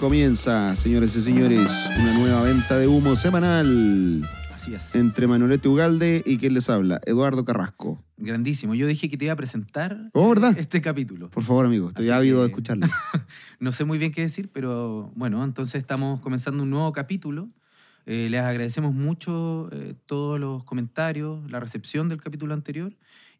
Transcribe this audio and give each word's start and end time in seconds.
Comienza, 0.00 0.74
señores 0.76 1.16
y 1.16 1.22
señores, 1.22 1.70
una 1.98 2.12
nueva 2.18 2.42
venta 2.42 2.76
de 2.76 2.86
humo 2.86 3.16
semanal 3.16 4.28
Así 4.52 4.74
es. 4.74 4.94
entre 4.94 5.26
Manolete 5.26 5.68
Ugalde 5.68 6.22
y 6.26 6.36
quien 6.36 6.52
les 6.52 6.68
habla, 6.68 7.00
Eduardo 7.06 7.44
Carrasco. 7.44 8.02
Grandísimo. 8.18 8.74
Yo 8.74 8.86
dije 8.86 9.08
que 9.08 9.16
te 9.16 9.24
iba 9.26 9.32
a 9.32 9.36
presentar 9.36 10.10
Oh, 10.12 10.28
¿verdad? 10.28 10.56
este 10.58 10.80
capítulo. 10.82 11.30
Por 11.30 11.42
favor, 11.42 11.64
amigo, 11.64 11.88
estoy 11.88 12.06
Así 12.06 12.12
ávido 12.12 12.40
de 12.42 12.48
escucharlo. 12.48 12.86
No 13.60 13.72
sé 13.72 13.84
muy 13.84 13.96
bien 13.98 14.12
qué 14.12 14.22
decir, 14.22 14.50
pero 14.52 15.10
bueno, 15.14 15.42
entonces 15.42 15.76
estamos 15.76 16.20
comenzando 16.20 16.64
un 16.64 16.70
nuevo 16.70 16.92
capítulo. 16.92 17.48
Eh, 18.04 18.28
les 18.30 18.42
agradecemos 18.42 18.92
mucho 18.92 19.70
eh, 19.72 19.94
todos 20.06 20.38
los 20.38 20.64
comentarios, 20.64 21.50
la 21.50 21.60
recepción 21.60 22.08
del 22.10 22.20
capítulo 22.20 22.52
anterior. 22.52 22.92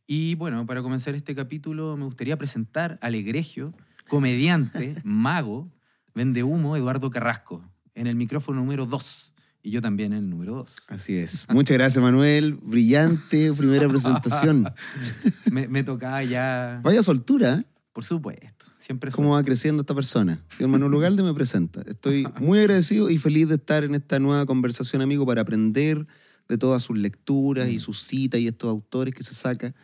Y 0.06 0.34
bueno, 0.36 0.64
para 0.66 0.80
comenzar 0.82 1.14
este 1.14 1.34
capítulo 1.34 1.96
me 1.98 2.04
gustaría 2.04 2.38
presentar 2.38 2.98
al 3.02 3.14
egregio, 3.16 3.74
comediante, 4.08 4.94
mago, 5.04 5.68
vende 6.14 6.42
humo, 6.42 6.76
Eduardo 6.76 7.10
Carrasco, 7.10 7.62
en 7.94 8.06
el 8.06 8.16
micrófono 8.16 8.60
número 8.60 8.86
2. 8.86 9.32
Y 9.62 9.70
yo 9.70 9.80
también 9.80 10.12
en 10.12 10.24
el 10.24 10.30
número 10.30 10.54
2. 10.56 10.76
Así 10.88 11.16
es. 11.16 11.46
Muchas 11.48 11.76
gracias, 11.78 12.02
Manuel. 12.02 12.54
Brillante 12.62 13.52
primera 13.54 13.88
presentación. 13.88 14.68
Me, 15.50 15.68
me 15.68 15.82
tocaba 15.84 16.22
ya, 16.22 16.80
Vaya 16.82 17.02
soltura, 17.02 17.54
¿eh? 17.60 17.64
por 17.92 18.04
supuesto, 18.04 18.66
siempre 18.78 19.10
¿Cómo 19.12 19.30
va 19.30 19.42
creciendo 19.44 19.82
esta 19.82 19.94
persona? 19.94 20.44
Señor 20.50 20.70
Manuel 20.70 20.92
Ugalde 20.94 21.22
me 21.22 21.32
presenta. 21.32 21.80
Estoy 21.86 22.26
muy 22.40 22.58
agradecido 22.58 23.08
y 23.08 23.18
feliz 23.18 23.48
de 23.48 23.54
estar 23.54 23.84
en 23.84 23.94
esta 23.94 24.18
nueva 24.18 24.44
conversación, 24.46 25.00
amigo, 25.00 25.24
para 25.24 25.42
aprender 25.42 26.04
de 26.48 26.58
todas 26.58 26.82
sus 26.82 26.98
lecturas 26.98 27.68
Mm. 27.68 27.70
y 27.70 27.78
sus 27.78 28.02
citas 28.02 28.40
y 28.40 28.48
estos 28.48 28.68
autores 28.68 29.14
que 29.14 29.22
se 29.22 29.32
saca 29.34 29.74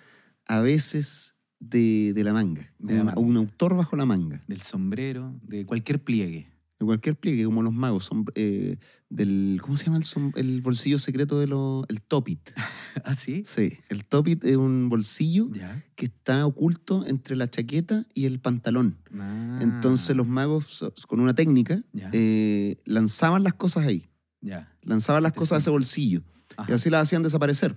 a 0.46 0.60
veces 0.60 1.36
de, 1.60 2.12
de 2.14 2.24
la 2.24 2.32
manga. 2.32 2.62
De 2.62 2.68
Como 2.78 2.90
la 2.94 3.02
una- 3.02 3.04
manga. 3.12 3.20
un 3.20 3.36
autor 3.36 3.76
bajo 3.76 3.96
la 3.96 4.06
manga. 4.06 4.42
del 4.48 4.60
sombrero, 4.62 5.38
de 5.42 5.64
cualquier 5.66 6.02
pliegue. 6.02 6.48
De 6.78 6.86
cualquier 6.86 7.14
pliegue, 7.14 7.44
como 7.44 7.62
los 7.62 7.74
magos. 7.74 8.04
Son, 8.06 8.24
eh, 8.34 8.78
del, 9.10 9.58
¿Cómo 9.60 9.76
se 9.76 9.84
llama 9.84 9.98
el, 9.98 10.32
el 10.36 10.60
bolsillo 10.62 10.98
secreto 10.98 11.38
de 11.38 11.46
los... 11.46 11.84
El 11.90 12.00
topit. 12.00 12.40
¿Ah, 13.04 13.12
sí? 13.14 13.42
Sí, 13.44 13.74
el 13.90 14.06
topit 14.06 14.42
es 14.44 14.56
un 14.56 14.88
bolsillo 14.88 15.50
Ya. 15.52 15.84
que 15.94 16.06
está 16.06 16.46
oculto 16.46 17.04
entre 17.06 17.36
la 17.36 17.50
chaqueta 17.50 18.06
y 18.14 18.24
el 18.24 18.40
pantalón. 18.40 18.96
Ah, 19.14 19.58
Entonces 19.60 20.16
los 20.16 20.26
magos, 20.26 20.82
con 21.06 21.20
una 21.20 21.34
técnica, 21.34 21.82
eh, 22.12 22.78
lanzaban 22.86 23.42
las 23.42 23.52
cosas 23.54 23.84
ahí. 23.86 24.08
Ya. 24.40 24.74
Lanzaban 24.82 25.22
las 25.22 25.32
cosas 25.32 25.56
a 25.56 25.58
ese 25.58 25.68
bolsillo. 25.70 26.22
Ajá, 26.56 26.70
Y 26.72 26.74
así 26.74 26.88
las 26.88 27.02
hacían 27.02 27.22
desaparecer. 27.22 27.76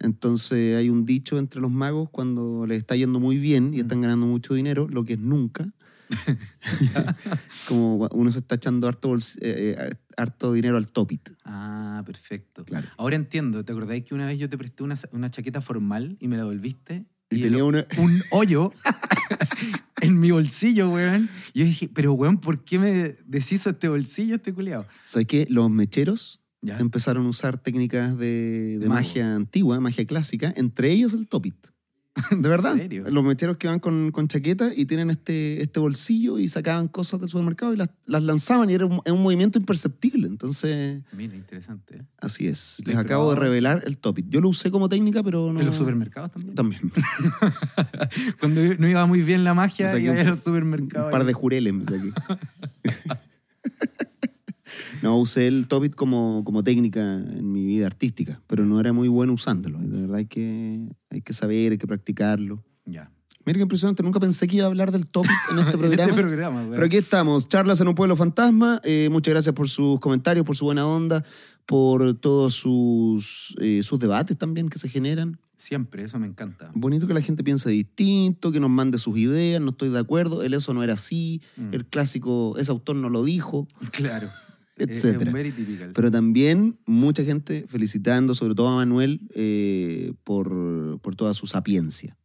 Entonces 0.00 0.76
hay 0.76 0.90
un 0.90 1.04
dicho 1.06 1.38
entre 1.38 1.60
los 1.60 1.70
magos 1.70 2.08
cuando 2.10 2.66
les 2.66 2.78
está 2.78 2.96
yendo 2.96 3.20
muy 3.20 3.38
bien 3.38 3.72
y 3.74 3.78
Mm. 3.78 3.80
están 3.80 4.00
ganando 4.00 4.26
mucho 4.26 4.54
dinero, 4.54 4.88
lo 4.88 5.04
que 5.04 5.14
es 5.14 5.18
nunca. 5.20 5.72
Como 7.68 8.08
uno 8.12 8.30
se 8.30 8.40
está 8.40 8.56
echando 8.56 8.88
harto, 8.88 9.14
eh, 9.14 9.20
eh, 9.40 9.94
harto 10.16 10.52
dinero 10.52 10.76
al 10.76 10.90
topit. 10.90 11.30
Ah, 11.44 12.02
perfecto. 12.04 12.64
Claro. 12.64 12.86
Ahora 12.96 13.16
entiendo. 13.16 13.64
¿Te 13.64 13.72
acordáis 13.72 14.04
que 14.04 14.14
una 14.14 14.26
vez 14.26 14.38
yo 14.38 14.48
te 14.48 14.58
presté 14.58 14.82
una, 14.82 14.96
una 15.12 15.30
chaqueta 15.30 15.60
formal 15.60 16.16
y 16.20 16.28
me 16.28 16.36
la 16.36 16.42
devolviste? 16.42 17.04
Y, 17.30 17.36
el- 17.36 17.42
tenía 17.50 17.64
una... 17.64 17.86
un 17.98 18.20
hoyo 18.32 18.72
en 20.00 20.18
mi 20.18 20.30
bolsillo, 20.30 20.90
weón. 20.90 21.28
Y 21.52 21.60
yo 21.60 21.64
dije, 21.66 21.88
pero 21.92 22.12
weón, 22.14 22.38
¿por 22.38 22.64
qué 22.64 22.78
me 22.78 23.16
deshizo 23.26 23.70
este 23.70 23.88
bolsillo 23.88 24.36
este 24.36 24.52
culiado? 24.52 24.86
¿Sabes 25.04 25.26
qué? 25.28 25.46
Los 25.48 25.70
mecheros 25.70 26.40
Ya. 26.62 26.78
empezaron 26.78 27.26
a 27.26 27.28
usar 27.28 27.58
técnicas 27.58 28.18
de, 28.18 28.84
magia 28.86 29.34
antigua, 29.34 29.80
magia 29.80 30.04
clásica, 30.04 30.52
entre 30.56 30.90
ellos 30.90 31.14
el 31.14 31.26
topit. 31.26 31.56
De 32.30 32.48
verdad. 32.48 32.76
serio? 32.76 33.04
Los 33.08 33.24
mecheros 33.24 33.56
que 33.56 33.68
van 33.68 33.78
con, 33.78 34.10
con 34.10 34.28
chaqueta 34.28 34.72
y 34.74 34.84
tienen 34.84 35.10
este, 35.10 35.62
este 35.62 35.80
bolsillo 35.80 36.38
y 36.38 36.48
sacaban 36.48 36.88
cosas 36.88 37.20
del 37.20 37.28
supermercado 37.28 37.72
y 37.72 37.76
las, 37.76 37.90
las 38.04 38.22
lanzaban 38.22 38.68
y 38.68 38.74
era 38.74 38.86
un, 38.86 39.22
movimiento 39.22 39.58
imperceptible. 39.58 40.26
Entonces, 40.26 41.02
Mira, 41.12 41.34
interesante. 41.36 41.98
¿eh? 41.98 42.02
así 42.18 42.46
es. 42.48 42.82
¿Lo 42.84 42.92
Les 42.92 42.96
acabo 42.98 43.30
de 43.30 43.40
revelar 43.40 43.84
el 43.86 43.98
topit. 43.98 44.26
Yo 44.28 44.40
lo 44.40 44.48
usé 44.48 44.70
como 44.70 44.88
técnica, 44.88 45.22
pero 45.22 45.52
no. 45.52 45.60
¿En 45.60 45.66
los 45.66 45.76
supermercados 45.76 46.32
también? 46.32 46.54
También. 46.54 46.92
Cuando 48.40 48.60
no 48.78 48.88
iba 48.88 49.06
muy 49.06 49.22
bien 49.22 49.44
la 49.44 49.54
magia, 49.54 49.96
iba 49.98 50.20
a 50.20 50.24
los 50.24 50.40
supermercados. 50.40 51.06
Un 51.06 51.12
par 51.12 51.24
de 51.24 51.32
jureles 51.32 51.72
me 51.72 51.84
saqué. 51.84 52.12
no, 55.02 55.18
usé 55.18 55.46
el 55.46 55.66
topit 55.68 55.94
como, 55.94 56.42
como 56.44 56.62
técnica 56.62 57.00
en 57.14 57.50
mi 57.52 57.64
vida 57.64 57.86
artística, 57.86 58.40
pero 58.46 58.64
no 58.66 58.80
era 58.80 58.92
muy 58.92 59.08
bueno 59.08 59.32
usándolo. 59.32 59.78
De 59.78 60.00
verdad 60.02 60.16
hay 60.16 60.26
que, 60.26 60.88
hay 61.10 61.22
que 61.22 61.32
saber, 61.32 61.72
hay 61.72 61.78
que 61.78 61.86
practicarlo. 61.86 62.62
Ya. 62.84 63.10
Mira 63.46 63.56
qué 63.56 63.62
impresionante, 63.62 64.02
nunca 64.02 64.20
pensé 64.20 64.46
que 64.46 64.56
iba 64.56 64.64
a 64.64 64.68
hablar 64.68 64.92
del 64.92 65.06
topit 65.08 65.30
en 65.50 65.58
este 65.60 65.70
En 65.74 65.78
programa. 65.78 66.10
este 66.10 66.22
programa. 66.22 66.66
Pero 66.70 66.84
aquí 66.86 66.96
estamos, 66.98 67.48
charlas 67.48 67.80
en 67.80 67.88
un 67.88 67.94
pueblo 67.94 68.14
fantasma. 68.16 68.80
Eh, 68.84 69.08
muchas 69.10 69.32
gracias 69.32 69.54
por 69.54 69.68
sus 69.68 69.98
comentarios, 70.00 70.44
por 70.44 70.56
su 70.56 70.66
buena 70.66 70.86
onda, 70.86 71.24
por 71.66 72.14
todos 72.20 72.54
sus, 72.54 73.54
eh, 73.60 73.82
sus 73.82 73.98
debates 73.98 74.36
también 74.36 74.68
que 74.68 74.78
se 74.78 74.88
generan. 74.88 75.38
Siempre, 75.56 76.04
eso 76.04 76.18
me 76.18 76.26
encanta. 76.26 76.70
Bonito 76.74 77.06
que 77.06 77.12
la 77.14 77.20
gente 77.20 77.44
piense 77.44 77.68
distinto, 77.70 78.50
que 78.52 78.60
nos 78.60 78.70
mande 78.70 78.98
sus 78.98 79.16
ideas, 79.18 79.60
no 79.60 79.70
estoy 79.70 79.88
de 79.90 79.98
acuerdo, 79.98 80.42
el 80.42 80.54
eso 80.54 80.72
no 80.74 80.82
era 80.82 80.94
así, 80.94 81.40
Mm. 81.56 81.74
el 81.74 81.86
clásico, 81.86 82.56
ese 82.58 82.70
autor 82.70 82.96
no 82.96 83.08
lo 83.10 83.24
dijo, 83.24 83.66
Claro. 83.92 84.28
Typical. 84.86 85.92
Pero 85.94 86.10
también 86.10 86.78
mucha 86.86 87.24
gente 87.24 87.64
felicitando, 87.68 88.34
sobre 88.34 88.54
todo 88.54 88.68
a 88.68 88.76
Manuel, 88.76 89.20
eh, 89.34 90.12
por, 90.24 91.00
por 91.00 91.16
toda 91.16 91.34
su 91.34 91.46
sapiencia. 91.46 92.16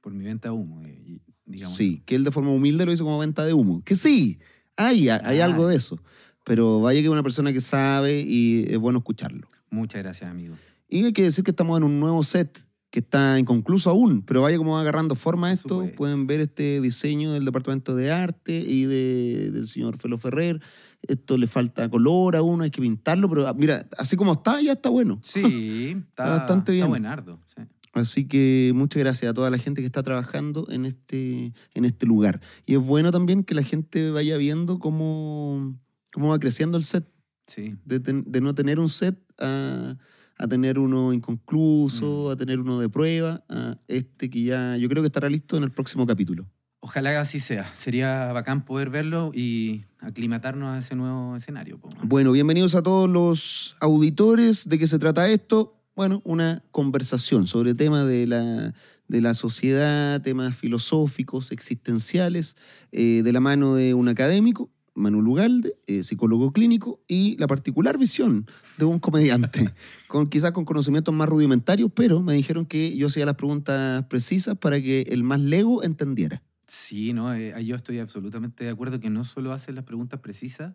Por 0.00 0.12
mi 0.14 0.24
venta 0.24 0.48
de 0.48 0.54
humo, 0.54 0.82
eh, 0.84 1.20
digamos. 1.44 1.76
Sí, 1.76 2.02
que 2.06 2.14
él 2.14 2.24
de 2.24 2.30
forma 2.30 2.50
humilde 2.50 2.84
lo 2.86 2.92
hizo 2.92 3.04
como 3.04 3.18
venta 3.18 3.44
de 3.44 3.52
humo. 3.54 3.82
Que 3.84 3.94
sí, 3.94 4.38
hay, 4.76 5.08
hay 5.08 5.40
Ah. 5.40 5.44
algo 5.44 5.66
de 5.68 5.76
eso. 5.76 6.02
Pero 6.44 6.80
vaya 6.80 7.00
que 7.00 7.06
es 7.06 7.12
una 7.12 7.22
persona 7.22 7.52
que 7.52 7.60
sabe 7.60 8.20
y 8.20 8.64
es 8.68 8.78
bueno 8.78 8.98
escucharlo. 8.98 9.48
Muchas 9.70 10.02
gracias, 10.02 10.28
amigo. 10.30 10.56
Y 10.88 11.04
hay 11.04 11.12
que 11.12 11.22
decir 11.22 11.44
que 11.44 11.52
estamos 11.52 11.78
en 11.78 11.84
un 11.84 12.00
nuevo 12.00 12.22
set 12.24 12.66
que 12.90 12.98
está 12.98 13.38
inconcluso 13.38 13.88
aún, 13.88 14.20
pero 14.22 14.42
vaya 14.42 14.58
como 14.58 14.72
va 14.72 14.80
agarrando 14.82 15.14
forma 15.14 15.46
Por 15.48 15.54
esto. 15.86 15.96
Pueden 15.96 16.26
ver 16.26 16.40
este 16.40 16.80
diseño 16.82 17.32
del 17.32 17.44
Departamento 17.46 17.94
de 17.96 18.10
Arte 18.10 18.58
y 18.58 18.84
de- 18.84 19.50
del 19.50 19.66
señor 19.66 19.96
Felo 19.98 20.18
Ferrer. 20.18 20.60
Esto 21.02 21.36
le 21.36 21.46
falta 21.46 21.88
color 21.90 22.36
aún, 22.36 22.62
hay 22.62 22.70
que 22.70 22.80
pintarlo, 22.80 23.28
pero 23.28 23.48
ah, 23.48 23.54
mira, 23.54 23.88
así 23.98 24.16
como 24.16 24.32
está, 24.34 24.60
ya 24.62 24.72
está 24.72 24.88
bueno. 24.88 25.18
Sí, 25.22 25.96
está, 26.10 26.28
bastante 26.28 26.72
bien. 26.72 26.82
Está 26.84 26.88
buenardo. 26.88 27.40
sí. 27.56 27.62
Así 27.94 28.26
que 28.26 28.72
muchas 28.74 29.02
gracias 29.02 29.30
a 29.30 29.34
toda 29.34 29.50
la 29.50 29.58
gente 29.58 29.82
que 29.82 29.86
está 29.86 30.02
trabajando 30.02 30.66
en 30.70 30.86
este, 30.86 31.52
en 31.74 31.84
este 31.84 32.06
lugar. 32.06 32.40
Y 32.64 32.74
es 32.74 32.80
bueno 32.80 33.10
también 33.12 33.44
que 33.44 33.54
la 33.54 33.62
gente 33.62 34.10
vaya 34.10 34.38
viendo 34.38 34.78
cómo, 34.78 35.78
cómo 36.10 36.28
va 36.30 36.38
creciendo 36.38 36.78
el 36.78 36.84
set. 36.84 37.06
Sí. 37.46 37.76
De, 37.84 38.00
ten- 38.00 38.24
de 38.26 38.40
no 38.40 38.54
tener 38.54 38.78
un 38.80 38.88
set 38.88 39.18
a, 39.38 39.98
a 40.38 40.48
tener 40.48 40.78
uno 40.78 41.12
inconcluso, 41.12 42.28
Mm. 42.28 42.32
a 42.32 42.36
tener 42.36 42.60
uno 42.60 42.78
de 42.80 42.88
prueba, 42.88 43.44
a 43.50 43.76
este 43.88 44.30
que 44.30 44.42
ya 44.44 44.76
yo 44.78 44.88
creo 44.88 45.02
que 45.02 45.08
estará 45.08 45.28
listo 45.28 45.58
en 45.58 45.64
el 45.64 45.70
próximo 45.70 46.06
capítulo. 46.06 46.46
Ojalá 46.84 47.10
que 47.10 47.16
así 47.18 47.38
sea. 47.38 47.72
Sería 47.76 48.32
bacán 48.32 48.64
poder 48.64 48.90
verlo 48.90 49.30
y 49.32 49.84
aclimatarnos 50.00 50.74
a 50.74 50.78
ese 50.78 50.96
nuevo 50.96 51.36
escenario. 51.36 51.78
Bueno, 52.02 52.32
bienvenidos 52.32 52.74
a 52.74 52.82
todos 52.82 53.08
los 53.08 53.76
auditores. 53.78 54.68
¿De 54.68 54.80
qué 54.80 54.88
se 54.88 54.98
trata 54.98 55.28
esto? 55.28 55.80
Bueno, 55.94 56.22
una 56.24 56.64
conversación 56.72 57.46
sobre 57.46 57.76
temas 57.76 58.08
de 58.08 58.26
la, 58.26 58.74
de 59.06 59.20
la 59.20 59.34
sociedad, 59.34 60.20
temas 60.22 60.56
filosóficos, 60.56 61.52
existenciales, 61.52 62.56
eh, 62.90 63.22
de 63.22 63.32
la 63.32 63.38
mano 63.38 63.76
de 63.76 63.94
un 63.94 64.08
académico, 64.08 64.68
Manuel 64.96 65.28
Ugalde, 65.28 65.76
eh, 65.86 66.02
psicólogo 66.02 66.52
clínico, 66.52 67.00
y 67.06 67.36
la 67.36 67.46
particular 67.46 67.96
visión 67.96 68.48
de 68.76 68.86
un 68.86 68.98
comediante, 68.98 69.72
con, 70.08 70.26
quizás 70.26 70.50
con 70.50 70.64
conocimientos 70.64 71.14
más 71.14 71.28
rudimentarios, 71.28 71.92
pero 71.94 72.20
me 72.20 72.34
dijeron 72.34 72.66
que 72.66 72.96
yo 72.96 73.06
hacía 73.06 73.24
las 73.24 73.36
preguntas 73.36 74.04
precisas 74.06 74.58
para 74.58 74.82
que 74.82 75.02
el 75.02 75.22
más 75.22 75.38
lego 75.40 75.84
entendiera. 75.84 76.42
Sí, 76.74 77.12
no, 77.12 77.34
Eh, 77.34 77.52
yo 77.66 77.76
estoy 77.76 77.98
absolutamente 77.98 78.64
de 78.64 78.70
acuerdo 78.70 78.98
que 78.98 79.10
no 79.10 79.24
solo 79.24 79.52
haces 79.52 79.74
las 79.74 79.84
preguntas 79.84 80.20
precisas, 80.20 80.72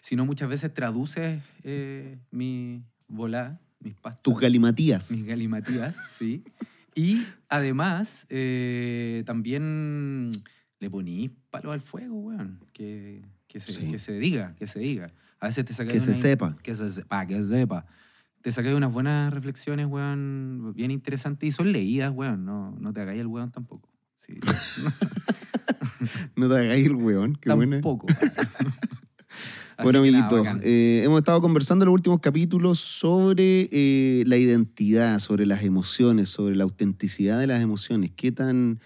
sino 0.00 0.26
muchas 0.26 0.48
veces 0.48 0.74
traduces 0.74 1.40
eh, 1.62 2.18
mi 2.32 2.82
volá, 3.06 3.60
mis 3.78 3.94
pastas. 3.94 4.20
Tus 4.22 4.40
galimatías. 4.40 5.12
Mis 5.12 5.24
galimatías, 5.24 5.94
sí. 6.16 6.42
Y 6.96 7.24
además, 7.48 8.26
eh, 8.30 9.22
también 9.26 10.32
le 10.80 10.90
ponís 10.90 11.30
palo 11.52 11.70
al 11.70 11.82
fuego, 11.82 12.18
weón. 12.18 12.58
Que, 12.72 13.22
que, 13.46 13.60
se, 13.60 13.70
Sí. 13.70 13.92
que 13.92 14.00
se 14.00 14.18
diga, 14.18 14.56
que 14.56 14.66
se 14.66 14.80
diga. 14.80 15.12
A 15.38 15.46
veces 15.46 15.64
te 15.64 15.72
sacas 15.72 15.92
Que 15.92 16.00
se 16.00 16.16
sepa. 16.16 16.56
Que 16.64 16.74
se 16.74 16.90
sepa, 16.90 17.26
que 17.28 17.36
se 17.36 17.44
sepa. 17.46 17.86
Te 18.40 18.50
sacáis 18.50 18.74
unas 18.74 18.92
buenas 18.92 19.32
reflexiones, 19.32 19.86
weón, 19.86 20.72
bien 20.74 20.90
interesantes 20.90 21.48
y 21.48 21.52
son 21.52 21.70
leídas, 21.70 22.10
weón. 22.12 22.44
No, 22.44 22.72
no 22.80 22.92
te 22.92 23.02
hagáis 23.02 23.20
el 23.20 23.28
weón 23.28 23.52
tampoco. 23.52 23.88
Sí. 24.28 24.34
No 26.36 26.48
te 26.48 26.54
hagáis 26.56 26.86
el 26.86 26.94
weón. 26.94 27.36
Qué 27.40 27.52
buena. 27.52 27.76
tampoco. 27.76 28.06
Así 29.76 29.84
Bueno, 29.84 30.02
que 30.02 30.10
nada, 30.10 30.26
amiguito, 30.26 30.44
bacán. 30.44 30.60
eh, 30.64 31.02
hemos 31.04 31.18
estado 31.18 31.40
conversando 31.40 31.84
en 31.84 31.86
los 31.86 31.94
últimos 31.94 32.20
capítulos 32.20 32.78
sobre 32.80 33.68
eh, 33.70 34.24
la 34.26 34.36
identidad, 34.36 35.20
sobre 35.20 35.46
las 35.46 35.62
emociones, 35.62 36.28
sobre 36.28 36.56
la 36.56 36.64
autenticidad 36.64 37.38
de 37.38 37.46
las 37.46 37.62
emociones, 37.62 38.10
qué 38.16 38.32
tan, 38.32 38.80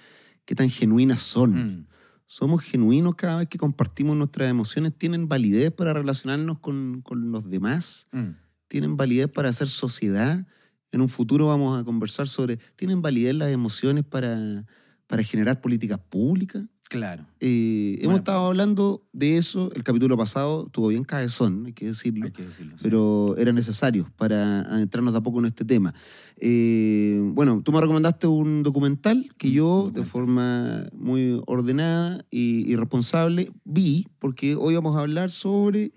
qué 0.45 0.55
tan 0.55 0.69
genuinas 0.69 1.21
son. 1.21 1.55
Mm, 1.55 1.87
somos 2.27 2.63
genuinos 2.63 3.15
cada 3.15 3.39
vez 3.39 3.49
que 3.49 3.57
compartimos 3.59 4.17
nuestras 4.17 4.51
emociones, 4.51 4.93
tienen 4.97 5.29
validez 5.29 5.71
para 5.71 5.95
relacionarnos 5.95 6.59
con, 6.59 7.01
con 7.03 7.31
los 7.33 7.49
demás, 7.49 8.07
Mm. 8.13 8.37
tienen 8.69 8.97
validez 8.99 9.29
para 9.29 9.49
hacer 9.49 9.69
sociedad. 9.71 10.47
En 10.93 11.01
un 11.01 11.09
futuro 11.09 11.47
vamos 11.47 11.81
a 11.81 11.85
conversar 11.85 12.29
sobre, 12.29 12.59
¿tienen 12.77 13.01
validez 13.01 13.35
las 13.35 13.49
emociones 13.49 14.05
para, 14.05 14.67
para 15.13 15.23
generar 15.25 15.61
políticas 15.61 15.99
públicas? 16.09 16.63
Claro. 16.89 17.27
Eh, 17.39 17.97
hemos 17.99 18.05
Bueno, 18.07 18.17
estado 18.21 18.47
hablando 18.47 19.03
de 19.13 19.37
eso, 19.37 19.71
el 19.75 19.83
capítulo 19.83 20.17
pasado 20.17 20.65
estuvo 20.69 20.89
bien 20.89 21.05
cabezón, 21.05 21.67
hay 21.67 21.75
que 21.75 21.85
decirlo 21.85 22.25
Hay 22.25 22.33
que 22.33 22.45
decirlo. 22.47 22.79
sí. 22.79 22.83
pero 22.83 23.37
era 23.37 23.53
necesario 23.53 24.11
para 24.17 24.63
adentrarnos 24.63 25.13
de 25.13 25.19
a 25.19 25.23
poco 25.23 25.41
en 25.41 25.45
este 25.45 25.67
tema. 25.67 25.93
Eh, 26.39 27.21
bueno, 27.35 27.61
tú 27.63 27.73
me 27.73 27.81
recomendaste 27.83 28.27
un 28.27 28.63
documental 28.63 29.29
que 29.37 29.49
Un 29.49 29.53
yo, 29.53 29.91
de 29.93 30.07
forma 30.07 30.87
muy 30.95 31.39
ordenada 31.47 32.25
y, 32.31 32.73
y 32.73 32.75
responsable, 32.77 33.51
vi, 33.65 34.07
porque 34.19 34.55
hoy 34.57 34.75
vamos 34.77 34.97
a 34.97 35.01
hablar 35.01 35.31
sobre 35.31 35.93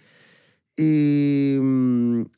eh, 0.76 1.56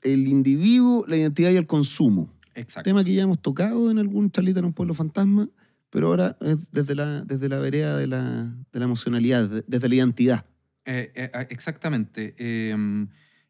el 0.04 0.28
individuo, 0.28 1.06
la 1.08 1.18
identidad 1.18 1.50
y 1.50 1.56
el 1.56 1.66
consumo. 1.66 2.30
Exacto. 2.54 2.88
Tema 2.88 3.04
que 3.04 3.16
ya 3.16 3.24
hemos 3.24 3.40
tocado 3.42 3.90
en 3.90 3.98
algún 3.98 4.30
charlita 4.30 4.60
en 4.60 4.66
un 4.66 4.74
pueblo 4.74 4.94
fantasma, 4.94 5.50
pero 5.90 6.08
ahora 6.08 6.38
es 6.42 6.72
desde 6.72 6.96
la, 6.96 7.24
desde 7.24 7.50
la 7.50 7.58
vereda 7.60 7.98
de 7.98 8.08
la, 8.08 8.54
de 8.72 8.80
la 8.80 8.86
emocionalidad, 8.86 9.48
de- 9.50 9.64
desde 9.68 9.90
la 9.90 9.96
identidad. 9.96 10.46
Eh, 10.86 11.12
eh, 11.16 11.32
ah, 11.34 11.42
exactamente. 11.50 12.36
Eh, 12.38 12.76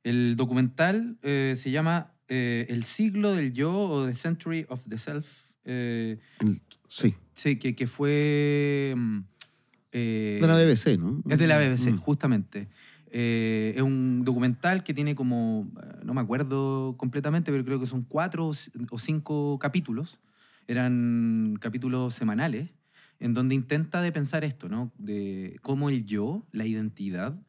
el 0.03 0.35
documental 0.35 1.17
eh, 1.23 1.53
se 1.57 1.71
llama 1.71 2.13
eh, 2.27 2.65
El 2.69 2.83
siglo 2.83 3.31
del 3.33 3.53
yo 3.53 3.73
o 3.77 4.05
The 4.05 4.13
Century 4.13 4.65
of 4.69 4.81
the 4.87 4.97
Self. 4.97 5.43
eh, 5.65 6.19
Sí, 6.87 7.15
sí, 7.33 7.57
que, 7.57 7.75
que 7.75 7.87
fue... 7.87 8.93
mm, 8.95 9.19
de 9.91 10.39
la 10.41 10.55
BBC, 10.55 10.97
¿no? 10.99 11.21
Es 11.29 11.39
de 11.39 11.47
la 11.47 11.57
BBC, 11.57 11.91
Mm. 11.91 11.97
justamente. 11.97 12.67
Eh, 13.09 13.73
es 13.75 13.81
un 13.81 14.23
documental 14.25 14.83
que 14.83 14.93
tiene 14.93 15.15
como, 15.15 15.71
no 16.03 16.13
me 16.13 16.21
acuerdo 16.21 16.95
completamente, 16.97 17.51
pero 17.51 17.63
creo 17.65 17.79
que 17.79 17.85
son 17.85 18.03
cuatro 18.03 18.51
o 18.91 18.97
cinco 18.97 19.57
capítulos. 19.59 20.19
Eran 20.67 21.57
capítulos 21.59 22.13
semanales, 22.13 22.69
en 23.19 23.33
donde 23.33 23.55
intenta 23.55 24.01
de 24.01 24.11
pensar 24.11 24.43
esto, 24.43 24.69
¿no? 24.69 24.91
De 24.97 25.57
cómo 25.61 25.89
el 25.89 26.05
yo, 26.05 26.45
la 26.51 26.65
identidad, 26.65 27.39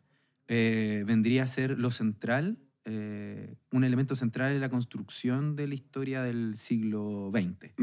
eh, 0.46 1.04
vendría 1.06 1.42
a 1.42 1.46
ser 1.46 1.78
lo 1.78 1.90
central, 1.90 2.58
eh, 2.86 3.54
un 3.70 3.84
elemento 3.84 4.16
central 4.16 4.52
en 4.52 4.62
la 4.62 4.70
construcción 4.70 5.56
de 5.56 5.66
la 5.66 5.74
historia 5.74 6.22
del 6.22 6.56
siglo 6.56 7.30
XX. 7.34 7.74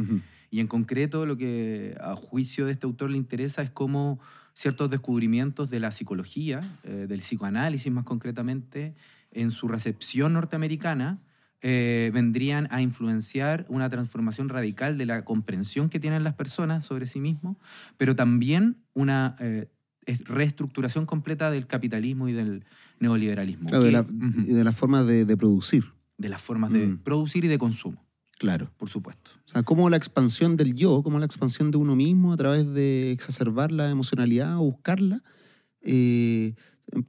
Y 0.49 0.61
en 0.61 0.67
concreto 0.67 1.27
lo 1.27 1.37
que 1.37 1.95
a 2.01 2.15
juicio 2.15 2.65
de 2.65 2.71
este 2.71 2.87
autor 2.87 3.11
le 3.11 3.17
interesa 3.17 3.61
es 3.61 3.69
cómo 3.69 4.19
ciertos 4.53 4.89
descubrimientos 4.89 5.69
de 5.69 5.79
la 5.79 5.91
psicología, 5.91 6.79
eh, 6.83 7.05
del 7.07 7.19
psicoanálisis 7.19 7.91
más 7.91 8.05
concretamente, 8.05 8.95
en 9.31 9.51
su 9.51 9.67
recepción 9.67 10.33
norteamericana, 10.33 11.19
eh, 11.61 12.11
vendrían 12.13 12.67
a 12.71 12.81
influenciar 12.81 13.65
una 13.69 13.89
transformación 13.89 14.49
radical 14.49 14.97
de 14.97 15.05
la 15.05 15.25
comprensión 15.25 15.89
que 15.89 15.99
tienen 15.99 16.23
las 16.23 16.33
personas 16.35 16.85
sobre 16.85 17.05
sí 17.05 17.19
mismos, 17.19 17.57
pero 17.97 18.15
también 18.15 18.77
una 18.93 19.35
eh, 19.39 19.67
es- 20.05 20.23
reestructuración 20.25 21.05
completa 21.05 21.49
del 21.49 21.65
capitalismo 21.65 22.27
y 22.29 22.33
del 22.33 22.65
neoliberalismo. 22.99 23.69
Claro, 23.69 23.83
de, 23.85 23.91
la, 23.91 24.05
y 24.45 24.53
de 24.53 24.63
las 24.63 24.75
formas 24.75 25.07
de, 25.07 25.25
de 25.25 25.37
producir, 25.37 25.85
de 26.17 26.29
las 26.29 26.41
formas 26.41 26.71
de 26.71 26.85
Mm. 26.87 26.97
producir 26.99 27.45
y 27.45 27.47
de 27.47 27.57
consumo, 27.57 28.05
claro. 28.37 28.71
por 28.77 28.89
supuesto. 28.89 29.31
O 29.45 29.47
sea, 29.49 29.63
como 29.63 29.89
la 29.89 29.97
expansión 29.97 30.55
del 30.57 30.75
yo, 30.75 31.01
como 31.03 31.19
la 31.19 31.25
expansión 31.25 31.71
de 31.71 31.77
uno 31.77 31.95
mismo 31.95 32.31
a 32.33 32.37
través 32.37 32.71
de 32.73 33.11
exacerbar 33.11 33.71
la 33.71 33.89
emocionalidad 33.89 34.57
o 34.57 34.63
buscarla, 34.63 35.23
eh, 35.81 36.53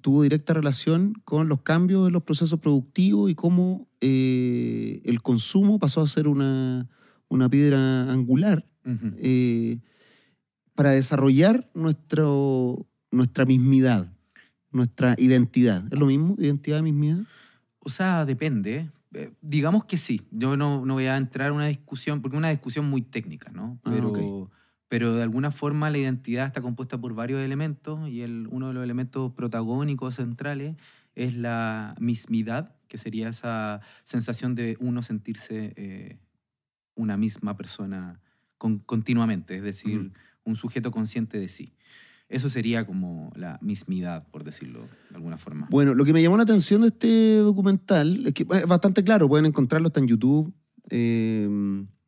tuvo 0.00 0.22
directa 0.22 0.54
relación 0.54 1.14
con 1.24 1.48
los 1.48 1.62
cambios 1.62 2.06
en 2.06 2.12
los 2.12 2.22
procesos 2.22 2.60
productivos 2.60 3.30
y 3.30 3.34
cómo 3.34 3.88
eh, 4.00 5.00
el 5.04 5.22
consumo 5.22 5.78
pasó 5.78 6.00
a 6.00 6.06
ser 6.06 6.28
una, 6.28 6.88
una 7.28 7.48
piedra 7.48 8.10
angular 8.10 8.66
eh, 9.18 9.78
para 10.74 10.90
desarrollar 10.90 11.68
nuestro, 11.74 12.86
nuestra 13.10 13.44
mismidad, 13.44 14.12
nuestra 14.70 15.16
identidad. 15.18 15.84
¿Es 15.92 15.98
lo 15.98 16.06
mismo? 16.06 16.36
¿Identidad, 16.38 16.82
mismidad? 16.82 17.18
O 17.80 17.88
sea, 17.88 18.24
depende. 18.24 18.90
Eh, 19.12 19.32
digamos 19.40 19.84
que 19.84 19.96
sí. 19.96 20.22
Yo 20.30 20.56
no, 20.56 20.86
no 20.86 20.94
voy 20.94 21.06
a 21.06 21.16
entrar 21.16 21.48
en 21.48 21.54
una 21.54 21.66
discusión, 21.66 22.22
porque 22.22 22.36
es 22.36 22.38
una 22.38 22.50
discusión 22.50 22.88
muy 22.88 23.02
técnica, 23.02 23.50
¿no? 23.50 23.80
Ah, 23.84 23.90
Pero. 23.92 24.50
Pero 24.88 25.14
de 25.14 25.22
alguna 25.22 25.50
forma 25.50 25.90
la 25.90 25.98
identidad 25.98 26.46
está 26.46 26.60
compuesta 26.60 26.98
por 26.98 27.14
varios 27.14 27.40
elementos 27.40 28.08
y 28.08 28.22
el, 28.22 28.46
uno 28.50 28.68
de 28.68 28.74
los 28.74 28.84
elementos 28.84 29.32
protagónicos 29.32 30.14
centrales 30.16 30.76
es 31.14 31.34
la 31.34 31.94
mismidad, 31.98 32.74
que 32.88 32.98
sería 32.98 33.28
esa 33.28 33.80
sensación 34.04 34.54
de 34.54 34.76
uno 34.80 35.02
sentirse 35.02 35.72
eh, 35.76 36.18
una 36.94 37.16
misma 37.16 37.56
persona 37.56 38.20
con- 38.58 38.78
continuamente, 38.78 39.56
es 39.56 39.62
decir, 39.62 40.12
un 40.44 40.56
sujeto 40.56 40.90
consciente 40.90 41.38
de 41.38 41.48
sí. 41.48 41.72
Eso 42.28 42.48
sería 42.48 42.84
como 42.86 43.32
la 43.36 43.58
mismidad, 43.62 44.26
por 44.30 44.44
decirlo 44.44 44.88
de 45.10 45.16
alguna 45.16 45.38
forma. 45.38 45.68
Bueno, 45.70 45.94
lo 45.94 46.04
que 46.04 46.12
me 46.12 46.20
llamó 46.22 46.36
la 46.36 46.42
atención 46.42 46.82
de 46.82 46.88
este 46.88 47.36
documental 47.36 48.26
es 48.26 48.34
que 48.34 48.46
es 48.50 48.66
bastante 48.66 49.04
claro, 49.04 49.28
pueden 49.28 49.46
encontrarlo, 49.46 49.88
está 49.88 50.00
en 50.00 50.08
YouTube, 50.08 50.52
eh, 50.90 51.48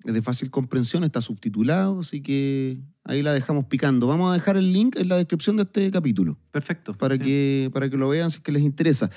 es 0.05 0.15
de 0.15 0.23
fácil 0.23 0.51
comprensión, 0.51 1.05
está 1.05 1.21
subtitulado, 1.21 2.01
así 2.01 2.21
que 2.23 2.81
ahí 3.05 3.23
la 3.23 3.33
dejamos 3.33 3.65
picando. 3.67 4.07
Vamos 4.07 4.31
a 4.31 4.35
dejar 4.35 4.57
el 4.57 4.73
link 4.73 4.97
en 4.97 5.09
la 5.09 5.17
descripción 5.17 5.57
de 5.57 5.65
este 5.65 5.91
capítulo 5.91 6.39
Perfecto. 6.53 6.97
para, 6.97 7.17
sí. 7.17 7.21
que, 7.21 7.71
para 7.73 7.91
que 7.91 7.97
lo 7.97 8.09
vean 8.09 8.31
si 8.31 8.39
es 8.39 8.43
que 8.43 8.53
les 8.53 8.63
interesa. 8.63 9.11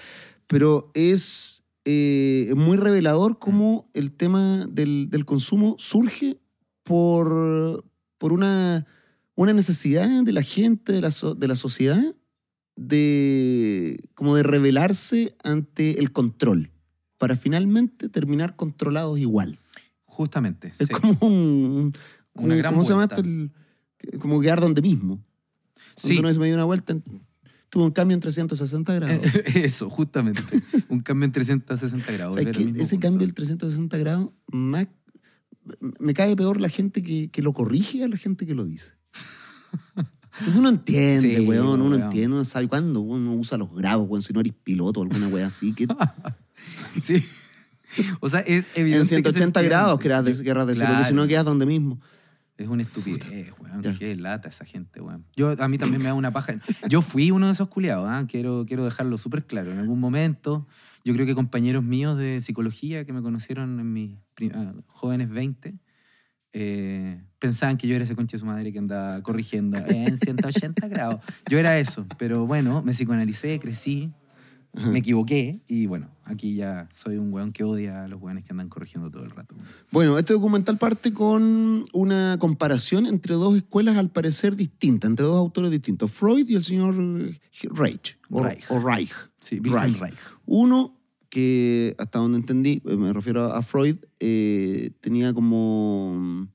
Pero 0.48 0.92
es 0.94 1.64
eh, 1.86 2.52
muy 2.56 2.78
revelador 2.78 3.40
cómo 3.40 3.90
el 3.94 4.12
tema 4.12 4.66
del, 4.68 5.10
del 5.10 5.24
consumo 5.26 5.76
surge 5.80 6.40
por, 6.84 7.86
por 8.18 8.34
una, 8.34 8.86
una 9.36 9.54
necesidad 9.54 10.24
de 10.24 10.34
la 10.34 10.42
gente, 10.42 10.94
de 10.94 11.02
la, 11.02 11.12
so- 11.12 11.36
de 11.36 11.48
la 11.48 11.56
sociedad, 11.56 12.04
de, 12.76 13.98
como 14.16 14.36
de 14.36 14.44
rebelarse 14.44 15.36
ante 15.44 16.00
el 16.00 16.12
control, 16.12 16.72
para 17.18 17.36
finalmente 17.36 18.10
terminar 18.10 18.56
controlados 18.56 19.20
igual. 19.20 19.60
Justamente. 20.12 20.74
Es 20.78 20.88
sí. 20.88 20.94
como 20.94 21.18
un... 21.22 21.94
un- 22.34 22.46
Una 22.46 22.56
gran 22.56 22.74
¿Cómo 22.74 22.84
se 22.84 22.92
llama 22.92 23.06
esto? 23.06 23.24
Como 24.20 24.40
quedar 24.42 24.60
donde 24.62 24.82
mismo. 24.82 25.24
Sí, 25.96 26.10
Cuando 26.16 26.22
uno 26.22 26.34
se 26.34 26.40
me 26.40 26.46
dio 26.48 26.56
una 26.56 26.64
vuelta, 26.66 26.96
tuvo 27.70 27.86
un 27.86 27.92
cambio 27.92 28.14
en 28.16 28.22
360 28.22 28.94
grados. 28.94 29.26
eso, 29.56 29.90
justamente. 29.90 30.42
Un 30.90 31.02
cambio 31.02 31.26
en 31.26 31.32
360 31.32 32.12
grados. 32.14 32.36
O 32.36 32.40
sea, 32.42 32.52
que 32.52 32.62
ese 32.62 32.96
punto. 32.96 33.00
cambio 33.00 33.20
del 33.28 33.34
360 33.34 33.98
grados, 33.98 34.30
más- 34.48 34.88
me 36.00 36.14
cae 36.14 36.36
peor 36.36 36.60
la 36.62 36.70
gente 36.70 37.02
que, 37.04 37.30
que 37.30 37.42
lo 37.42 37.54
corrige 37.54 38.04
a 38.04 38.08
la 38.08 38.18
gente 38.18 38.46
que 38.46 38.56
lo 38.56 38.66
dice. 38.66 38.94
Uno 40.56 40.70
entiende, 40.70 41.38
Sí, 41.38 41.46
weón, 41.46 41.68
uno 41.82 41.90
weón. 41.96 42.02
entiende, 42.04 42.36
uno 42.36 42.44
sabe 42.46 42.68
cuándo 42.68 43.02
uno 43.02 43.34
usa 43.36 43.58
los 43.58 43.74
grados, 43.76 44.08
weón, 44.10 44.22
si 44.22 44.34
no 44.34 44.40
eres 44.40 44.54
piloto 44.64 45.02
o 45.02 45.04
alguna 45.04 45.28
weá 45.28 45.48
así, 45.48 45.74
que 45.74 45.86
Sí. 47.04 47.22
O 48.20 48.30
sea, 48.30 48.40
es 48.42 48.66
evidente. 48.76 49.16
en 49.16 49.24
que 49.24 49.32
se 49.32 49.38
180 49.38 49.44
entiende. 49.60 49.70
grados 49.70 50.00
querrás, 50.00 50.26
de- 50.26 50.44
querrás 50.44 50.68
decir, 50.68 50.86
porque 50.86 51.04
si 51.04 51.12
no 51.12 51.18
Claro. 51.22 51.28
quedas 51.30 51.46
donde 51.46 51.66
mismo. 51.66 52.00
Es 52.58 52.68
una 52.68 52.84
estupidez, 52.84 53.54
weón. 53.60 53.82
Qué 53.98 54.16
lata 54.16 54.50
esa 54.50 54.66
gente, 54.66 55.02
weón. 55.02 55.26
Yo, 55.36 55.56
a 55.58 55.68
mí 55.68 55.78
también 55.80 56.00
me 56.02 56.10
da 56.10 56.14
una 56.14 56.30
paja. 56.32 56.54
Yo 56.88 57.02
fui 57.02 57.32
uno 57.32 57.48
de 57.48 57.54
esos 57.54 57.68
culiados, 57.70 58.08
¿ah? 58.08 58.26
quiero, 58.28 58.66
quiero 58.68 58.84
dejarlo 58.86 59.18
súper 59.18 59.46
claro. 59.48 59.72
En 59.72 59.80
algún 59.80 60.00
momento, 60.00 60.68
yo 61.04 61.14
creo 61.16 61.26
que 61.26 61.34
compañeros 61.34 61.84
míos 61.84 62.18
de 62.20 62.40
psicología 62.42 63.04
que 63.04 63.14
me 63.14 63.24
conocieron 63.24 63.80
en 63.80 63.92
mis 63.94 64.18
ah, 64.54 64.74
jóvenes 64.86 65.30
20, 65.32 65.74
eh, 66.54 67.24
pensaban 67.40 67.78
que 67.78 67.88
yo 67.88 67.96
era 67.96 68.04
ese 68.04 68.16
concha 68.16 68.34
de 68.38 68.40
su 68.40 68.46
madre 68.46 68.72
que 68.72 68.80
andaba 68.80 69.24
corrigiendo 69.24 69.78
en 69.88 70.18
180 70.18 70.88
grados. 70.90 71.22
Yo 71.50 71.58
era 71.58 71.80
eso, 71.80 72.06
pero 72.20 72.46
bueno, 72.46 72.84
me 72.84 72.94
psicoanalicé, 72.94 73.58
crecí, 73.60 74.12
me 74.74 75.00
equivoqué 75.00 75.62
y 75.68 75.86
bueno, 75.86 76.10
aquí 76.24 76.56
ya 76.56 76.88
soy 76.96 77.18
un 77.18 77.34
weón 77.34 77.52
que 77.52 77.64
odia 77.64 78.06
a 78.06 78.08
los 78.08 78.22
weones 78.22 78.46
que 78.46 78.52
andan 78.52 78.70
corrigiendo 78.70 79.12
todo 79.12 79.24
el 79.24 79.32
rato. 79.32 79.56
Bueno, 79.92 80.18
este 80.18 80.34
documental 80.34 80.78
parte 80.78 81.14
con 81.14 81.84
una 81.94 82.38
comparación 82.40 83.06
entre 83.06 83.36
dos 83.36 83.58
escuelas 83.58 83.98
al 83.98 84.10
parecer 84.10 84.56
distintas, 84.56 85.10
entre 85.10 85.26
dos 85.26 85.38
autores 85.38 85.72
distintos, 85.72 86.12
Freud 86.12 86.48
y 86.48 86.56
el 86.56 86.64
señor 86.64 86.96
Reich. 87.74 88.18
O 88.30 88.44
Reich. 88.44 88.64
o 88.70 88.80
Reich. 88.80 89.12
Sí, 89.40 89.60
Reich. 89.60 90.00
Reich. 90.00 90.16
Uno 90.46 91.02
que, 91.32 91.96
hasta 91.98 92.20
donde 92.20 92.38
entendí, 92.38 92.82
eh, 92.86 92.96
me 92.96 93.12
refiero 93.14 93.46
a 93.46 93.62
Freud, 93.64 93.98
eh, 94.20 94.92
tenía 95.00 95.34
como, 95.34 96.48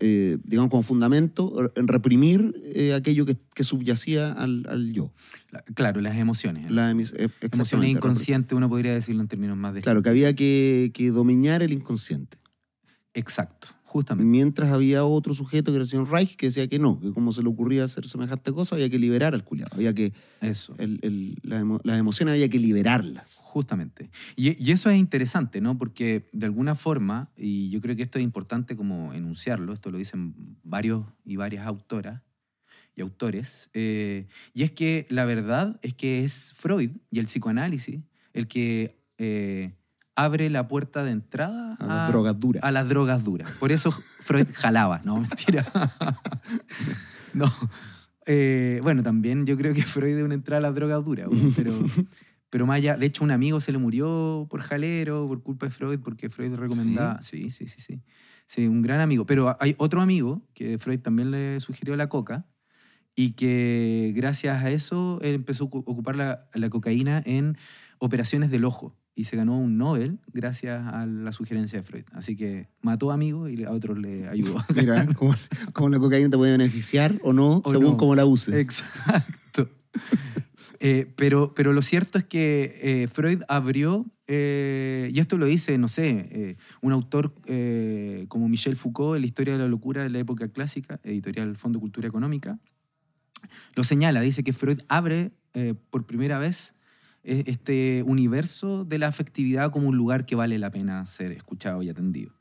eh, 0.00 0.38
digamos, 0.44 0.70
como 0.70 0.82
fundamento 0.82 1.70
en 1.76 1.86
reprimir 1.88 2.54
eh, 2.74 2.94
aquello 2.94 3.26
que, 3.26 3.36
que 3.54 3.62
subyacía 3.64 4.32
al, 4.32 4.66
al 4.68 4.92
yo. 4.92 5.12
La- 5.50 5.62
claro, 5.74 6.00
las 6.00 6.16
emociones. 6.16 6.70
La 6.70 6.92
emis- 6.92 7.14
eh, 7.16 7.28
Emociones 7.52 7.90
inconscientes, 7.90 8.56
uno 8.56 8.68
podría 8.68 8.92
decirlo 8.94 9.22
en 9.22 9.28
términos 9.28 9.56
más 9.56 9.74
de... 9.74 9.82
Claro, 9.82 10.02
que 10.02 10.08
había 10.08 10.34
que, 10.34 10.90
que 10.94 11.10
dominar 11.10 11.62
el 11.62 11.72
inconsciente. 11.72 12.38
Exacto, 13.14 13.68
Justamente. 13.96 14.28
Mientras 14.30 14.70
había 14.70 15.04
otro 15.04 15.34
sujeto 15.34 15.70
que 15.70 15.76
era 15.76 15.82
el 15.84 15.88
señor 15.88 16.10
Reich 16.10 16.36
que 16.36 16.46
decía 16.46 16.66
que 16.68 16.78
no, 16.78 17.00
que 17.00 17.12
como 17.12 17.32
se 17.32 17.42
le 17.42 17.48
ocurría 17.48 17.84
hacer 17.84 18.06
semejante 18.06 18.52
cosa, 18.52 18.74
había 18.76 18.90
que 18.90 18.98
liberar 18.98 19.34
al 19.34 19.42
culiado. 19.44 19.70
Había 19.74 19.94
que. 19.94 20.12
Eso. 20.40 20.74
el- 20.78 20.98
el- 21.02 21.38
la 21.42 21.60
emo- 21.60 21.80
las 21.84 21.98
emociones 21.98 22.32
había 22.34 22.48
que 22.48 22.58
liberarlas. 22.58 23.40
Justamente. 23.42 24.10
Y, 24.36 24.62
y 24.62 24.72
eso 24.72 24.90
es 24.90 24.98
interesante, 24.98 25.60
¿no? 25.60 25.78
Porque 25.78 26.28
de 26.32 26.46
alguna 26.46 26.74
forma, 26.74 27.30
y 27.36 27.70
yo 27.70 27.80
creo 27.80 27.96
que 27.96 28.02
esto 28.02 28.18
es 28.18 28.24
importante 28.24 28.76
como 28.76 29.12
enunciarlo, 29.14 29.72
esto 29.72 29.90
lo 29.90 29.98
dicen 29.98 30.34
varios 30.62 31.04
y 31.24 31.36
varias 31.36 31.66
autoras 31.66 32.22
y 32.94 33.02
autores, 33.02 33.68
eh, 33.74 34.26
y 34.54 34.62
es 34.62 34.70
que 34.70 35.06
la 35.10 35.24
verdad 35.26 35.78
es 35.82 35.92
que 35.94 36.24
es 36.24 36.54
Freud 36.56 36.90
y 37.10 37.18
el 37.18 37.26
psicoanálisis 37.26 38.00
el 38.32 38.46
que 38.48 39.02
eh, 39.18 39.74
abre 40.16 40.48
la 40.50 40.66
puerta 40.66 41.04
de 41.04 41.10
entrada 41.12 41.74
A 41.78 41.86
las 41.86 42.08
drogas 42.10 42.38
duras. 42.40 42.64
a 42.64 42.70
las 42.72 42.88
drogas 42.88 43.22
duras. 43.24 43.50
Por 43.60 43.70
eso 43.70 43.90
Freud 43.92 44.46
jalaba, 44.54 45.00
no, 45.04 45.16
mentira. 45.20 45.64
no. 47.34 47.50
Eh, 48.26 48.80
bueno, 48.82 49.02
también 49.02 49.46
yo 49.46 49.56
creo 49.56 49.72
que 49.74 49.82
Freud 49.82 50.16
es 50.16 50.24
una 50.24 50.34
entrada 50.34 50.58
a 50.58 50.62
las 50.62 50.74
drogas 50.74 51.04
duras, 51.04 51.28
pero, 51.54 51.72
pero 52.50 52.66
más 52.66 52.78
allá, 52.78 52.96
de 52.96 53.06
hecho 53.06 53.22
un 53.22 53.30
amigo 53.30 53.60
se 53.60 53.70
le 53.72 53.78
murió 53.78 54.46
por 54.50 54.62
jalero, 54.62 55.28
por 55.28 55.42
culpa 55.42 55.66
de 55.66 55.70
Freud, 55.72 56.00
porque 56.00 56.28
Freud 56.28 56.54
recomendaba, 56.56 57.22
sí, 57.22 57.50
sí, 57.50 57.68
sí, 57.68 57.80
sí, 57.80 58.02
sí, 58.46 58.66
un 58.66 58.82
gran 58.82 59.00
amigo. 59.00 59.26
Pero 59.26 59.56
hay 59.60 59.74
otro 59.78 60.00
amigo 60.00 60.42
que 60.54 60.78
Freud 60.78 61.00
también 61.00 61.30
le 61.30 61.60
sugirió 61.60 61.94
la 61.94 62.08
coca 62.08 62.46
y 63.14 63.32
que 63.32 64.12
gracias 64.16 64.62
a 64.64 64.70
eso 64.70 65.18
él 65.22 65.34
empezó 65.36 65.64
a 65.64 65.68
ocu- 65.68 65.84
ocupar 65.86 66.16
la, 66.16 66.48
la 66.52 66.68
cocaína 66.68 67.22
en 67.24 67.56
operaciones 67.98 68.50
del 68.50 68.64
ojo 68.64 68.96
y 69.16 69.24
se 69.24 69.34
ganó 69.34 69.58
un 69.58 69.78
Nobel 69.78 70.20
gracias 70.32 70.86
a 70.86 71.06
la 71.06 71.32
sugerencia 71.32 71.78
de 71.78 71.84
Freud. 71.84 72.04
Así 72.12 72.36
que 72.36 72.68
mató 72.82 73.10
amigos 73.10 73.50
y 73.50 73.64
a 73.64 73.72
otros 73.72 73.98
le 73.98 74.28
ayudó. 74.28 74.62
Mira, 74.76 75.06
cómo, 75.14 75.34
cómo 75.72 75.88
la 75.88 75.98
cocaína 75.98 76.28
te 76.28 76.36
puede 76.36 76.52
beneficiar 76.52 77.18
o 77.22 77.32
no, 77.32 77.62
O 77.64 77.70
según 77.70 77.92
no. 77.92 77.96
cómo 77.96 78.14
la 78.14 78.26
uses. 78.26 78.54
Exacto. 78.54 79.68
Eh, 80.78 81.10
pero, 81.16 81.54
pero 81.54 81.72
lo 81.72 81.80
cierto 81.80 82.18
es 82.18 82.24
que 82.24 82.78
eh, 82.82 83.08
Freud 83.08 83.42
abrió, 83.48 84.04
eh, 84.26 85.10
y 85.10 85.20
esto 85.20 85.38
lo 85.38 85.46
dice, 85.46 85.78
no 85.78 85.88
sé, 85.88 86.58
un 86.82 86.92
autor 86.92 87.32
como 88.28 88.46
Michel 88.50 88.76
Foucault 88.76 89.16
en 89.16 89.22
la 89.22 89.26
historia 89.26 89.54
de 89.54 89.60
la 89.60 89.68
locura 89.68 90.02
de 90.02 90.10
la 90.10 90.18
época 90.18 90.48
clásica, 90.48 91.00
editorial 91.02 91.56
Fondo 91.56 91.80
Cultura 91.80 92.06
Económica, 92.06 92.58
lo 93.74 93.84
señala, 93.84 94.20
dice 94.20 94.44
que 94.44 94.52
Freud 94.52 94.82
abre 94.88 95.32
por 95.88 96.04
primera 96.04 96.38
vez 96.38 96.75
este 97.26 98.02
universo 98.06 98.84
de 98.84 98.98
la 98.98 99.08
afectividad 99.08 99.70
como 99.72 99.88
un 99.88 99.96
lugar 99.96 100.26
que 100.26 100.36
vale 100.36 100.58
la 100.58 100.70
pena 100.70 101.04
ser 101.06 101.32
escuchado 101.32 101.82
y 101.82 101.88
atendido. 101.90 102.32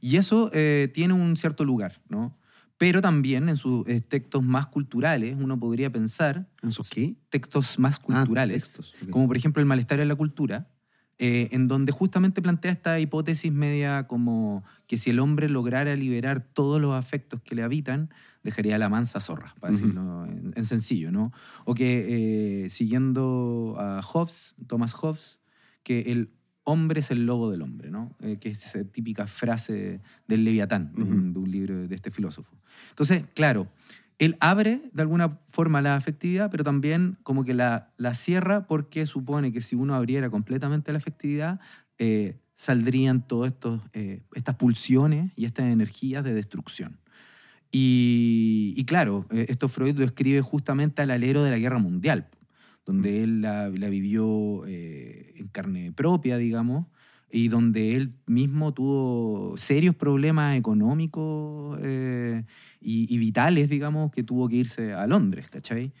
Y 0.00 0.16
eso 0.16 0.50
eh, 0.52 0.90
tiene 0.92 1.14
un 1.14 1.36
cierto 1.36 1.64
lugar, 1.64 2.00
¿no? 2.08 2.36
Pero 2.76 3.00
también 3.00 3.48
en 3.48 3.56
sus 3.56 3.86
eh, 3.86 4.00
textos 4.00 4.42
más 4.42 4.66
culturales 4.66 5.36
uno 5.38 5.58
podría 5.60 5.90
pensar, 5.92 6.48
¿En 6.62 6.72
sus 6.72 6.90
qué? 6.90 7.14
textos 7.30 7.78
más 7.78 7.98
Ah, 7.98 8.02
culturales, 8.02 8.72
textos, 8.72 8.96
como 9.10 9.28
por 9.28 9.36
ejemplo 9.36 9.60
El 9.60 9.66
malestar 9.66 10.00
en 10.00 10.08
la 10.08 10.16
cultura, 10.16 10.68
eh, 11.18 11.48
en 11.52 11.68
donde 11.68 11.92
justamente 11.92 12.42
plantea 12.42 12.72
esta 12.72 12.98
hipótesis 12.98 13.52
media 13.52 14.08
como 14.08 14.64
que 14.88 14.98
si 14.98 15.10
el 15.10 15.20
hombre 15.20 15.48
lograra 15.48 15.94
liberar 15.94 16.40
todos 16.40 16.80
los 16.80 16.94
afectos 16.96 17.40
que 17.42 17.54
le 17.54 17.62
habitan, 17.62 18.10
dejaría 18.42 18.78
la 18.78 18.88
mansa 18.88 19.20
zorra, 19.20 19.54
para 19.60 19.72
decirlo 19.72 20.24
en, 20.26 20.52
en 20.56 20.64
sencillo, 20.64 21.12
¿no? 21.12 21.32
O 21.64 21.74
que 21.74 22.64
eh, 22.64 22.70
siguiendo 22.70 23.76
a 23.78 24.02
Hobbes, 24.02 24.54
Thomas 24.66 24.92
Hobbes, 24.94 25.38
que 25.82 26.12
el 26.12 26.30
hombre 26.64 27.00
es 27.00 27.10
el 27.10 27.26
lobo 27.26 27.50
del 27.50 27.62
hombre, 27.62 27.90
¿no? 27.90 28.16
Eh, 28.20 28.38
que 28.40 28.50
es 28.50 28.64
esa 28.64 28.84
típica 28.84 29.26
frase 29.26 30.00
del 30.28 30.44
Leviatán, 30.44 30.92
de, 30.94 31.02
un, 31.02 31.18
Ujú. 31.18 31.32
de 31.32 31.38
un 31.38 31.50
libro 31.50 31.88
de 31.88 31.94
este 31.94 32.10
filósofo. 32.10 32.56
Entonces, 32.90 33.24
claro, 33.34 33.68
él 34.18 34.36
abre 34.38 34.90
de 34.92 35.02
alguna 35.02 35.38
forma 35.44 35.82
la 35.82 35.96
afectividad, 35.96 36.50
pero 36.50 36.62
también 36.62 37.18
como 37.24 37.44
que 37.44 37.54
la, 37.54 37.92
la 37.96 38.14
cierra 38.14 38.66
porque 38.66 39.06
supone 39.06 39.52
que 39.52 39.60
si 39.60 39.74
uno 39.74 39.94
abriera 39.94 40.30
completamente 40.30 40.92
la 40.92 40.98
afectividad, 40.98 41.58
eh, 41.98 42.38
saldrían 42.54 43.26
todas 43.26 43.54
estas 44.34 44.54
pulsiones 44.54 45.32
y 45.34 45.46
estas 45.46 45.66
energías 45.66 46.22
de 46.22 46.32
destrucción. 46.34 46.98
Y, 47.72 48.74
y 48.76 48.84
claro, 48.84 49.26
eh, 49.30 49.46
esto 49.48 49.68
Freud 49.68 49.98
lo 49.98 50.04
escribe 50.04 50.42
justamente 50.42 51.02
al 51.02 51.10
alero 51.10 51.42
de 51.42 51.50
la 51.50 51.58
guerra 51.58 51.78
mundial, 51.78 52.28
donde 52.84 53.24
él 53.24 53.40
la, 53.40 53.68
la 53.70 53.88
vivió 53.88 54.64
eh, 54.66 55.32
en 55.36 55.48
carne 55.48 55.90
propia, 55.92 56.36
digamos, 56.36 56.86
y 57.30 57.48
donde 57.48 57.96
él 57.96 58.12
mismo 58.26 58.74
tuvo 58.74 59.56
serios 59.56 59.94
problemas 59.94 60.56
económicos 60.56 61.78
eh, 61.82 62.44
y, 62.80 63.12
y 63.12 63.18
vitales, 63.18 63.70
digamos, 63.70 64.12
que 64.12 64.22
tuvo 64.22 64.48
que 64.48 64.56
irse 64.56 64.92
a 64.92 65.06
Londres, 65.06 65.48
¿cachai? 65.48 65.92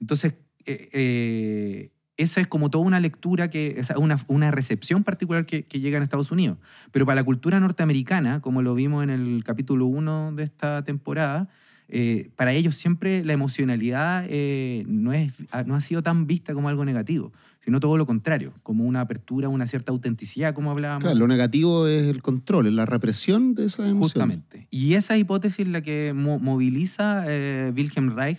Entonces, 0.00 0.34
eh, 0.66 0.88
eh, 0.92 1.90
esa 2.22 2.40
es 2.40 2.46
como 2.46 2.70
toda 2.70 2.84
una 2.84 3.00
lectura, 3.00 3.48
que, 3.50 3.80
una, 3.96 4.16
una 4.26 4.50
recepción 4.50 5.04
particular 5.04 5.46
que, 5.46 5.64
que 5.64 5.80
llega 5.80 5.96
en 5.96 6.02
Estados 6.02 6.30
Unidos. 6.30 6.58
Pero 6.92 7.06
para 7.06 7.16
la 7.16 7.24
cultura 7.24 7.60
norteamericana, 7.60 8.40
como 8.40 8.62
lo 8.62 8.74
vimos 8.74 9.02
en 9.04 9.10
el 9.10 9.42
capítulo 9.44 9.86
1 9.86 10.32
de 10.36 10.42
esta 10.42 10.82
temporada, 10.84 11.48
eh, 11.92 12.30
para 12.36 12.52
ellos 12.52 12.76
siempre 12.76 13.24
la 13.24 13.32
emocionalidad 13.32 14.24
eh, 14.28 14.84
no, 14.86 15.12
es, 15.12 15.32
no 15.66 15.74
ha 15.74 15.80
sido 15.80 16.02
tan 16.02 16.26
vista 16.28 16.54
como 16.54 16.68
algo 16.68 16.84
negativo, 16.84 17.32
sino 17.58 17.80
todo 17.80 17.96
lo 17.96 18.06
contrario, 18.06 18.52
como 18.62 18.84
una 18.84 19.00
apertura, 19.00 19.48
una 19.48 19.66
cierta 19.66 19.90
autenticidad, 19.90 20.54
como 20.54 20.70
hablábamos. 20.70 21.02
Claro, 21.02 21.18
lo 21.18 21.26
negativo 21.26 21.88
es 21.88 22.06
el 22.06 22.22
control, 22.22 22.68
es 22.68 22.74
la 22.74 22.86
represión 22.86 23.54
de 23.56 23.64
esas 23.66 23.88
emociones. 23.90 24.36
Justamente. 24.38 24.68
Y 24.70 24.94
esa 24.94 25.16
hipótesis 25.16 25.66
es 25.66 25.68
la 25.68 25.82
que 25.82 26.12
mo- 26.14 26.38
moviliza 26.38 27.24
eh, 27.26 27.72
Wilhelm 27.76 28.14
Reich 28.14 28.38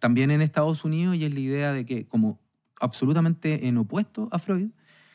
también 0.00 0.30
en 0.32 0.40
Estados 0.40 0.84
Unidos 0.84 1.14
y 1.16 1.24
es 1.24 1.32
la 1.32 1.40
idea 1.40 1.72
de 1.72 1.84
que, 1.86 2.06
como 2.06 2.40
absolutamente 2.80 3.68
en 3.68 3.76
opuesto 3.78 4.28
a 4.32 4.38
Freud, 4.38 4.70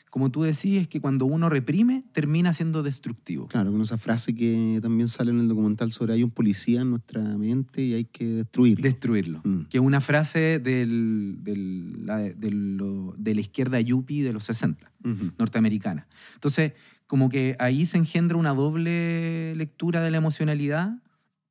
como 0.09 0.31
tú 0.31 0.43
decís, 0.43 0.81
es 0.81 0.87
que 0.87 1.01
cuando 1.01 1.25
uno 1.25 1.49
reprime, 1.49 2.05
termina 2.13 2.53
siendo 2.53 2.83
destructivo. 2.83 3.47
Claro, 3.49 3.73
con 3.73 3.81
esa 3.81 3.97
frase 3.97 4.33
que 4.33 4.79
también 4.81 5.09
sale 5.09 5.31
en 5.31 5.39
el 5.41 5.49
documental 5.49 5.91
sobre 5.91 6.13
hay 6.13 6.23
un 6.23 6.31
policía 6.31 6.81
en 6.81 6.91
nuestra 6.91 7.21
mente 7.37 7.83
y 7.83 7.93
hay 7.95 8.05
que 8.05 8.25
destruirlo. 8.25 8.81
Destruirlo. 8.81 9.41
Mm. 9.43 9.63
Que 9.63 9.77
es 9.79 9.83
una 9.83 9.99
frase 9.99 10.59
del, 10.59 11.39
del- 11.41 12.05
la- 12.05 12.19
de, 12.19 12.49
lo- 12.51 13.13
de 13.17 13.35
la 13.35 13.41
izquierda 13.41 13.81
yuppie 13.81 14.23
de 14.23 14.31
los 14.31 14.45
60. 14.45 14.89
Ujú. 15.03 15.31
norteamericana. 15.37 16.07
Entonces, 16.35 16.71
como 17.07 17.27
que 17.27 17.57
ahí 17.59 17.85
se 17.85 17.97
engendra 17.97 18.37
una 18.37 18.53
doble 18.53 19.53
lectura 19.55 20.01
de 20.01 20.11
la 20.11 20.17
emocionalidad 20.17 21.01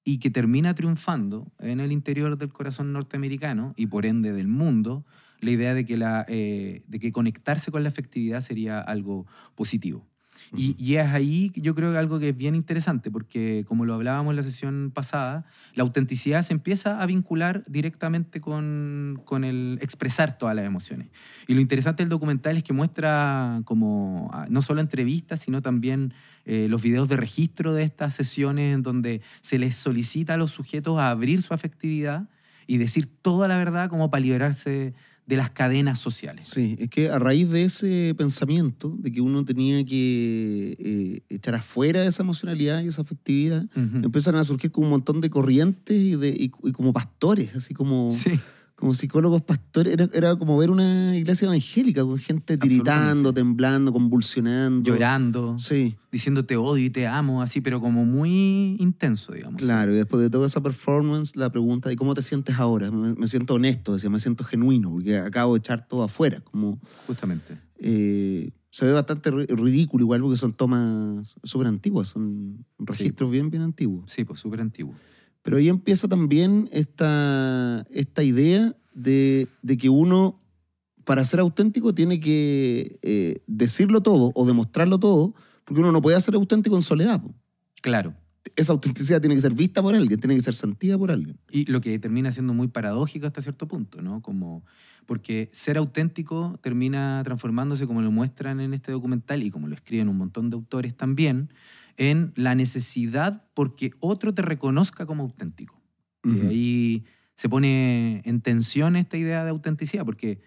y 0.04 0.18
que 0.18 0.30
termina 0.30 0.74
triunfando 0.74 1.52
en 1.58 1.80
el 1.80 1.92
interior 1.92 2.38
del 2.38 2.48
corazón 2.52 2.92
norteamericano 2.94 3.74
y 3.76 3.86
por 3.88 4.06
ende 4.06 4.32
del 4.32 4.48
mundo 4.48 5.04
la 5.44 5.50
idea 5.50 5.74
de 5.74 5.84
que, 5.84 5.96
la, 5.96 6.24
eh, 6.28 6.82
de 6.88 6.98
que 6.98 7.12
conectarse 7.12 7.70
con 7.70 7.82
la 7.82 7.88
afectividad 7.88 8.40
sería 8.40 8.80
algo 8.80 9.26
positivo. 9.54 10.06
Y, 10.56 10.76
y 10.78 10.96
es 10.96 11.06
ahí, 11.08 11.52
yo 11.54 11.74
creo, 11.74 11.96
algo 11.98 12.18
que 12.18 12.30
es 12.30 12.36
bien 12.36 12.54
interesante, 12.54 13.10
porque 13.10 13.64
como 13.66 13.84
lo 13.84 13.94
hablábamos 13.94 14.32
en 14.32 14.36
la 14.36 14.42
sesión 14.42 14.90
pasada, 14.92 15.46
la 15.74 15.82
autenticidad 15.82 16.42
se 16.42 16.52
empieza 16.52 17.00
a 17.00 17.06
vincular 17.06 17.64
directamente 17.66 18.40
con, 18.40 19.20
con 19.24 19.44
el 19.44 19.78
expresar 19.80 20.36
todas 20.36 20.54
las 20.56 20.64
emociones. 20.64 21.08
Y 21.46 21.54
lo 21.54 21.60
interesante 21.60 22.02
del 22.02 22.10
documental 22.10 22.56
es 22.56 22.64
que 22.64 22.72
muestra 22.72 23.62
como 23.64 24.30
ah, 24.32 24.46
no 24.48 24.62
solo 24.62 24.80
entrevistas, 24.80 25.40
sino 25.40 25.62
también 25.62 26.12
eh, 26.44 26.66
los 26.68 26.82
videos 26.82 27.08
de 27.08 27.16
registro 27.16 27.72
de 27.72 27.84
estas 27.84 28.14
sesiones 28.14 28.74
en 28.74 28.82
donde 28.82 29.22
se 29.40 29.58
les 29.58 29.76
solicita 29.76 30.34
a 30.34 30.36
los 30.36 30.50
sujetos 30.50 30.98
a 30.98 31.10
abrir 31.10 31.42
su 31.42 31.54
afectividad 31.54 32.28
y 32.66 32.78
decir 32.78 33.06
toda 33.06 33.48
la 33.48 33.58
verdad 33.58 33.88
como 33.88 34.10
para 34.10 34.22
liberarse 34.22 34.94
de 35.26 35.36
las 35.38 35.50
cadenas 35.50 35.98
sociales. 36.00 36.48
Sí, 36.52 36.76
es 36.78 36.90
que 36.90 37.08
a 37.08 37.18
raíz 37.18 37.48
de 37.48 37.64
ese 37.64 38.14
pensamiento, 38.16 38.94
de 38.98 39.10
que 39.10 39.20
uno 39.22 39.44
tenía 39.44 39.82
que 39.84 40.76
eh, 40.78 41.20
echar 41.30 41.54
afuera 41.54 42.04
esa 42.04 42.22
emocionalidad 42.22 42.82
y 42.82 42.88
esa 42.88 43.02
afectividad, 43.02 43.64
Ujú. 43.74 44.04
empiezan 44.04 44.34
a 44.36 44.44
surgir 44.44 44.70
como 44.70 44.86
un 44.86 44.90
montón 44.90 45.20
de 45.22 45.30
corrientes 45.30 45.96
y, 45.96 46.16
de, 46.16 46.28
y, 46.28 46.50
y 46.62 46.72
como 46.72 46.92
pastores, 46.92 47.56
así 47.56 47.72
como, 47.72 48.08
Sí. 48.10 48.38
Como 48.84 48.92
psicólogos 48.94 49.40
pastores. 49.40 49.94
Era, 49.94 50.08
era 50.12 50.36
como 50.36 50.58
ver 50.58 50.70
una 50.70 51.16
iglesia 51.16 51.46
evangélica 51.46 52.02
con 52.04 52.18
gente 52.18 52.58
tiritando, 52.58 53.32
temblando, 53.32 53.92
convulsionando. 53.94 54.90
Llorando, 54.92 55.58
Sí, 55.58 55.96
diciendo 56.12 56.44
te 56.44 56.56
odio 56.58 56.84
y 56.84 56.90
te 56.90 57.06
amo, 57.06 57.40
así, 57.40 57.62
pero 57.62 57.80
como 57.80 58.04
muy 58.04 58.76
intenso, 58.78 59.32
digamos. 59.32 59.60
claro. 59.62 59.92
Y 59.92 59.96
después 59.96 60.22
de 60.22 60.28
toda 60.28 60.46
esa 60.46 60.62
performance, 60.62 61.34
la 61.34 61.50
pregunta 61.50 61.88
de 61.88 61.96
cómo 61.96 62.14
te 62.14 62.20
sientes 62.22 62.58
ahora. 62.58 62.90
Me, 62.90 63.14
me 63.14 63.26
siento 63.26 63.54
honesto, 63.54 63.94
decía, 63.94 64.10
me 64.10 64.20
siento 64.20 64.44
genuino, 64.44 64.90
porque 64.90 65.16
acabo 65.16 65.54
de 65.54 65.60
echar 65.60 65.88
todo 65.88 66.02
afuera. 66.02 66.40
Como, 66.42 66.78
Justamente. 67.06 67.58
eh, 67.78 68.50
se 68.68 68.84
ve 68.84 68.92
bastante 68.92 69.30
ri- 69.32 69.46
ridículo 69.48 70.04
igual 70.04 70.20
porque 70.20 70.36
son 70.36 70.52
tomas 70.52 71.36
súper 71.42 71.68
antiguas, 71.68 72.08
son 72.08 72.66
registros 72.78 73.30
bien, 73.30 73.48
bien 73.48 73.62
antiguos. 73.62 74.12
Sí, 74.12 74.24
pues 74.24 74.40
súper 74.40 74.60
antiguo. 74.60 74.92
Pero 75.44 75.58
ahí 75.58 75.68
empieza 75.68 76.08
también 76.08 76.70
esta, 76.72 77.86
esta 77.90 78.22
idea 78.22 78.74
de, 78.94 79.46
de 79.60 79.76
que 79.76 79.90
uno, 79.90 80.40
para 81.04 81.22
ser 81.26 81.38
auténtico, 81.40 81.94
tiene 81.94 82.18
que 82.18 82.98
eh, 83.02 83.42
decirlo 83.46 84.00
todo 84.00 84.32
o 84.34 84.46
demostrarlo 84.46 84.98
todo, 84.98 85.34
porque 85.64 85.80
uno 85.80 85.92
no 85.92 86.00
puede 86.00 86.18
ser 86.20 86.34
auténtico 86.34 86.76
en 86.76 86.82
soledad. 86.82 87.20
po. 87.20 87.34
Claro. 87.82 88.14
esa 88.56 88.72
autenticidad 88.72 89.20
tiene 89.20 89.34
que 89.34 89.42
ser 89.42 89.52
vista 89.52 89.82
por 89.82 89.94
alguien, 89.94 90.18
tiene 90.18 90.34
que 90.34 90.40
ser 90.40 90.54
sentida 90.54 90.96
por 90.96 91.10
alguien. 91.10 91.38
Y 91.50 91.70
lo 91.70 91.82
que 91.82 91.98
termina 91.98 92.32
siendo 92.32 92.54
muy 92.54 92.68
paradójico 92.68 93.26
hasta 93.26 93.42
cierto 93.42 93.68
punto, 93.68 94.00
¿no? 94.00 94.22
Como, 94.22 94.64
porque 95.04 95.50
ser 95.52 95.76
auténtico 95.76 96.58
termina 96.62 97.20
transformándose, 97.22 97.86
como 97.86 98.00
lo 98.00 98.10
muestran 98.10 98.60
en 98.60 98.72
este 98.72 98.92
documental 98.92 99.42
y 99.42 99.50
como 99.50 99.68
lo 99.68 99.74
escriben 99.74 100.08
un 100.08 100.16
montón 100.16 100.48
de 100.48 100.54
autores 100.54 100.96
también, 100.96 101.50
en 101.96 102.32
la 102.36 102.54
necesidad 102.54 103.46
porque 103.54 103.90
otro 104.00 104.34
te 104.34 104.42
reconozca 104.42 105.06
como 105.06 105.22
auténtico. 105.24 105.80
Y 106.24 106.28
Ujú. 106.30 106.48
ahí 106.48 107.04
se 107.34 107.48
pone 107.48 108.22
en 108.24 108.40
tensión 108.40 108.96
esta 108.96 109.16
idea 109.16 109.44
de 109.44 109.50
autenticidad, 109.50 110.04
porque 110.04 110.40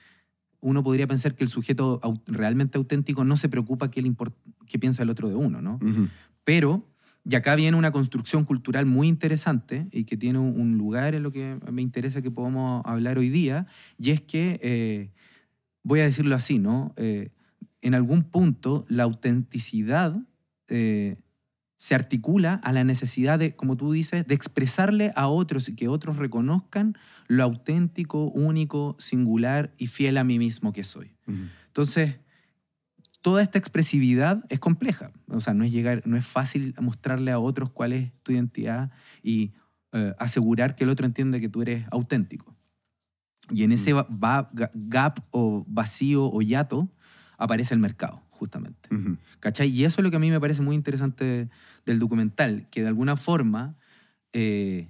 uno 0.60 0.84
podría 0.84 1.06
pensar 1.08 1.36
que 1.36 1.44
el 1.44 1.50
sujeto 1.50 2.02
realmente 2.26 2.78
auténtico 2.78 3.24
no 3.24 3.38
se 3.38 3.50
preocupa 3.50 3.92
qué, 3.92 4.02
le 4.02 4.14
qué 4.66 4.80
piensa 4.80 5.04
el 5.04 5.10
otro 5.10 5.30
de 5.30 5.36
uno, 5.36 5.62
¿no? 5.62 5.76
Ujú. 5.82 6.08
Pero, 6.44 6.90
y 7.30 7.36
acá 7.36 7.56
viene 7.56 7.78
una 7.78 7.92
construcción 7.92 8.44
cultural 8.46 8.86
muy 8.86 9.08
interesante 9.08 9.88
y 9.92 10.06
que 10.06 10.18
tiene 10.18 10.40
un- 10.40 10.60
un 10.60 10.78
lugar 10.78 11.14
en 11.14 11.24
lo 11.24 11.32
que 11.32 11.60
me 11.72 11.82
interesa 11.82 12.22
que 12.22 12.32
podamos 12.32 12.82
hablar 12.86 13.18
hoy 13.18 13.30
día, 13.30 13.68
y 14.00 14.12
es 14.12 14.22
que, 14.22 14.60
eh, 14.64 15.12
voy 15.84 16.00
a 16.00 16.06
decirlo 16.06 16.36
así, 16.36 16.58
¿no? 16.58 16.94
Eh, 16.98 17.30
en 17.82 17.94
algún 17.94 18.24
punto 18.24 18.86
la 18.90 19.04
autenticidad 19.04 20.18
eh, 20.70 21.16
se 21.78 21.94
articula 21.94 22.56
a 22.56 22.74
la 22.74 22.84
necesidad 22.84 23.38
de, 23.38 23.56
como 23.56 23.78
tú 23.78 23.92
dices, 23.92 24.28
de 24.28 24.34
expresarle 24.34 25.14
a 25.16 25.28
otros 25.28 25.70
y 25.70 25.76
que 25.76 25.88
otros 25.88 26.18
reconozcan 26.18 26.98
lo 27.28 27.44
auténtico, 27.44 28.26
único, 28.26 28.96
singular 29.00 29.74
y 29.78 29.88
fiel 29.88 30.18
a 30.18 30.24
mí 30.24 30.40
mismo 30.40 30.74
que 30.74 30.84
soy. 30.84 31.14
Entonces, 31.68 32.20
toda 33.22 33.44
esta 33.44 33.60
expresividad 33.60 34.44
es 34.50 34.60
compleja. 34.60 35.12
O 35.28 35.40
sea, 35.40 35.54
no 35.54 35.64
es, 35.64 35.72
llegar, 35.72 36.02
no 36.06 36.18
es 36.18 36.26
fácil 36.26 36.74
mostrarle 36.82 37.32
a 37.32 37.40
otros 37.40 37.70
cuál 37.70 37.94
es 37.94 38.12
tu 38.24 38.32
identidad 38.32 38.92
y 39.22 39.54
eh, 39.94 40.14
asegurar 40.18 40.76
que 40.76 40.84
el 40.84 40.90
otro 40.90 41.06
entiende 41.06 41.40
que 41.40 41.50
tú 41.50 41.62
eres 41.62 41.86
auténtico. 41.92 42.56
Y 43.52 43.64
en 43.64 43.72
ese 43.72 43.94
gap 44.10 45.20
o 45.32 45.64
vacío 45.68 46.26
o 46.26 46.42
hiato 46.42 46.90
aparece 47.38 47.74
el 47.76 47.80
mercado, 47.80 48.24
justamente. 48.38 48.90
¿Cachai? 49.40 49.70
Y 49.70 49.86
eso 49.86 50.02
es 50.02 50.04
lo 50.04 50.10
que 50.10 50.18
a 50.18 50.20
mí 50.20 50.32
me 50.32 50.40
parece 50.40 50.62
muy 50.62 50.76
interesante 50.76 51.50
del 51.86 52.00
documental, 52.00 52.68
que 52.70 52.82
de 52.82 52.88
alguna 52.88 53.16
forma 53.16 53.76
eh, 54.34 54.88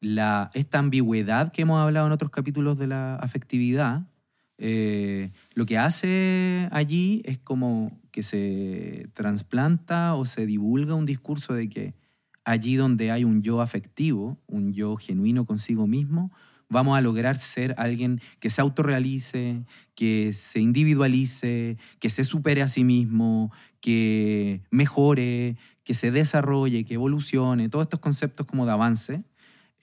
la, 0.00 0.50
esta 0.54 0.78
ambigüedad 0.78 1.52
que 1.52 1.62
hemos 1.62 1.80
hablado 1.80 2.06
en 2.06 2.12
otros 2.12 2.30
capítulos 2.30 2.78
de 2.78 2.86
la 2.86 3.16
afectividad, 3.16 4.02
eh, 4.58 5.30
lo 5.54 5.66
que 5.66 5.78
hace 5.78 6.68
allí 6.70 7.22
es 7.24 7.38
como 7.38 7.98
que 8.10 8.22
se 8.22 9.08
trasplanta 9.14 10.14
o 10.14 10.24
se 10.24 10.46
divulga 10.46 10.94
un 10.94 11.06
discurso 11.06 11.54
de 11.54 11.68
que 11.68 11.94
allí 12.44 12.76
donde 12.76 13.10
hay 13.10 13.24
un 13.24 13.42
yo 13.42 13.60
afectivo, 13.60 14.38
un 14.46 14.72
yo 14.72 14.96
genuino 14.96 15.46
consigo 15.46 15.86
mismo, 15.86 16.30
vamos 16.72 16.98
a 16.98 17.00
lograr 17.00 17.36
ser 17.36 17.74
alguien 17.78 18.20
que 18.40 18.50
se 18.50 18.60
autorrealice, 18.60 19.64
que 19.94 20.32
se 20.32 20.58
individualice, 20.58 21.76
que 22.00 22.10
se 22.10 22.24
supere 22.24 22.62
a 22.62 22.68
sí 22.68 22.82
mismo, 22.82 23.52
que 23.80 24.62
mejore, 24.70 25.56
que 25.84 25.94
se 25.94 26.10
desarrolle, 26.10 26.84
que 26.84 26.94
evolucione, 26.94 27.68
todos 27.68 27.84
estos 27.84 28.00
conceptos 28.00 28.46
como 28.46 28.66
de 28.66 28.72
avance, 28.72 29.22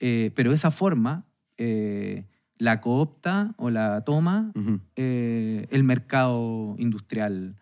eh, 0.00 0.32
pero 0.34 0.52
esa 0.52 0.70
forma 0.70 1.26
eh, 1.58 2.24
la 2.58 2.80
coopta 2.80 3.54
o 3.56 3.70
la 3.70 4.02
toma 4.02 4.52
eh, 4.96 5.66
el 5.70 5.84
mercado 5.84 6.74
industrial 6.78 7.56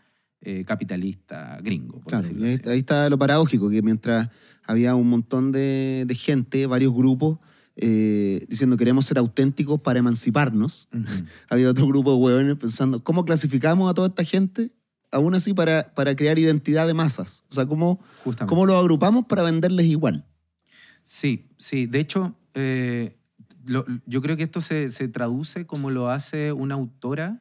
capitalista 0.65 1.59
gringo. 1.61 2.01
por 2.01 2.11
Claro, 2.11 2.29
ahí, 2.43 2.79
está 2.79 3.11
lo 3.11 3.19
paradójico, 3.19 3.69
que 3.69 3.83
mientras 3.83 4.31
había 4.65 4.95
un 4.95 5.11
montón 5.11 5.53
de, 5.53 6.05
de 6.07 6.15
gente, 6.15 6.67
varios 6.67 6.95
grupos, 6.95 7.39
eh, 7.81 8.45
diciendo 8.49 8.77
queremos 8.77 9.07
ser 9.07 9.19
auténticos 9.19 9.81
para 9.81 9.99
emanciparnos, 9.99 10.89
había 11.49 11.71
otro 11.71 11.87
grupo 11.87 12.11
de 12.13 12.17
hueones 12.19 12.55
pensando, 12.57 13.03
¿cómo 13.03 13.25
clasificamos 13.25 13.91
a 13.91 13.95
toda 13.95 14.09
esta 14.09 14.25
gente? 14.25 14.73
Aún 15.11 15.35
así 15.35 15.55
para, 15.55 15.95
para 15.95 16.15
crear 16.15 16.39
identidad 16.39 16.87
de 16.87 16.93
masas. 16.95 17.45
O 17.51 17.55
sea, 17.55 17.65
¿cómo, 17.67 18.01
Justamente. 18.25 18.49
¿cómo 18.51 18.67
los 18.67 18.77
agrupamos 18.79 19.25
para 19.27 19.43
venderles 19.43 19.87
igual? 19.87 20.27
Sí, 21.03 21.47
sí. 21.57 21.87
De 21.87 22.01
hecho, 22.01 22.35
eh, 22.55 23.17
lo- 23.67 23.87
yo 24.07 24.21
creo 24.21 24.37
que 24.37 24.43
esto 24.43 24.61
se, 24.61 24.91
se 24.91 25.09
traduce 25.09 25.67
como 25.67 25.91
lo 25.91 26.11
hace 26.11 26.53
una 26.53 26.75
autora 26.75 27.41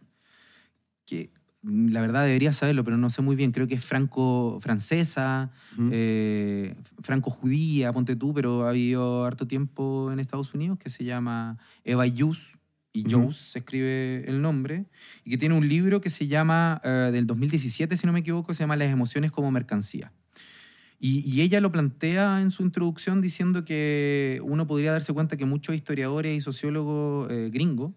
que 1.05 1.31
la 1.63 2.01
verdad 2.01 2.25
debería 2.25 2.53
saberlo, 2.53 2.83
pero 2.83 2.97
no 2.97 3.09
sé 3.09 3.21
muy 3.21 3.35
bien. 3.35 3.51
Creo 3.51 3.67
que 3.67 3.75
es 3.75 3.83
franco-francesa, 3.85 5.51
Ujú. 5.71 5.93
eh, 5.93 6.75
franco-judía, 7.01 7.91
ponte 7.93 8.15
tú, 8.15 8.33
pero 8.33 8.67
ha 8.67 8.71
vivido 8.71 9.25
harto 9.25 9.47
tiempo 9.47 10.11
en 10.11 10.19
Estados 10.19 10.53
Unidos, 10.53 10.77
que 10.79 10.89
se 10.89 11.03
llama 11.03 11.57
Eva 11.83 12.05
Yus, 12.07 12.57
y 12.93 13.05
Ujú. 13.05 13.13
Jous 13.13 13.37
se 13.37 13.59
escribe 13.59 14.23
el 14.29 14.41
nombre, 14.41 14.87
y 15.23 15.31
que 15.31 15.37
tiene 15.37 15.55
un 15.55 15.67
libro 15.67 16.01
que 16.01 16.09
se 16.09 16.27
llama, 16.27 16.81
eh, 16.83 17.09
del 17.11 17.27
2017, 17.27 17.97
si 17.97 18.07
no 18.07 18.13
me 18.13 18.19
equivoco, 18.19 18.53
se 18.53 18.63
llama 18.63 18.75
Las 18.75 18.91
emociones 18.91 19.31
como 19.31 19.51
mercancía. 19.51 20.13
Y, 20.99 21.19
y 21.29 21.41
ella 21.41 21.61
lo 21.61 21.71
plantea 21.71 22.41
en 22.41 22.49
su 22.51 22.63
introducción 22.63 23.21
diciendo 23.21 23.65
que 23.65 24.41
uno 24.43 24.65
podría 24.67 24.91
darse 24.91 25.13
cuenta 25.13 25.37
que 25.37 25.45
muchos 25.45 25.75
historiadores 25.75 26.35
y 26.35 26.41
sociólogos 26.41 27.29
eh, 27.31 27.49
gringos 27.53 27.93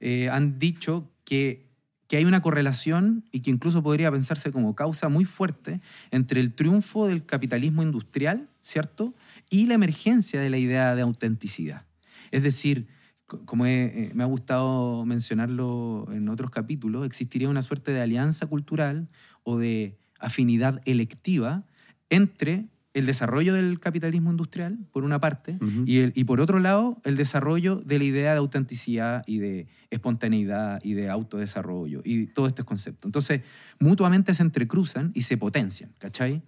eh, 0.00 0.28
han 0.30 0.58
dicho 0.58 1.12
que, 1.24 1.69
que 2.10 2.16
hay 2.16 2.24
una 2.24 2.42
correlación 2.42 3.24
y 3.30 3.38
que 3.40 3.52
incluso 3.52 3.84
podría 3.84 4.10
pensarse 4.10 4.50
como 4.50 4.74
causa 4.74 5.08
muy 5.08 5.24
fuerte 5.24 5.80
entre 6.10 6.40
el 6.40 6.52
triunfo 6.54 7.06
del 7.06 7.24
capitalismo 7.24 7.84
industrial, 7.84 8.48
¿cierto? 8.64 9.14
Y 9.48 9.66
la 9.68 9.74
emergencia 9.74 10.40
de 10.40 10.50
la 10.50 10.58
idea 10.58 10.96
de 10.96 11.02
autenticidad. 11.02 11.86
Es 12.32 12.42
decir, 12.42 12.88
co- 13.26 13.46
como 13.46 13.64
eh, 13.66 14.10
me 14.12 14.24
ha 14.24 14.26
gustado 14.26 15.06
mencionarlo 15.06 16.08
en 16.10 16.28
otros 16.28 16.50
capítulos, 16.50 17.06
existiría 17.06 17.48
una 17.48 17.62
suerte 17.62 17.92
de 17.92 18.00
alianza 18.02 18.48
cultural 18.48 19.08
o 19.44 19.58
de 19.58 19.96
afinidad 20.18 20.82
electiva 20.86 21.64
entre 22.08 22.66
el 22.92 23.06
desarrollo 23.06 23.54
del 23.54 23.78
capitalismo 23.78 24.30
industrial, 24.30 24.78
por 24.92 25.04
una 25.04 25.20
parte, 25.20 25.58
y, 25.86 25.98
el- 25.98 26.12
y 26.16 26.24
por 26.24 26.40
otro 26.40 26.58
lado, 26.58 27.00
el 27.04 27.16
desarrollo 27.16 27.76
de 27.76 27.98
la 27.98 28.04
idea 28.04 28.32
de 28.32 28.38
autenticidad 28.38 29.22
y 29.26 29.38
de 29.38 29.68
espontaneidad 29.90 30.80
y 30.82 30.94
de 30.94 31.08
autodesarrollo 31.08 32.00
y 32.04 32.26
todos 32.26 32.48
estos 32.48 32.64
conceptos. 32.64 33.06
Entonces, 33.08 33.42
mutuamente 33.78 34.34
se 34.34 34.42
entrecruzan 34.42 35.12
y 35.14 35.22
se 35.22 35.36
potencian, 35.36 35.92
¿cachai? 35.98 36.42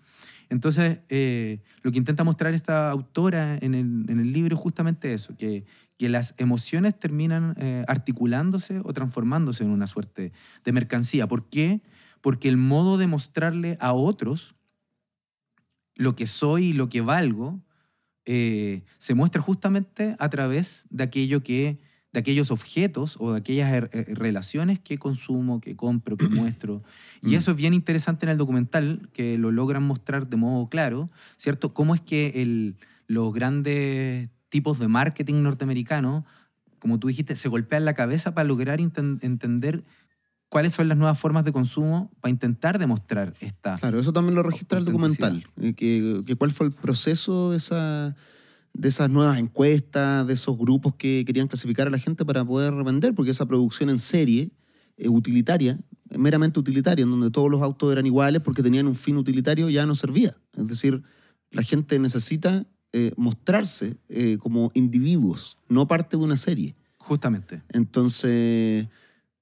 Entonces, 0.49 0.99
eh, 1.09 1.61
lo 1.83 1.93
que 1.93 1.99
intenta 1.99 2.25
mostrar 2.25 2.53
esta 2.55 2.91
autora 2.91 3.57
en 3.61 3.75
el, 3.75 4.05
en 4.11 4.19
el 4.21 4.33
libro 4.33 4.57
es 4.57 4.61
justamente 4.61 5.15
eso, 5.15 5.37
que, 5.37 5.65
que 5.97 6.09
las 6.09 6.35
emociones 6.39 6.99
terminan 6.99 7.55
eh, 7.59 7.85
articulándose 7.89 8.81
o 8.85 8.93
transformándose 8.93 9.65
en 9.65 9.71
una 9.71 9.87
suerte 9.87 10.33
de 10.65 10.73
mercancía. 10.73 11.27
¿Por 11.29 11.49
qué? 11.49 11.83
Porque 12.21 12.49
el 12.49 12.57
modo 12.57 12.99
de 12.99 13.07
mostrarle 13.07 13.77
a 13.81 13.93
otros 13.95 14.55
lo 15.97 16.15
que 16.17 16.27
soy 16.27 16.67
y 16.69 16.73
lo 16.73 16.89
que 16.89 17.01
valgo 17.01 17.61
eh, 18.25 18.83
se 18.99 19.15
muestra 19.15 19.43
justamente 19.43 20.15
a 20.19 20.29
través 20.31 20.85
de 20.91 21.05
aquello 21.05 21.43
que 21.43 21.79
de 22.13 22.21
aquellos 22.21 22.51
objetos 22.51 23.17
o 23.21 23.33
de 23.33 23.39
aquellas 23.39 23.73
er- 23.73 23.89
eh, 23.95 24.05
relaciones 24.15 24.79
que 24.79 24.99
consumo, 24.99 25.63
que 25.63 25.77
compro, 25.77 26.19
que 26.19 26.29
muestro. 26.61 26.83
Y 27.23 27.31
Mm. 27.31 27.35
eso 27.37 27.51
es 27.53 27.57
bien 27.57 27.73
interesante 27.73 28.27
en 28.27 28.31
el 28.33 28.37
documental, 28.37 29.09
que 29.15 29.39
lo 29.39 29.51
logran 29.51 29.83
mostrar 29.83 30.29
de 30.29 30.37
modo 30.37 30.69
claro, 30.69 31.09
¿cierto? 31.39 31.73
Cómo 31.73 31.95
es 31.95 32.03
que 32.03 32.33
el- 32.43 32.77
los 33.07 33.33
grandes 33.33 34.29
tipos 34.51 34.79
de 34.79 34.89
marketing 34.89 35.43
norteamericanos, 35.43 36.25
como 36.79 36.99
tú 36.99 37.09
dijiste, 37.09 37.35
se 37.35 37.49
golpean 37.49 37.87
la 37.87 37.95
cabeza 37.95 38.35
para 38.35 38.47
lograr 38.47 38.79
entender 38.81 39.83
cuáles 40.53 40.75
son 40.75 40.87
las 40.87 40.99
nuevas 40.99 41.19
formas 41.19 41.47
de 41.47 41.53
consumo 41.53 42.11
para 42.21 42.31
intentar 42.31 42.79
demostrar 42.79 43.33
esta... 43.41 43.73
Claro, 43.79 43.99
eso 43.99 44.13
también 44.13 44.35
lo 44.35 44.43
registra 44.43 44.79
el 44.79 44.85
documental. 44.85 45.43
eh, 45.57 45.73
que, 45.73 46.23
que 46.27 46.37
cuál 46.37 46.51
fue 46.51 46.67
el 46.67 46.75
proceso 46.75 47.53
de, 47.53 47.57
esa, 47.57 48.15
de 48.75 48.89
esas 48.89 49.09
nuevas 49.09 49.39
encuestas, 49.39 50.27
de 50.27 50.35
esos 50.35 50.59
grupos 50.59 50.95
que 50.97 51.25
querían 51.27 51.49
clasificar 51.49 51.87
a 51.87 51.91
la 51.91 51.97
gente 51.97 52.27
para 52.27 52.45
poder 52.45 52.75
vender, 52.85 53.15
porque 53.15 53.31
esa 53.31 53.47
producción 53.47 53.89
en 53.89 53.99
serie, 53.99 54.51
eh, 54.99 55.09
utilitaria, 55.09 55.81
meramente 56.19 56.61
utilitaria, 56.61 57.05
en 57.05 57.11
donde 57.11 57.31
todos 57.31 57.51
los 57.51 57.63
autos 57.63 57.91
eran 57.91 58.05
iguales 58.05 58.43
porque 58.43 58.63
tenían 58.63 58.87
un 58.87 58.95
fin 58.95 59.17
utilitario, 59.17 59.71
ya 59.71 59.87
no 59.87 59.95
servía. 59.95 60.37
Es 60.55 60.69
decir, 60.69 61.03
la 61.51 61.63
gente 61.63 61.99
necesita 61.99 62.67
eh, 62.93 63.13
mostrarse 63.17 63.97
eh, 64.11 64.37
como 64.39 64.71
individuos, 64.75 65.57
no 65.71 65.89
parte 65.89 66.19
de 66.19 66.25
una 66.25 66.37
serie. 66.37 66.77
Justamente. 66.99 67.63
Entonces, 67.71 68.87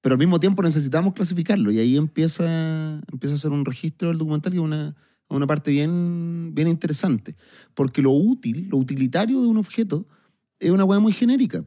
pero 0.01 0.15
al 0.15 0.19
mismo 0.19 0.41
tiempo 0.41 0.63
necesitamos 0.63 1.15
clasificarlo 1.15 1.71
y 1.71 1.79
ahí 1.79 1.97
empieza, 1.97 3.01
empieza 3.13 3.35
a 3.35 3.39
ser 3.39 3.51
un 3.51 3.65
registro 3.65 4.09
del 4.09 4.19
documental 4.19 4.53
que 4.53 4.59
es 4.59 4.65
una, 4.65 4.97
una 5.29 5.47
parte 5.47 5.71
bien, 5.71 6.53
bien 6.55 6.69
interesante. 6.69 7.37
Porque 7.75 8.03
lo 8.03 8.11
útil, 8.11 8.69
lo 8.71 8.79
utilitario 8.79 9.41
de 9.43 9.47
un 9.47 9.59
objeto 9.59 10.07
es 10.59 10.71
una 10.71 10.85
hueá 10.85 11.01
muy 11.01 11.13
genérica. 11.13 11.65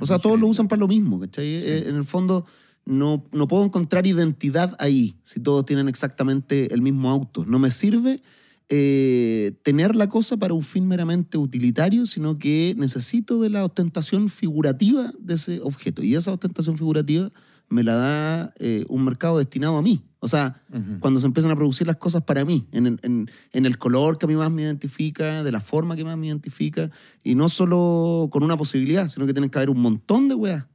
O 0.00 0.06
sea, 0.06 0.18
todos 0.18 0.38
lo 0.38 0.46
usan 0.46 0.68
para 0.68 0.80
lo 0.80 0.88
mismo, 0.88 1.18
¿cachai? 1.18 1.60
Sí. 1.60 1.66
Eh, 1.66 1.88
En 1.88 1.96
el 1.96 2.04
fondo, 2.04 2.46
no, 2.84 3.24
no 3.32 3.48
puedo 3.48 3.64
encontrar 3.64 4.06
identidad 4.06 4.76
ahí 4.78 5.18
si 5.22 5.40
todos 5.40 5.64
tienen 5.66 5.88
exactamente 5.88 6.72
el 6.72 6.82
mismo 6.82 7.10
auto. 7.10 7.44
No 7.46 7.58
me 7.58 7.70
sirve 7.70 8.22
eh, 8.68 9.58
tener 9.62 9.96
la 9.96 10.08
cosa 10.08 10.36
para 10.36 10.54
un 10.54 10.62
fin 10.62 10.86
meramente 10.86 11.38
utilitario, 11.38 12.06
sino 12.06 12.38
que 12.38 12.74
necesito 12.76 13.40
de 13.40 13.50
la 13.50 13.64
ostentación 13.64 14.28
figurativa 14.28 15.12
de 15.18 15.34
ese 15.34 15.60
objeto. 15.60 16.02
Y 16.02 16.14
esa 16.14 16.32
ostentación 16.32 16.76
figurativa 16.76 17.32
me 17.68 17.82
la 17.82 17.94
da 17.96 18.54
eh, 18.58 18.84
un 18.88 19.04
mercado 19.04 19.38
destinado 19.38 19.76
a 19.76 19.82
mí. 19.82 20.02
O 20.20 20.28
sea, 20.28 20.62
cuando 21.00 21.20
se 21.20 21.26
empiezan 21.26 21.52
a 21.52 21.56
producir 21.56 21.86
las 21.86 21.96
cosas 21.96 22.22
para 22.22 22.44
mí, 22.44 22.66
en, 22.72 22.86
el- 22.86 23.00
en- 23.02 23.30
en 23.52 23.66
el 23.66 23.78
color 23.78 24.18
que 24.18 24.26
a 24.26 24.28
mí 24.28 24.34
más 24.34 24.50
me 24.50 24.62
identifica, 24.62 25.44
de 25.44 25.52
la 25.52 25.60
forma 25.60 25.94
que 25.94 26.04
más 26.04 26.16
me 26.16 26.26
identifica, 26.28 26.90
y 27.22 27.34
no 27.36 27.48
solo 27.48 28.28
con 28.32 28.42
una 28.42 28.56
posibilidad, 28.56 29.06
sino 29.08 29.26
que 29.26 29.32
tienen 29.34 29.50
que 29.50 29.58
haber 29.58 29.70
un 29.70 29.78
montón 29.80 30.28
de 30.28 30.34
weas, 30.34 30.66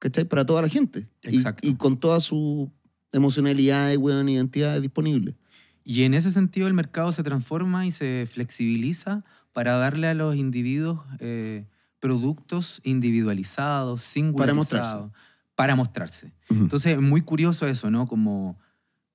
¿cachai? 0.00 0.24
Para 0.24 0.44
toda 0.46 0.62
la 0.62 0.68
gente. 0.68 1.08
Y- 1.22 1.36
Exacto. 1.36 1.68
Y, 1.68 1.74
con 1.74 1.98
toda 1.98 2.20
su 2.20 2.72
emocionalidad 3.12 3.92
y 3.92 3.96
weón, 3.96 4.28
identidad 4.28 4.80
disponible. 4.80 5.36
Y 5.84 6.02
en 6.02 6.14
ese 6.14 6.30
sentido 6.32 6.66
el 6.66 6.74
mercado 6.74 7.12
se 7.12 7.22
transforma 7.22 7.86
y 7.86 7.92
se 7.92 8.26
flexibiliza 8.30 9.24
para 9.52 9.76
darle 9.76 10.08
a 10.08 10.14
los 10.14 10.34
individuos 10.36 11.00
eh, 11.20 11.66
productos 12.00 12.80
individualizados, 12.82 14.00
singularizados. 14.00 14.56
mostrarse. 14.56 15.12
Para 15.56 15.74
mostrarse. 15.74 16.32
Entonces 16.50 16.92
es 16.94 17.00
muy 17.00 17.22
curioso 17.22 17.66
eso, 17.66 17.90
¿no? 17.90 18.06
Como, 18.06 18.58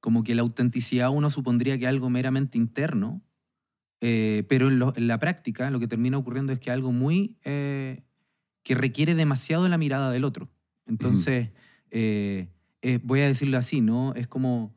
como 0.01 0.23
que 0.23 0.35
la 0.35 0.41
autenticidad 0.41 1.09
uno 1.09 1.29
supondría 1.29 1.79
que 1.79 1.87
algo 1.87 2.09
meramente 2.09 2.57
interno, 2.57 3.21
eh, 4.01 4.43
pero 4.49 4.67
en, 4.67 4.79
lo- 4.79 4.93
en 4.97 5.07
la 5.07 5.17
práctica 5.19 5.69
lo 5.71 5.79
que 5.79 5.87
termina 5.87 6.17
ocurriendo 6.17 6.51
es 6.53 6.59
que 6.59 6.71
algo 6.71 6.91
muy... 6.91 7.37
eh, 7.45 8.03
que 8.63 8.75
requiere 8.75 9.15
demasiado 9.15 9.67
la 9.69 9.79
mirada 9.79 10.11
del 10.11 10.23
otro. 10.23 10.51
Entonces, 10.85 11.49
eh, 11.89 12.47
eh, 12.83 12.99
voy 13.03 13.21
a 13.21 13.25
decirlo 13.25 13.57
así, 13.57 13.81
¿no? 13.81 14.13
Es 14.13 14.27
como, 14.27 14.75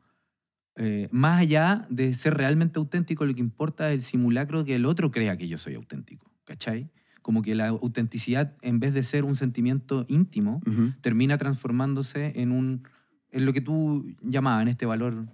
eh, 0.75 1.07
más 1.11 1.39
allá 1.39 1.85
de 1.91 2.13
ser 2.15 2.33
realmente 2.33 2.79
auténtico, 2.79 3.25
lo 3.25 3.35
que 3.35 3.41
importa 3.41 3.89
es 3.91 3.95
el 3.97 4.01
simulacro 4.01 4.65
que 4.65 4.75
el 4.75 4.85
otro 4.87 5.11
crea 5.11 5.37
que 5.37 5.47
yo 5.47 5.57
soy 5.59 5.75
auténtico, 5.75 6.31
¿cachai? 6.45 6.89
Como 7.25 7.41
que 7.41 7.55
la 7.55 7.69
autenticidad, 7.69 8.53
en 8.61 8.79
vez 8.79 8.93
de 8.93 9.01
ser 9.01 9.23
un 9.25 9.33
sentimiento 9.33 10.05
íntimo, 10.07 10.61
termina 11.01 11.39
transformándose 11.39 12.33
en 12.39 12.51
un 12.51 12.83
en 13.31 13.45
lo 13.47 13.51
que 13.51 13.61
tú 13.61 14.05
llamabas 14.21 14.61
en 14.61 14.67
este 14.67 14.85
valor 14.85 15.25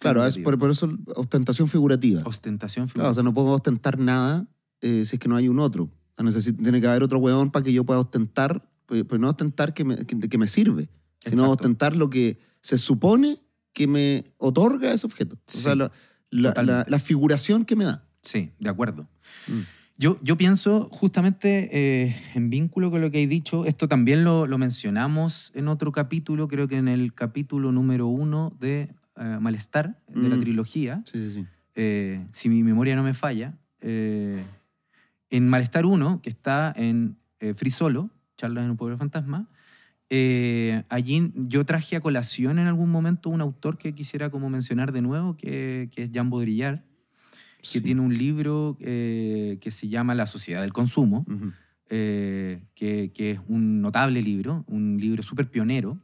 Claro, 0.00 0.26
es 0.26 0.38
por, 0.38 0.58
por 0.58 0.70
eso 0.72 0.88
ostentación 1.14 1.68
figurativa. 1.68 2.22
ostentación 2.24 2.86
Claro, 2.88 3.10
o 3.10 3.12
figurativa. 3.12 3.14
sea, 3.14 3.22
no 3.22 3.32
puedo 3.32 3.50
ostentar 3.50 3.96
nada 4.00 4.48
eh, 4.80 5.04
si 5.04 5.14
es 5.14 5.20
que 5.20 5.28
no 5.28 5.36
hay 5.36 5.48
un 5.48 5.60
otro. 5.60 5.84
O 5.84 5.90
sea, 6.16 6.24
necesito- 6.24 6.60
tiene 6.60 6.80
que 6.80 6.88
haber 6.88 7.04
otro 7.04 7.18
huevón 7.20 7.52
para 7.52 7.62
que 7.62 7.72
yo 7.72 7.84
pueda 7.84 8.00
ostentar, 8.00 8.68
pues, 8.86 9.04
pues 9.04 9.20
no 9.20 9.30
ostentar 9.30 9.72
que 9.72 9.84
me, 9.84 9.96
que, 10.04 10.18
que 10.18 10.38
me 10.38 10.48
sirve, 10.48 10.88
sino 11.24 11.42
Exacto. 11.42 11.52
ostentar 11.52 11.94
lo 11.94 12.10
que 12.10 12.40
se 12.60 12.76
supone 12.76 13.38
que 13.72 13.86
me 13.86 14.24
otorga 14.38 14.92
ese 14.92 15.06
objeto. 15.06 15.36
O 15.36 15.40
Sí, 15.46 15.58
sea, 15.60 15.76
la, 15.76 15.92
la- 16.30 16.84
la 16.88 16.98
figuración 16.98 17.64
que 17.64 17.76
me 17.76 17.84
da. 17.84 18.04
Sí, 18.20 18.50
de 18.58 18.68
acuerdo. 18.68 19.06
Mm. 19.46 19.60
Yo, 19.98 20.18
yo 20.22 20.36
pienso 20.36 20.88
justamente 20.92 21.70
eh, 21.72 22.16
en 22.34 22.50
vínculo 22.50 22.90
con 22.90 23.00
lo 23.00 23.10
que 23.10 23.18
hay 23.18 23.26
dicho, 23.26 23.64
esto 23.64 23.88
también 23.88 24.24
lo, 24.24 24.46
lo 24.46 24.58
mencionamos 24.58 25.52
en 25.54 25.68
otro 25.68 25.90
capítulo, 25.90 26.48
creo 26.48 26.68
que 26.68 26.76
en 26.76 26.88
el 26.88 27.14
capítulo 27.14 27.72
número 27.72 28.06
uno 28.06 28.50
de 28.60 28.90
eh, 29.16 29.38
Malestar, 29.40 29.98
de 30.08 30.28
la 30.28 30.36
Mm. 30.36 30.40
trilogía, 30.40 31.02
Sí, 31.06 31.18
sí, 31.26 31.30
sí. 31.32 31.46
eh, 31.76 32.26
si 32.32 32.50
mi 32.50 32.62
memoria 32.62 32.94
no 32.94 33.02
me 33.02 33.14
falla, 33.14 33.54
eh, 33.80 34.44
en 35.30 35.48
Malestar 35.48 35.86
1, 35.86 36.20
que 36.20 36.28
está 36.28 36.74
en 36.76 37.16
eh, 37.40 37.54
Free 37.54 37.70
Solo, 37.70 38.10
Charlas 38.36 38.64
en 38.64 38.72
un 38.72 38.76
pueblo 38.76 38.98
fantasma, 38.98 39.48
eh, 40.10 40.84
allí 40.90 41.32
yo 41.34 41.64
traje 41.64 41.96
a 41.96 42.00
colación 42.00 42.58
en 42.58 42.66
algún 42.66 42.90
momento 42.90 43.30
un 43.30 43.40
autor 43.40 43.78
que 43.78 43.94
quisiera 43.94 44.28
como 44.28 44.50
mencionar 44.50 44.92
de 44.92 45.00
nuevo, 45.00 45.36
que, 45.38 45.88
que 45.90 46.02
es 46.02 46.10
Jean 46.12 46.28
Baudrillard, 46.28 46.82
que 47.72 47.80
tiene 47.80 48.00
un 48.00 48.16
libro 48.16 48.76
eh, 48.80 49.58
que 49.60 49.70
se 49.70 49.88
llama 49.88 50.14
La 50.14 50.26
sociedad 50.26 50.62
del 50.62 50.72
consumo, 50.72 51.24
eh, 51.88 52.62
que, 52.74 53.12
que 53.12 53.32
es 53.32 53.40
un 53.48 53.80
notable 53.80 54.22
libro, 54.22 54.64
un 54.68 54.98
libro 55.00 55.22
súper 55.22 55.50
pionero, 55.50 55.98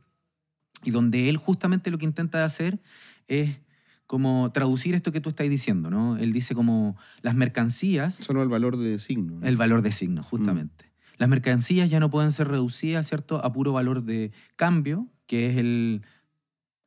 y 0.84 0.90
donde 0.90 1.28
él 1.28 1.36
justamente 1.36 1.90
lo 1.90 1.98
que 1.98 2.04
intenta 2.04 2.44
hacer 2.44 2.80
es 3.28 3.58
como 4.06 4.52
traducir 4.52 4.94
esto 4.94 5.10
que 5.10 5.20
tú 5.20 5.30
estás 5.30 5.48
diciendo, 5.48 5.88
¿no? 5.88 6.18
Él 6.18 6.32
dice 6.32 6.54
como 6.54 6.96
las 7.22 7.34
mercancías, 7.34 8.14
Solo 8.14 8.42
el 8.42 8.48
valor 8.48 8.76
de 8.76 8.98
signo. 8.98 9.40
¿no? 9.40 9.46
el 9.46 9.56
valor 9.56 9.80
de 9.80 9.90
signo, 9.90 10.22
justamente. 10.22 10.92
Las 11.16 11.28
mercancías 11.28 11.88
ya 11.88 12.00
no 12.00 12.10
pueden 12.10 12.32
ser 12.32 12.48
reducidas, 12.48 13.06
¿cierto?, 13.06 13.42
a 13.44 13.52
puro 13.52 13.72
valor 13.72 14.04
de 14.04 14.32
cambio, 14.56 15.08
que 15.26 15.48
es 15.48 15.56
el, 15.56 16.02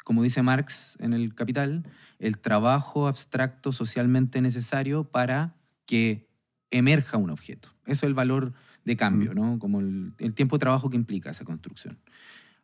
como 0.05 0.23
dice 0.23 0.41
Marx 0.41 0.95
en 1.01 1.13
el 1.13 1.35
Capital, 1.35 1.83
el 2.19 2.37
trabajo 2.37 3.07
abstracto 3.09 3.73
socialmente 3.73 4.39
necesario 4.41 5.03
para 5.03 5.57
que 5.85 6.29
emerja 6.71 7.17
un 7.17 7.29
objeto. 7.29 7.69
Eso 7.85 8.05
es 8.05 8.09
el 8.09 8.13
valor 8.13 8.53
de 8.85 8.95
cambio, 8.95 9.33
¿no? 9.33 9.59
Como 9.59 9.81
el, 9.81 10.13
el 10.19 10.33
tiempo 10.33 10.55
de 10.55 10.59
trabajo 10.61 10.89
que 10.89 10.95
implica 10.95 11.31
esa 11.31 11.43
construcción. 11.43 11.99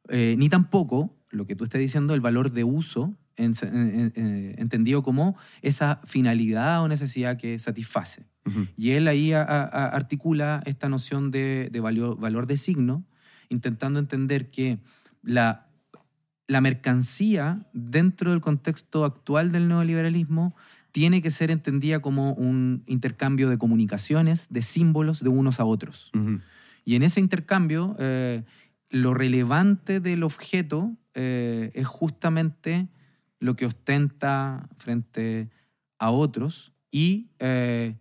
Eh, 0.07 0.35
ni 0.37 0.47
tampoco, 0.49 1.13
lo 1.31 1.45
que 1.45 1.55
tú 1.55 1.63
estás 1.65 1.81
diciendo, 1.81 2.13
el 2.13 2.21
valor 2.21 2.51
de 2.51 2.63
uso, 2.63 3.15
en- 3.37 3.53
en- 3.63 4.11
en- 4.15 4.55
entendido 4.57 5.01
como 5.03 5.35
esa 5.61 5.99
finalidad 6.05 6.83
o 6.83 6.87
necesidad 6.87 7.37
que 7.37 7.57
satisface. 7.59 8.25
Y 8.77 8.91
él 8.91 9.07
ahí 9.07 9.33
a- 9.33 9.41
a- 9.43 9.63
a- 9.63 9.87
articula 9.87 10.61
esta 10.65 10.89
noción 10.89 11.31
de, 11.31 11.69
valor 11.81 12.45
de 12.47 12.57
signo, 12.57 13.03
intentando 13.49 13.99
entender 13.99 14.49
que 14.49 14.79
la, 15.23 15.67
la 16.51 16.59
mercancía 16.59 17.65
dentro 17.71 18.31
del 18.31 18.41
contexto 18.41 19.05
actual 19.05 19.53
del 19.53 19.69
neoliberalismo 19.69 20.53
tiene 20.91 21.21
que 21.21 21.31
ser 21.31 21.49
entendida 21.49 22.01
como 22.01 22.33
un 22.33 22.83
intercambio 22.87 23.49
de 23.49 23.57
comunicaciones, 23.57 24.47
de 24.49 24.61
símbolos 24.61 25.23
de 25.23 25.29
unos 25.29 25.61
a 25.61 25.65
otros. 25.65 26.11
Y 26.83 26.95
en 26.95 27.03
ese 27.03 27.21
intercambio, 27.21 27.95
eh, 27.99 28.43
lo 28.89 29.13
relevante 29.13 30.01
del 30.01 30.23
objeto 30.23 30.97
eh, 31.13 31.71
es 31.73 31.87
justamente 31.87 32.89
lo 33.39 33.55
que 33.55 33.65
ostenta 33.65 34.67
frente 34.77 35.49
a 35.99 36.09
otros. 36.09 36.73
Y, 36.91 37.29
eh, 37.39 37.95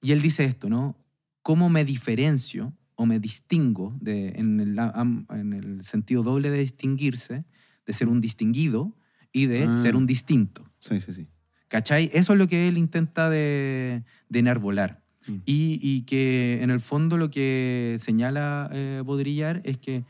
y 0.00 0.12
él 0.12 0.22
dice 0.22 0.44
esto, 0.44 0.68
¿no? 0.68 0.96
¿Cómo 1.42 1.68
me 1.68 1.84
diferencio 1.84 2.72
o 2.94 3.04
me 3.04 3.18
distingo 3.18 3.96
de, 4.00 4.28
en, 4.36 4.60
el, 4.60 4.78
am- 4.78 5.26
en 5.30 5.52
el 5.52 5.82
sentido 5.82 6.22
doble 6.22 6.50
de 6.50 6.60
distinguirse, 6.60 7.44
de 7.86 7.92
ser 7.92 8.08
un 8.08 8.20
distinguido 8.20 8.94
y 9.32 9.46
de 9.46 9.64
Ah. 9.64 9.72
ser 9.82 9.96
un 9.96 10.06
distinto? 10.06 10.64
Sí, 10.78 11.00
sí, 11.00 11.12
sí. 11.12 11.26
¿Cachai? 11.68 12.10
Eso 12.12 12.32
es 12.34 12.38
lo 12.38 12.46
que 12.48 12.68
él 12.68 12.78
intenta 12.78 13.28
de, 13.30 14.02
de 14.28 14.38
enarbolar. 14.38 15.02
Mm. 15.26 15.34
Y, 15.46 15.80
y 15.82 16.02
que 16.02 16.62
en 16.62 16.70
el 16.70 16.80
fondo 16.80 17.16
lo 17.16 17.30
que 17.30 17.96
señala 17.98 18.70
eh, 18.72 19.02
Baudrillard 19.04 19.60
es 19.64 19.78
que 19.78 20.04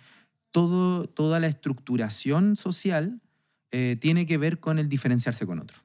todo, 0.51 1.07
toda 1.09 1.41
la 1.41 1.47
estructuración 1.47 2.57
social 2.57 3.21
eh, 3.73 3.97
tiene 4.01 4.27
que 4.27 4.39
ver 4.39 4.59
con 4.61 4.79
el 4.79 4.89
diferenciarse 4.89 5.47
con 5.47 5.59
otro. 5.59 5.79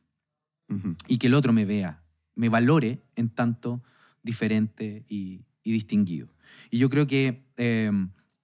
Y 1.07 1.17
que 1.17 1.27
el 1.27 1.33
otro 1.33 1.51
me 1.51 1.65
vea, 1.65 2.01
me 2.35 2.47
valore 2.47 3.01
en 3.17 3.27
tanto 3.29 3.83
diferente 4.23 5.03
y, 5.09 5.41
y 5.63 5.71
distinguido. 5.73 6.33
Y 6.69 6.77
yo 6.77 6.89
creo 6.89 7.07
que 7.07 7.43
eh, 7.57 7.91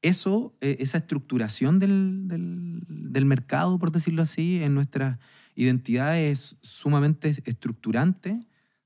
eso, 0.07 0.55
eh, 0.61 0.77
esa 0.79 0.97
estructuración 0.97 1.79
del, 1.79 2.27
del- 2.27 2.81
del 2.87 3.25
mercado, 3.25 3.77
por 3.79 3.91
decirlo 3.91 4.21
así, 4.21 4.61
en 4.63 4.73
nuestras 4.73 5.17
identidades 5.55 6.39
es 6.53 6.55
sumamente 6.61 7.29
estructurante 7.45 8.39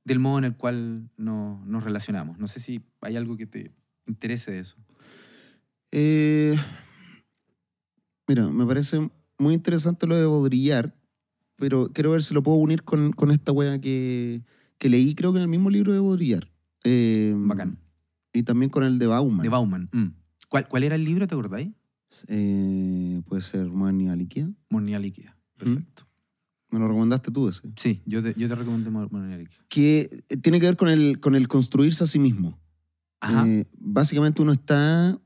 del 0.06 0.20
modo 0.20 0.38
en 0.40 0.46
el 0.46 0.56
cual 0.56 1.10
no- 1.18 1.64
nos 1.66 1.84
relacionamos. 1.84 2.38
No 2.40 2.48
sé 2.48 2.60
si 2.60 2.82
hay 3.02 3.16
algo 3.18 3.38
que 3.38 3.46
te 3.46 3.72
interese 4.08 4.52
de 4.52 4.60
eso. 4.60 4.78
Eh, 5.92 6.56
mira, 8.28 8.48
me 8.50 8.66
parece 8.66 9.10
muy 9.38 9.54
interesante 9.54 10.08
lo 10.08 10.16
de 10.16 10.26
Baudrillard, 10.26 10.92
pero 11.58 11.90
quiero 11.94 12.12
ver 12.12 12.24
si 12.24 12.34
lo 12.34 12.42
puedo 12.44 12.58
unir 12.58 12.84
con, 12.84 13.12
con 13.12 13.32
esta 13.32 13.52
wea 13.52 13.80
que, 13.80 14.42
que 14.78 14.90
leí, 14.90 15.14
creo 15.16 15.32
que 15.34 15.38
en 15.40 15.44
el 15.44 15.50
mismo 15.50 15.70
libro 15.70 15.94
de 15.94 16.00
Baudrillard. 16.00 16.48
Eh, 16.84 17.34
Bacán. 17.36 17.78
Y 18.34 18.44
también 18.44 18.70
con 18.70 18.84
el 18.84 18.98
de 18.98 19.08
Bauman. 19.08 19.44
De 19.44 19.50
Bauman. 19.50 19.90
mm. 19.92 20.08
¿Cuál, 20.52 20.68
¿Cuál 20.68 20.84
era 20.84 20.96
el 20.96 21.06
libro, 21.06 21.26
te 21.28 21.34
acordáis? 21.34 21.70
Eh, 22.28 23.22
puede 23.26 23.42
ser 23.42 23.68
Humanidad 23.70 24.18
Líquida. 24.18 24.50
Monía 24.70 25.00
líquida. 25.00 25.38
Perfecto. 25.58 26.04
Me 26.70 26.78
lo 26.78 26.90
recomendaste 26.90 27.32
tú 27.32 27.48
ese. 27.48 27.62
Sí, 27.78 28.02
yo 28.06 28.22
te, 28.22 28.34
yo 28.38 28.50
te 28.50 28.56
recomendé 28.56 28.90
Monía 28.90 29.38
líquida. 29.38 29.64
Que 29.70 30.26
eh, 30.28 30.36
tiene 30.38 30.60
que 30.60 30.66
ver 30.66 30.76
con 30.76 30.90
el, 30.90 31.22
con 31.22 31.36
el 31.36 31.48
construirse 31.48 32.04
a 32.04 32.08
sí 32.08 32.20
mismo. 32.20 32.60
Ajá. 33.22 33.48
Eh, 33.48 33.66
básicamente 33.78 34.42
uno 34.42 34.52
está 34.52 35.18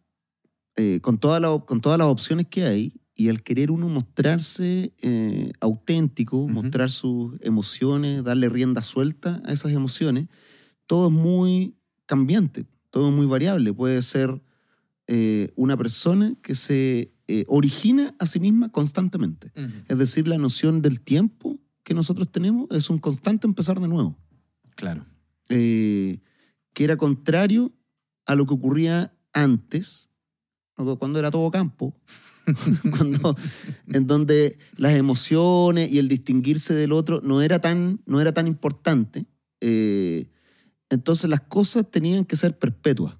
eh, 0.76 1.00
con, 1.02 1.18
todas 1.18 1.42
las 1.42 1.50
op- 1.50 1.66
con 1.66 1.82
todas 1.82 1.98
las 1.98 2.08
opciones 2.08 2.46
que 2.48 2.66
hay 2.66 2.94
y 3.16 3.30
al 3.30 3.42
querer 3.42 3.72
uno 3.72 3.90
mostrarse 3.90 4.94
eh, 5.02 5.54
auténtico, 5.60 6.48
mostrar 6.48 6.92
sus 6.92 7.40
emociones, 7.42 8.24
darle 8.24 8.48
rienda 8.48 8.84
suelta 8.84 9.42
a 9.44 9.54
esas 9.54 9.72
emociones, 9.72 10.28
todo 10.86 11.08
es 11.08 11.14
muy 11.14 11.74
cambiante, 12.06 12.68
todo 12.92 13.10
es 13.10 13.16
muy 13.16 13.26
variable. 13.26 13.74
Puede 13.74 14.04
ser 14.04 14.40
eh, 15.08 15.52
una 15.56 15.78
persona 15.78 16.36
que 16.42 16.56
se 16.56 17.14
eh, 17.28 17.46
origina 17.48 18.16
a 18.20 18.26
sí 18.26 18.40
misma 18.40 18.72
constantemente. 18.72 19.52
Es 19.88 19.98
decir, 19.98 20.28
la 20.28 20.38
noción 20.38 20.82
del 20.82 21.02
tiempo 21.02 21.60
que 21.84 21.94
nosotros 21.94 22.32
tenemos 22.32 22.68
es 22.72 22.90
un 22.90 23.00
constante 23.00 23.48
empezar 23.48 23.80
de 23.80 23.88
nuevo. 23.88 24.18
Claro. 24.76 25.06
eh, 25.50 26.20
que 26.74 26.84
era 26.84 26.98
contrario 26.98 27.72
a 28.26 28.36
lo 28.36 28.46
que 28.46 28.54
ocurría 28.54 29.16
antes, 29.32 30.10
cuando 30.76 31.20
era 31.20 31.32
todo 31.32 31.50
campo, 31.50 31.96
cuando, 32.92 33.38
en 33.88 34.08
donde 34.08 34.58
las 34.76 34.94
emociones 34.94 35.90
y 35.92 36.00
el 36.00 36.10
distinguirse 36.10 36.74
del 36.76 36.92
otro 36.92 37.22
no 37.22 37.42
era 37.42 37.60
tan, 37.60 38.02
no 38.06 38.20
era 38.20 38.34
tan 38.34 38.48
importante. 38.48 39.26
eh, 39.62 40.30
entonces 40.90 41.30
las 41.30 41.42
cosas 41.42 41.90
tenían 41.90 42.26
que 42.26 42.36
ser 42.36 42.58
perpetuas. 42.60 43.16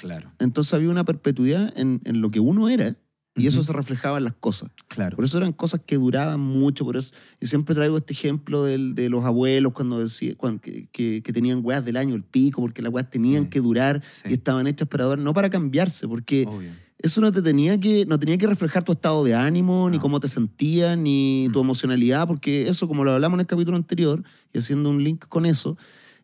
Claro, 0.00 0.32
Entonces 0.38 0.72
había 0.74 0.90
una 0.90 1.04
perpetuidad 1.04 1.72
en, 1.78 2.00
en 2.04 2.20
lo 2.20 2.30
que 2.30 2.40
uno 2.40 2.68
era 2.68 2.96
y 3.36 3.46
eso 3.46 3.62
se 3.62 3.72
reflejaba 3.72 4.18
en 4.18 4.24
las 4.24 4.34
cosas. 4.34 4.70
claro. 4.88 5.16
Por 5.16 5.24
eso 5.24 5.38
eran 5.38 5.52
cosas 5.52 5.80
que 5.86 5.96
duraban 5.96 6.40
mucho, 6.40 6.84
por 6.84 6.96
eso, 6.96 7.14
y 7.40 7.46
siempre 7.46 7.74
traigo 7.74 7.96
este 7.96 8.12
ejemplo 8.12 8.64
del- 8.64 8.94
de 8.94 9.08
los 9.08 9.24
abuelos 9.24 9.72
cuando 9.72 9.98
decía, 10.00 10.34
cuando- 10.36 10.60
que, 10.60 10.88
que- 10.90 11.22
que 11.22 11.32
tenían 11.32 11.60
weas 11.62 11.84
del 11.84 11.96
año 11.96 12.14
el 12.16 12.24
pico, 12.24 12.60
porque 12.60 12.82
las 12.82 12.92
weas 12.92 13.08
tenían 13.08 13.44
Sí. 13.44 13.48
que 13.50 13.60
durar 13.60 14.02
Sí. 14.08 14.22
y 14.30 14.32
estaban 14.34 14.66
hechas 14.66 14.88
para 14.88 15.04
durar, 15.04 15.18
no 15.20 15.32
para 15.32 15.48
cambiarse, 15.48 16.06
porque 16.08 16.44
Obvio. 16.46 16.70
eso 16.98 17.20
no 17.22 17.30
te 17.32 17.40
tenía 17.40 17.78
que, 17.80 18.04
no 18.04 18.18
tenía 18.18 18.36
que 18.36 18.46
reflejar 18.46 18.84
tu 18.84 18.92
estado 18.92 19.22
de 19.24 19.34
ánimo, 19.34 19.88
ni 19.88 19.98
cómo 19.98 20.18
te 20.20 20.28
sentías, 20.28 20.98
ni 20.98 21.48
tu 21.52 21.60
Mm. 21.60 21.64
emocionalidad, 21.66 22.26
porque 22.26 22.68
eso, 22.68 22.88
como 22.88 23.04
lo 23.04 23.12
hablamos 23.12 23.36
en 23.36 23.40
el 23.40 23.46
capítulo 23.46 23.76
anterior, 23.76 24.22
y 24.52 24.58
haciendo 24.58 24.90
un 24.90 25.02
link 25.02 25.24
con 25.28 25.46
eso, 25.46 25.78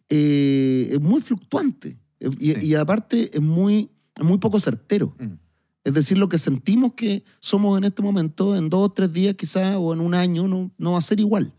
eh, 0.08 0.88
es 0.92 1.00
muy 1.00 1.20
fluctuante. 1.20 1.96
Eh, 2.20 2.30
Y, 2.38 2.52
Sí. 2.54 2.66
y 2.66 2.74
aparte 2.74 3.30
es 3.34 3.40
muy, 3.40 3.90
es 4.14 4.24
muy 4.24 4.38
poco 4.38 4.60
certero. 4.60 5.14
Mm. 5.18 5.34
Es 5.84 5.94
decir, 5.94 6.18
lo 6.18 6.28
que 6.28 6.38
sentimos 6.38 6.94
que 6.94 7.22
somos 7.38 7.78
en 7.78 7.84
este 7.84 8.02
momento, 8.02 8.56
en 8.56 8.68
dos 8.68 8.86
o 8.86 8.92
tres 8.92 9.12
días 9.12 9.34
quizás, 9.34 9.76
o 9.78 9.94
en 9.94 10.00
un 10.00 10.14
año, 10.14 10.48
no, 10.48 10.72
no 10.78 10.92
va 10.92 10.98
a 10.98 11.02
ser 11.02 11.20
igual. 11.20 11.52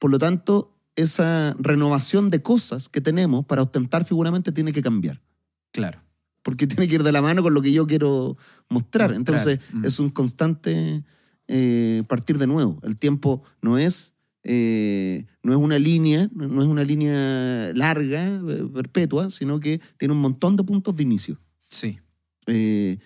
Por 0.00 0.10
lo 0.10 0.18
tanto, 0.18 0.76
esa 0.96 1.54
renovación 1.58 2.30
de 2.30 2.42
cosas 2.42 2.88
que 2.88 3.00
tenemos 3.00 3.44
para 3.46 3.62
ostentar 3.62 4.04
figuramente 4.04 4.50
tiene 4.50 4.72
que 4.72 4.82
cambiar. 4.82 5.22
Claro. 5.70 6.00
Porque 6.42 6.66
tiene 6.66 6.88
que 6.88 6.96
ir 6.96 7.02
de 7.04 7.12
la 7.12 7.22
mano 7.22 7.42
con 7.42 7.54
lo 7.54 7.62
que 7.62 7.70
yo 7.72 7.86
quiero 7.86 8.36
mostrar. 8.68 9.10
Mostrar, 9.10 9.14
Entonces, 9.14 9.60
mm. 9.72 9.84
es 9.84 10.00
un 10.00 10.10
constante 10.10 11.04
eh, 11.46 12.02
partir 12.08 12.38
de 12.38 12.48
nuevo. 12.48 12.80
El 12.82 12.96
tiempo 12.96 13.44
no 13.62 13.78
es, 13.78 14.14
eh, 14.48 15.26
no 15.42 15.52
es 15.52 15.58
una 15.58 15.76
línea, 15.78 16.30
no 16.32 16.62
es 16.62 16.68
una 16.68 16.84
línea 16.84 17.72
larga, 17.74 18.28
eh, 18.28 18.68
perpetua, 18.72 19.28
sino 19.28 19.58
que 19.58 19.80
tiene 19.98 20.14
un 20.14 20.20
montón 20.20 20.54
de 20.56 20.62
puntos 20.62 20.94
de 20.94 21.02
inicio. 21.02 21.40
Sí. 21.68 21.98
Eh, 22.46 22.98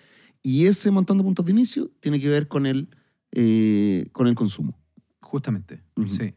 y 0.43 0.65
ese 0.67 0.91
montón 0.91 1.17
de 1.17 1.23
puntos 1.23 1.43
de 1.45 1.51
inicio 1.51 1.89
tiene 1.99 2.19
que 2.19 2.29
ver 2.29 2.47
con 2.47 2.67
el, 2.67 2.89
eh, 3.31 4.05
con 4.11 4.27
el 4.27 4.35
consumo. 4.35 4.77
Justamente, 5.19 5.81
sí. 6.07 6.33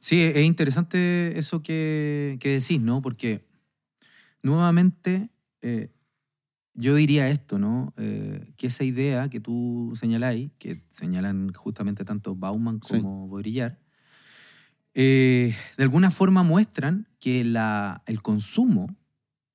Sí, 0.00 0.20
es 0.22 0.46
interesante 0.46 1.38
eso 1.38 1.62
que, 1.62 2.36
que 2.40 2.50
decís, 2.60 2.80
¿no? 2.80 3.02
Porque 3.02 3.44
nuevamente 4.42 5.28
eh, 5.60 5.90
yo 6.74 6.94
diría 6.94 7.28
esto, 7.28 7.58
¿no? 7.58 7.92
Eh, 7.96 8.52
que 8.56 8.68
esa 8.68 8.84
idea 8.84 9.28
que 9.28 9.40
tú 9.40 9.92
señaláis, 9.96 10.52
que 10.58 10.84
señalan 10.90 11.52
justamente 11.52 12.04
tanto 12.04 12.36
Bauman 12.36 12.80
Sí. 12.84 12.94
como 12.94 13.28
Baudrillard, 13.28 13.76
eh, 15.00 15.54
de 15.76 15.82
alguna 15.84 16.10
forma 16.10 16.42
muestran 16.42 17.06
que 17.20 17.44
la, 17.44 18.02
el 18.06 18.20
consumo 18.20 18.96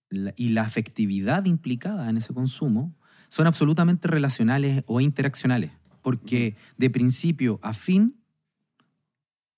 la- 0.10 0.34
y 0.38 0.50
la 0.50 0.62
afectividad 0.62 1.44
implicada 1.44 2.10
en 2.10 2.16
ese 2.16 2.34
consumo 2.34 2.96
son 3.28 3.46
absolutamente 3.46 4.08
relacionales 4.08 4.86
o 4.88 5.02
interaccionales, 5.02 5.72
porque 6.02 6.56
de 6.78 6.90
principio 6.90 7.60
a 7.62 7.74
fin 7.74 8.16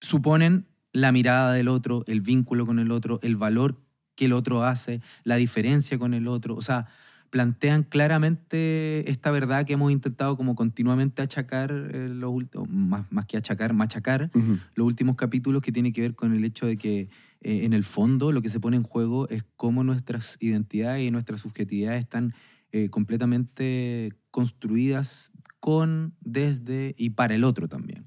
suponen 0.02 0.66
la 0.92 1.12
mirada 1.12 1.54
del 1.54 1.68
otro, 1.68 2.04
el 2.08 2.22
vínculo 2.22 2.66
con 2.66 2.80
el 2.80 2.90
otro, 2.90 3.20
el 3.22 3.36
valor 3.36 3.80
que 4.16 4.26
el 4.26 4.34
otro 4.34 4.64
hace, 4.64 5.02
la 5.24 5.36
diferencia 5.36 6.00
con 6.00 6.16
el 6.16 6.28
otro, 6.28 6.56
o 6.56 6.62
sea, 6.62 6.88
plantean 7.30 7.84
claramente 7.84 9.10
esta 9.10 9.32
verdad 9.32 9.66
que 9.66 9.74
hemos 9.74 9.92
intentado 9.92 10.38
como 10.38 10.56
continuamente 10.56 11.22
achacar, 11.22 11.72
eh, 11.94 12.08
los 12.10 12.34
más, 12.68 13.12
más 13.12 13.26
que 13.26 13.38
achacar, 13.38 13.74
machacar, 13.74 14.32
los 14.76 14.88
últimos 14.88 15.16
capítulos 15.16 15.62
que 15.62 15.72
tiene 15.72 15.92
que 15.92 16.02
ver 16.02 16.16
con 16.16 16.34
el 16.34 16.44
hecho 16.44 16.66
de 16.66 16.78
que 16.78 17.10
eh, 17.42 17.66
en 17.66 17.74
el 17.74 17.84
fondo 17.84 18.32
lo 18.32 18.42
que 18.42 18.50
se 18.50 18.60
pone 18.60 18.78
en 18.78 18.84
juego 18.84 19.28
es 19.30 19.44
cómo 19.56 19.84
nuestras 19.84 20.38
identidades 20.40 21.06
y 21.08 21.12
nuestras 21.12 21.42
subjetividades 21.42 22.02
están 22.02 22.34
eh, 22.72 22.90
completamente 22.90 24.14
construidas 24.32 25.32
con, 25.60 26.14
desde 26.22 26.94
y 26.98 27.12
para 27.12 27.36
el 27.36 27.44
otro 27.44 27.68
también. 27.68 28.06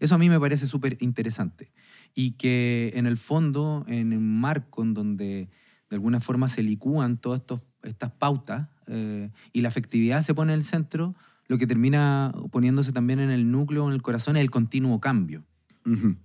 Eso 0.00 0.14
a 0.14 0.18
mí 0.18 0.28
me 0.28 0.40
parece 0.40 0.66
súper 0.66 0.96
interesante. 1.00 1.70
Y 2.14 2.32
que 2.32 2.92
en 2.94 3.06
el 3.06 3.16
fondo, 3.18 3.84
en 3.88 4.12
un 4.12 4.40
marco 4.40 4.82
en 4.82 4.94
donde 4.94 5.48
de 5.90 5.96
alguna 5.96 6.20
forma 6.20 6.48
se 6.48 6.62
licúan 6.62 7.18
todas 7.18 7.40
estos- 7.40 7.60
estas 7.90 8.10
pautas 8.12 8.68
eh, 8.86 9.30
y 9.52 9.60
la 9.60 9.68
afectividad 9.68 10.22
se 10.22 10.34
pone 10.34 10.52
en 10.52 10.58
el 10.60 10.64
centro, 10.64 11.14
lo 11.46 11.58
que 11.58 11.66
termina 11.66 12.32
poniéndose 12.50 12.92
también 12.92 13.20
en 13.20 13.30
el 13.30 13.50
núcleo, 13.50 13.86
en 13.88 13.94
el 13.94 14.02
corazón, 14.02 14.36
es 14.36 14.42
el 14.42 14.50
continuo 14.50 15.00
cambio 15.00 15.44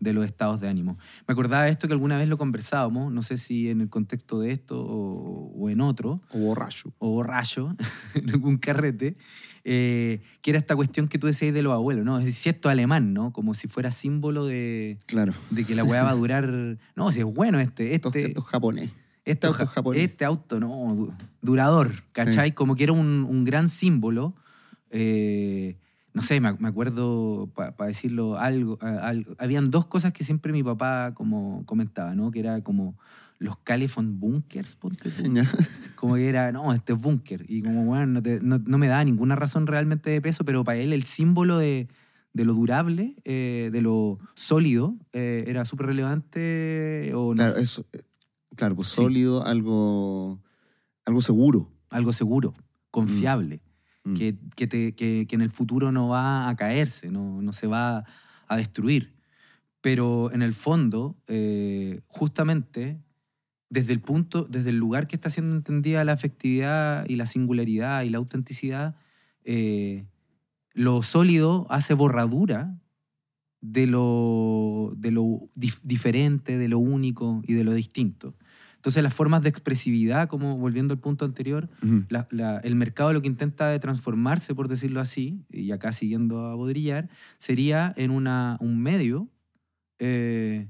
de 0.01 0.11
los 0.11 0.25
estados 0.25 0.59
de 0.59 0.67
ánimo. 0.67 0.97
Me 1.25 1.31
acordaba 1.31 1.63
de 1.63 1.71
esto 1.71 1.87
que 1.87 1.93
alguna 1.93 2.17
vez 2.17 2.27
lo 2.27 2.37
conversábamos, 2.37 3.13
no 3.13 3.23
sé 3.23 3.37
si 3.37 3.69
en 3.69 3.79
el 3.79 3.87
contexto 3.87 4.37
de 4.41 4.51
esto 4.51 4.77
o, 4.85 5.53
o 5.57 5.69
en 5.69 5.79
otro, 5.79 6.21
O 6.31 6.39
borracho. 6.39 6.93
o 6.99 7.11
borracho, 7.11 7.73
en 8.15 8.29
algún 8.31 8.57
carrete, 8.57 9.15
eh, 9.63 10.19
que 10.41 10.51
era 10.51 10.57
esta 10.59 10.75
cuestión 10.75 11.07
que 11.07 11.17
tú 11.17 11.27
decías 11.27 11.53
de 11.53 11.61
los 11.61 11.71
abuelos, 11.71 12.03
¿no? 12.03 12.17
Es 12.19 12.25
decir, 12.25 12.41
si 12.41 12.49
esto 12.49 12.67
alemán, 12.67 13.13
¿no? 13.13 13.31
Como 13.31 13.53
si 13.53 13.69
fuera 13.69 13.89
símbolo 13.89 14.45
de, 14.45 14.97
Claro. 15.05 15.31
de 15.49 15.63
que 15.63 15.75
la 15.75 15.85
weá 15.85 16.03
va 16.03 16.09
a 16.09 16.15
durar... 16.15 16.43
No, 16.97 17.13
si 17.13 17.19
es 17.21 17.25
bueno 17.25 17.61
este, 17.61 17.95
este, 17.95 18.25
esto 18.25 18.41
es 18.41 18.45
japonés. 18.47 18.89
Este, 19.25 19.47
auto 19.47 19.57
ja- 19.59 19.65
japonés. 19.67 20.01
este 20.09 20.25
auto, 20.25 20.59
no, 20.59 20.95
du- 20.95 21.13
durador, 21.41 21.91
¿cachai? 22.11 22.53
Como 22.53 22.75
que 22.75 22.83
era 22.83 22.93
un, 22.93 23.25
un 23.29 23.43
gran 23.43 23.69
símbolo. 23.69 24.33
eh, 24.89 25.77
no 26.13 26.21
sé, 26.21 26.39
me, 26.39 26.53
me 26.59 26.67
acuerdo, 26.67 27.49
para 27.55 27.73
decirlo 27.87 28.37
algo, 28.37 28.77
algo, 28.81 29.33
habían 29.39 29.71
dos 29.71 29.87
cosas 29.87 30.13
que 30.13 30.23
siempre 30.23 30.51
mi 30.53 30.61
papá 30.61 31.13
como 31.15 31.65
comentaba, 31.65 32.13
¿no? 32.13 32.29
Que 32.29 32.39
era 32.39 32.61
como 32.61 32.95
los 33.39 33.57
Californ 33.57 34.19
Bunkers, 34.19 34.75
ponte 34.75 35.09
tú. 35.09 35.23
Como 35.95 36.13
que 36.15 36.29
era, 36.29 36.51
no, 36.51 36.71
este 36.71 36.93
es 36.93 36.99
búnker. 36.99 37.45
Y 37.49 37.63
como, 37.63 37.85
bueno, 37.85 38.05
no, 38.05 38.21
te- 38.21 38.39
no- 38.41 38.59
no 38.63 38.77
me 38.77 38.87
daba 38.87 39.03
ninguna 39.03 39.35
razón 39.35 39.65
realmente 39.65 40.11
de 40.11 40.21
peso, 40.21 40.45
pero 40.45 40.63
para 40.63 40.77
él 40.77 40.93
el 40.93 41.03
símbolo 41.05 41.57
de, 41.57 41.87
de 42.33 42.45
lo 42.45 42.53
durable, 42.53 43.15
eh, 43.25 43.69
de 43.73 43.81
lo 43.81 44.19
sólido, 44.35 44.95
eh, 45.13 45.45
era 45.47 45.65
súper 45.65 45.87
relevante. 45.87 47.11
O 47.15 47.33
Claro, 47.33 47.53
sé, 47.55 47.61
eso, 47.63 47.85
claro, 48.55 48.75
pues 48.75 48.89
Sí. 48.89 48.95
sólido, 48.95 49.45
algo, 49.45 50.41
algo 51.05 51.21
seguro. 51.21 51.69
algo 51.89 52.11
seguro, 52.11 52.55
confiable, 52.89 53.61
Mm. 54.03 54.13
que, 54.15 54.35
que, 54.55 54.65
te- 54.67 54.95
que- 54.95 55.25
que 55.29 55.35
en 55.35 55.41
el 55.41 55.51
futuro 55.51 55.91
no 55.91 56.07
va 56.07 56.49
a 56.49 56.55
caerse, 56.55 57.11
no, 57.11 57.39
no 57.43 57.53
se 57.53 57.67
va 57.67 58.03
a 58.47 58.57
destruir. 58.57 59.13
Pero 59.81 60.31
en 60.31 60.41
el 60.41 60.53
fondo, 60.53 61.15
eh, 61.27 62.01
justamente, 62.07 62.99
desde 63.69 63.93
el 63.93 64.01
punto, 64.01 64.45
desde 64.49 64.71
el 64.71 64.77
lugar 64.77 65.05
que 65.07 65.15
está 65.15 65.29
siendo 65.29 65.55
entendida 65.55 66.03
la 66.03 66.13
afectividad 66.13 67.05
y 67.07 67.15
la 67.15 67.27
singularidad 67.27 68.01
y 68.03 68.09
la 68.09 68.17
autenticidad, 68.17 68.95
eh, 69.43 70.05
lo 70.73 71.03
sólido 71.03 71.67
hace 71.69 71.93
borradura 71.93 72.79
de 73.73 73.87
lo, 73.87 74.93
de 74.95 75.09
lo 75.11 75.23
dif- 75.55 75.81
diferente, 75.83 76.57
de 76.57 76.67
lo 76.67 76.77
único 76.79 77.41
y 77.47 77.53
de 77.53 77.63
lo 77.63 77.73
distinto. 77.73 78.35
Entonces 78.75 79.01
las 79.01 79.13
formas 79.13 79.41
de 79.43 79.49
expresividad, 79.49 80.27
como 80.27 80.57
volviendo 80.57 80.93
al 80.93 80.99
punto 80.99 81.25
anterior, 81.25 81.69
Ujú. 81.81 82.03
la- 82.09 82.27
la- 82.31 82.57
el 82.59 82.75
mercado 82.75 83.13
lo 83.13 83.21
que 83.21 83.29
intenta 83.29 83.69
de 83.69 83.79
transformarse, 83.79 84.53
por 84.53 84.67
decirlo 84.67 84.99
así, 84.99 85.43
y 85.49 85.71
acá 85.71 85.91
siguiendo 85.91 86.45
a 86.45 86.55
Baudrillard, 86.55 87.09
sería 87.37 87.93
en 87.97 88.11
una, 88.11 88.57
un 88.59 88.79
medio 88.81 89.29
eh, 89.99 90.67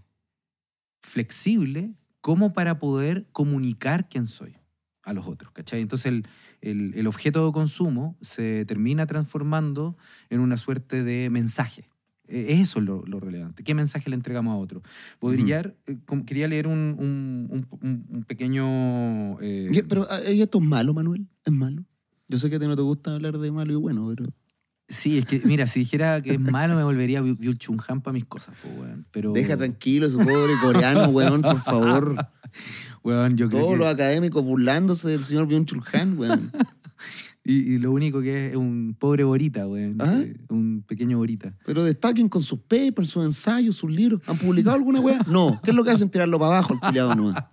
flexible 1.02 1.96
como 2.22 2.54
para 2.54 2.80
poder 2.80 3.28
comunicar 3.32 4.08
quién 4.10 4.28
soy 4.28 4.56
a 5.04 5.12
los 5.13 5.28
otros, 5.28 5.52
¿cachai? 5.52 5.82
Entonces 5.82 6.06
el, 6.06 6.26
el- 6.62 6.94
el 6.96 7.08
objeto 7.08 7.46
de 7.46 7.52
consumo 7.52 8.16
se 8.22 8.63
termina 8.66 9.06
transformando 9.06 9.98
en 10.30 10.39
una 10.39 10.56
suerte 10.58 11.04
de 11.04 11.30
mensaje. 11.30 11.89
Es 12.34 12.60
eso 12.62 12.82
lo, 12.82 13.04
lo 13.06 13.19
relevante. 13.19 13.63
¿Qué 13.63 13.74
mensaje 13.76 14.10
le 14.10 14.15
entregamos 14.15 14.54
a 14.54 14.58
otro? 14.58 14.82
Baudrillard, 15.22 15.74
eh, 15.88 15.98
com- 16.06 16.24
quería 16.26 16.48
leer 16.48 16.67
un, 16.67 16.96
un- 16.98 17.67
un- 17.82 18.06
un 18.10 18.24
pequeño... 18.24 19.39
eh, 19.41 19.84
Pero 19.88 20.08
¿y 20.32 20.41
esto 20.41 20.58
es 20.60 20.63
malo, 20.63 20.93
Manuel? 20.93 21.28
¿Es 21.46 21.54
malo? 21.54 21.84
Yo 22.28 22.38
sé 22.38 22.50
que 22.50 22.56
a 22.56 22.60
ti 22.60 22.67
no 22.67 22.76
te 22.76 22.82
gusta 22.82 23.13
hablar 23.13 23.38
de 23.38 23.52
malo 23.52 23.72
y 23.74 23.76
bueno, 23.76 24.08
pero... 24.15 24.30
Sí, 24.88 25.17
es 25.17 25.26
que, 25.26 25.41
mira, 25.46 25.65
si 25.65 25.80
dijera 25.80 26.22
que 26.22 26.34
es 26.34 26.39
malo, 26.39 26.76
me 26.76 26.84
volvería 26.84 27.22
Byul 27.22 27.58
Chung 27.58 27.80
Han 27.88 28.02
para 28.02 28.13
mis 28.13 28.26
cosas, 28.26 28.54
po, 28.62 28.67
weón. 28.82 29.06
Pero, 29.12 29.32
Deja 29.32 29.56
tranquilo 29.56 30.10
su 30.10 30.17
pobre 30.17 30.54
coreano, 30.62 31.08
weón, 31.08 31.41
por 31.41 31.58
favor. 31.60 32.15
weón, 33.04 33.38
yo 33.38 33.48
creo 33.48 33.62
Todos 33.62 33.74
que- 33.74 33.80
los 33.80 33.88
académicos 33.88 34.43
burlándose 34.43 35.10
del 35.10 35.24
señor 35.24 35.48
Byung 35.48 35.65
Chul 35.65 35.82
Han, 35.93 36.17
weón. 36.19 36.52
Y, 37.45 37.73
y 37.73 37.77
lo 37.79 37.91
único 37.91 38.21
que 38.21 38.47
es 38.47 38.56
un 38.56 38.95
pobre 38.97 39.23
Borita, 39.23 39.67
weón. 39.67 39.97
¿Ah? 39.99 40.19
eh, 40.19 40.36
Un 40.49 40.84
pequeño 40.88 41.17
Borita. 41.17 41.56
Pero 41.65 41.84
destaquen 41.84 42.29
con 42.29 42.41
sus 42.41 42.60
papers, 42.60 43.10
sus 43.10 43.25
ensayos, 43.25 43.75
sus 43.75 43.91
libros. 43.91 44.21
¿Han 44.27 44.38
publicado 44.38 44.75
alguna 44.77 44.99
weá? 45.01 45.19
No. 45.27 45.60
¿Qué 45.63 45.71
es 45.71 45.75
lo 45.75 45.84
que 45.84 45.91
hacen? 45.91 46.10
Tirarlo 46.10 46.39
para 46.39 46.58
abajo, 46.58 46.73
el 46.73 46.79
culiado 46.79 47.15
nomás. 47.15 47.43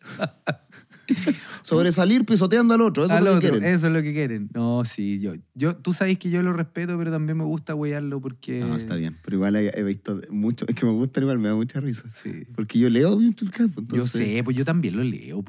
Sobresalir 1.62 2.24
pisoteando 2.24 2.74
al 2.74 2.80
otro, 2.80 3.04
eso 3.04 3.14
Al 3.14 3.26
es 3.26 3.34
lo 3.34 3.40
que 3.40 3.48
quieren. 3.50 3.64
Eso 3.64 3.86
es 3.86 3.92
lo 3.92 4.02
que 4.02 4.12
quieren. 4.12 4.50
No, 4.54 4.84
sí, 4.84 5.20
yo, 5.20 5.34
yo, 5.54 5.76
tú 5.76 5.92
sabes 5.92 6.18
que 6.18 6.30
yo 6.30 6.42
lo 6.42 6.52
respeto, 6.52 6.96
pero 6.98 7.10
también 7.10 7.36
me 7.38 7.44
gusta 7.44 7.74
huearlo 7.74 8.20
porque... 8.20 8.60
No, 8.60 8.76
está 8.76 8.94
bien. 8.96 9.16
Pero 9.22 9.36
igual 9.36 9.56
he, 9.56 9.70
he 9.78 9.82
visto 9.82 10.20
mucho. 10.30 10.66
Es 10.68 10.74
que 10.74 10.86
me 10.86 10.92
gusta 10.92 11.20
igual, 11.20 11.38
me 11.38 11.48
da 11.48 11.54
mucha 11.54 11.80
risa. 11.80 12.08
Sí. 12.08 12.46
Porque 12.54 12.78
yo 12.78 12.88
leo 12.90 13.16
Virtual 13.16 13.50
Campo. 13.50 13.82
Yo 13.92 14.06
sé, 14.06 14.42
pues 14.44 14.56
yo 14.56 14.64
también 14.64 14.96
lo 14.96 15.02
leo, 15.04 15.44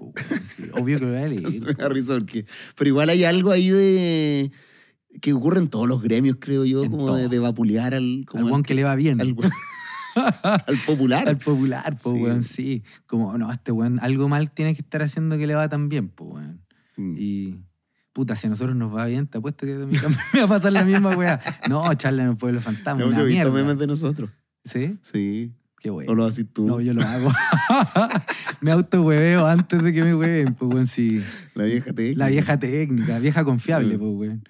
sí. 0.56 0.64
obvio 0.74 1.00
que 1.00 1.06
lo 1.06 1.12
voy 1.12 1.22
a 1.22 1.26
Entonces 1.28 1.62
leer. 1.62 1.78
me 1.78 1.84
da 1.84 1.90
risa 1.90 2.14
porque. 2.14 2.46
Pero 2.76 2.88
igual 2.90 3.10
hay 3.10 3.24
algo 3.24 3.52
ahí 3.52 3.70
de. 3.70 4.52
que 5.22 5.34
ocurre 5.34 5.60
en 5.60 5.68
todos 5.68 5.88
los 5.88 6.02
gremios, 6.02 6.38
creo 6.40 6.66
yo, 6.66 6.84
En 6.84 6.92
como 6.92 7.16
de, 7.16 7.40
vapulear 7.40 7.96
al. 7.96 8.26
Como 8.28 8.40
Al 8.40 8.46
al 8.46 8.50
guan 8.50 8.64
que 8.64 8.74
le 8.74 8.84
va 8.84 8.96
bien. 8.96 9.22
al, 9.22 9.36
al 10.20 10.78
popular. 10.86 11.28
Al 11.28 11.38
popular, 11.38 11.96
po, 12.02 12.14
Sí. 12.14 12.22
weón, 12.22 12.44
sí. 12.44 12.84
Como, 13.06 13.38
no, 13.38 13.52
este 13.52 13.72
weón, 13.72 14.00
algo 14.02 14.28
mal 14.30 14.52
tiene 14.52 14.74
que 14.76 14.82
estar 14.82 15.02
haciendo 15.02 15.38
que 15.38 15.48
le 15.48 15.56
va 15.56 15.68
tan 15.70 15.90
bien, 15.90 16.10
po, 16.10 16.26
weón. 16.26 16.62
Mm. 16.98 17.16
Y, 17.18 17.58
puta, 18.14 18.36
si 18.36 18.48
a 18.48 18.50
nosotros 18.50 18.76
nos 18.76 18.94
va 18.96 19.06
bien, 19.06 19.28
te 19.28 19.38
apuesto 19.38 19.66
que 19.66 19.74
también 19.76 20.02
me 20.34 20.40
va 20.40 20.46
a 20.46 20.50
pasar 20.50 20.72
la 20.74 20.84
misma 20.84 21.16
weá. 21.16 21.40
No, 21.70 21.94
charla 21.94 22.24
en 22.24 22.30
el 22.32 22.38
pueblo 22.38 22.60
fantasma, 22.62 23.02
Hemos 23.02 23.16
una 23.16 23.24
visto 23.24 23.52
mierda. 23.52 23.52
memes 23.52 23.78
de 23.80 23.88
nosotros. 23.88 24.30
¿Sí? 24.66 24.98
Sí. 25.02 25.54
Qué 25.80 25.90
bueno. 25.90 26.12
O 26.12 26.16
lo 26.16 26.26
haces 26.26 26.46
tú. 26.52 26.68
No, 26.68 26.82
yo 26.82 26.94
lo 26.94 27.02
hago. 27.02 27.32
me 28.62 28.72
auto 28.72 29.10
antes 29.48 29.82
de 29.82 29.94
que 29.94 30.04
me 30.04 30.14
hueven, 30.14 30.54
pues, 30.54 30.74
weón, 30.74 30.88
sí. 30.88 31.22
La 31.54 31.64
vieja 31.64 31.94
te 31.94 32.16
La 32.16 32.28
vieja 32.28 32.60
técnica, 32.60 33.20
vieja 33.20 33.46
confiable, 33.46 33.98
pues, 34.00 34.12
weón. 34.14 34.44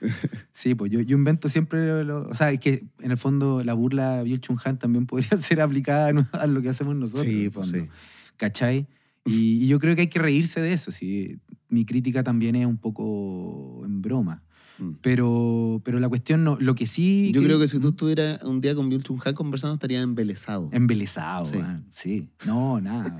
Sí, 0.51 0.73
pues 0.73 0.91
yo, 0.91 1.01
yo 1.01 1.15
invento 1.15 1.47
siempre 1.47 2.03
lo, 2.03 2.27
O 2.27 2.33
sea, 2.33 2.51
es 2.51 2.59
que 2.59 2.87
en 2.99 3.11
el 3.11 3.17
fondo 3.17 3.63
la 3.63 3.73
burla 3.73 4.23
Bill 4.23 4.41
Chung 4.41 4.59
Han 4.65 4.79
también 4.79 5.05
podría 5.07 5.37
ser 5.37 5.61
aplicada 5.61 6.11
a 6.31 6.47
lo 6.47 6.61
que 6.61 6.69
hacemos 6.69 6.95
nosotros. 6.95 7.25
Sí, 7.25 7.49
pues 7.49 7.67
sí. 7.67 7.87
¿Cachai? 8.35 8.87
Y, 9.25 9.63
y 9.63 9.67
yo 9.67 9.79
creo 9.79 9.95
que 9.95 10.01
hay 10.01 10.07
que 10.07 10.19
reírse 10.19 10.61
de 10.61 10.73
eso. 10.73 10.91
Sí. 10.91 11.39
Mi 11.67 11.85
crítica 11.85 12.23
también 12.23 12.55
es 12.55 12.65
un 12.65 12.77
poco 12.77 13.83
en 13.85 14.01
broma. 14.01 14.41
Mm. 14.79 14.91
Pero, 15.01 15.81
pero 15.83 15.99
la 15.99 16.07
cuestión, 16.09 16.43
no, 16.43 16.57
lo 16.59 16.73
que 16.75 16.87
sí. 16.87 17.31
Yo 17.33 17.43
creo 17.43 17.59
que 17.59 17.67
si 17.67 17.79
tú 17.79 17.89
estuvieras 17.89 18.43
un 18.43 18.61
día 18.61 18.75
con 18.75 18.89
Bill 18.89 19.03
Chung 19.03 19.19
Han 19.25 19.33
conversando, 19.35 19.73
estarías 19.75 20.03
embelesado. 20.03 20.69
Embelesado, 20.71 21.45
Sí. 21.45 21.59
sí. 21.89 22.29
No, 22.47 22.79
nada. 22.81 23.19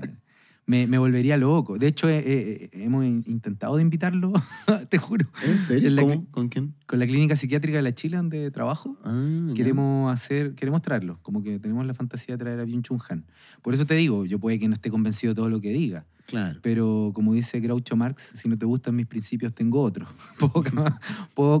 me, 0.66 0.86
me 0.86 0.98
volvería 0.98 1.36
loco. 1.36 1.78
De 1.78 1.88
hecho, 1.88 2.08
eh, 2.08 2.22
eh, 2.24 2.70
hemos 2.74 3.04
in- 3.04 3.24
intentado 3.26 3.74
de 3.76 3.82
invitarlo, 3.82 4.32
te 4.88 4.98
juro, 4.98 5.26
¿En 5.44 5.58
serio? 5.58 5.88
En 5.88 5.96
la 5.96 6.02
¿Cómo? 6.02 6.26
¿Con 6.30 6.48
quién? 6.48 6.74
con 6.86 6.98
la 7.00 7.06
clínica 7.06 7.34
psiquiátrica 7.34 7.78
de 7.78 7.82
la 7.82 7.92
Chile 7.94 8.16
donde 8.18 8.50
trabajo. 8.52 8.96
Ah, 9.04 9.28
ya. 9.48 9.54
Queremos 9.54 10.12
hacer, 10.12 10.54
queremos 10.54 10.80
traerlo, 10.82 11.18
como 11.22 11.42
que 11.42 11.58
tenemos 11.58 11.84
la 11.86 11.94
fantasía 11.94 12.36
de 12.36 12.44
traer 12.44 12.60
a 12.60 12.64
Byung 12.64 12.82
Chun 12.82 12.98
Han. 13.08 13.24
Por 13.62 13.74
eso 13.74 13.84
te 13.84 13.94
digo, 13.96 14.24
yo 14.26 14.38
puede 14.38 14.58
que 14.60 14.68
no 14.68 14.74
esté 14.74 14.90
convencido 14.90 15.32
de 15.32 15.36
todo 15.36 15.50
lo 15.50 15.60
que 15.60 15.72
diga, 15.72 16.06
Claro. 16.30 16.60
pero 16.62 17.10
como 17.12 17.34
dice 17.34 17.58
Groucho 17.58 17.96
Marx, 17.96 18.32
si 18.36 18.48
no 18.48 18.56
te 18.56 18.64
gustan 18.64 18.94
mis 18.94 19.06
principios, 19.06 19.52
tengo 19.52 19.82
otros. 19.82 20.08
puedo 20.38 21.60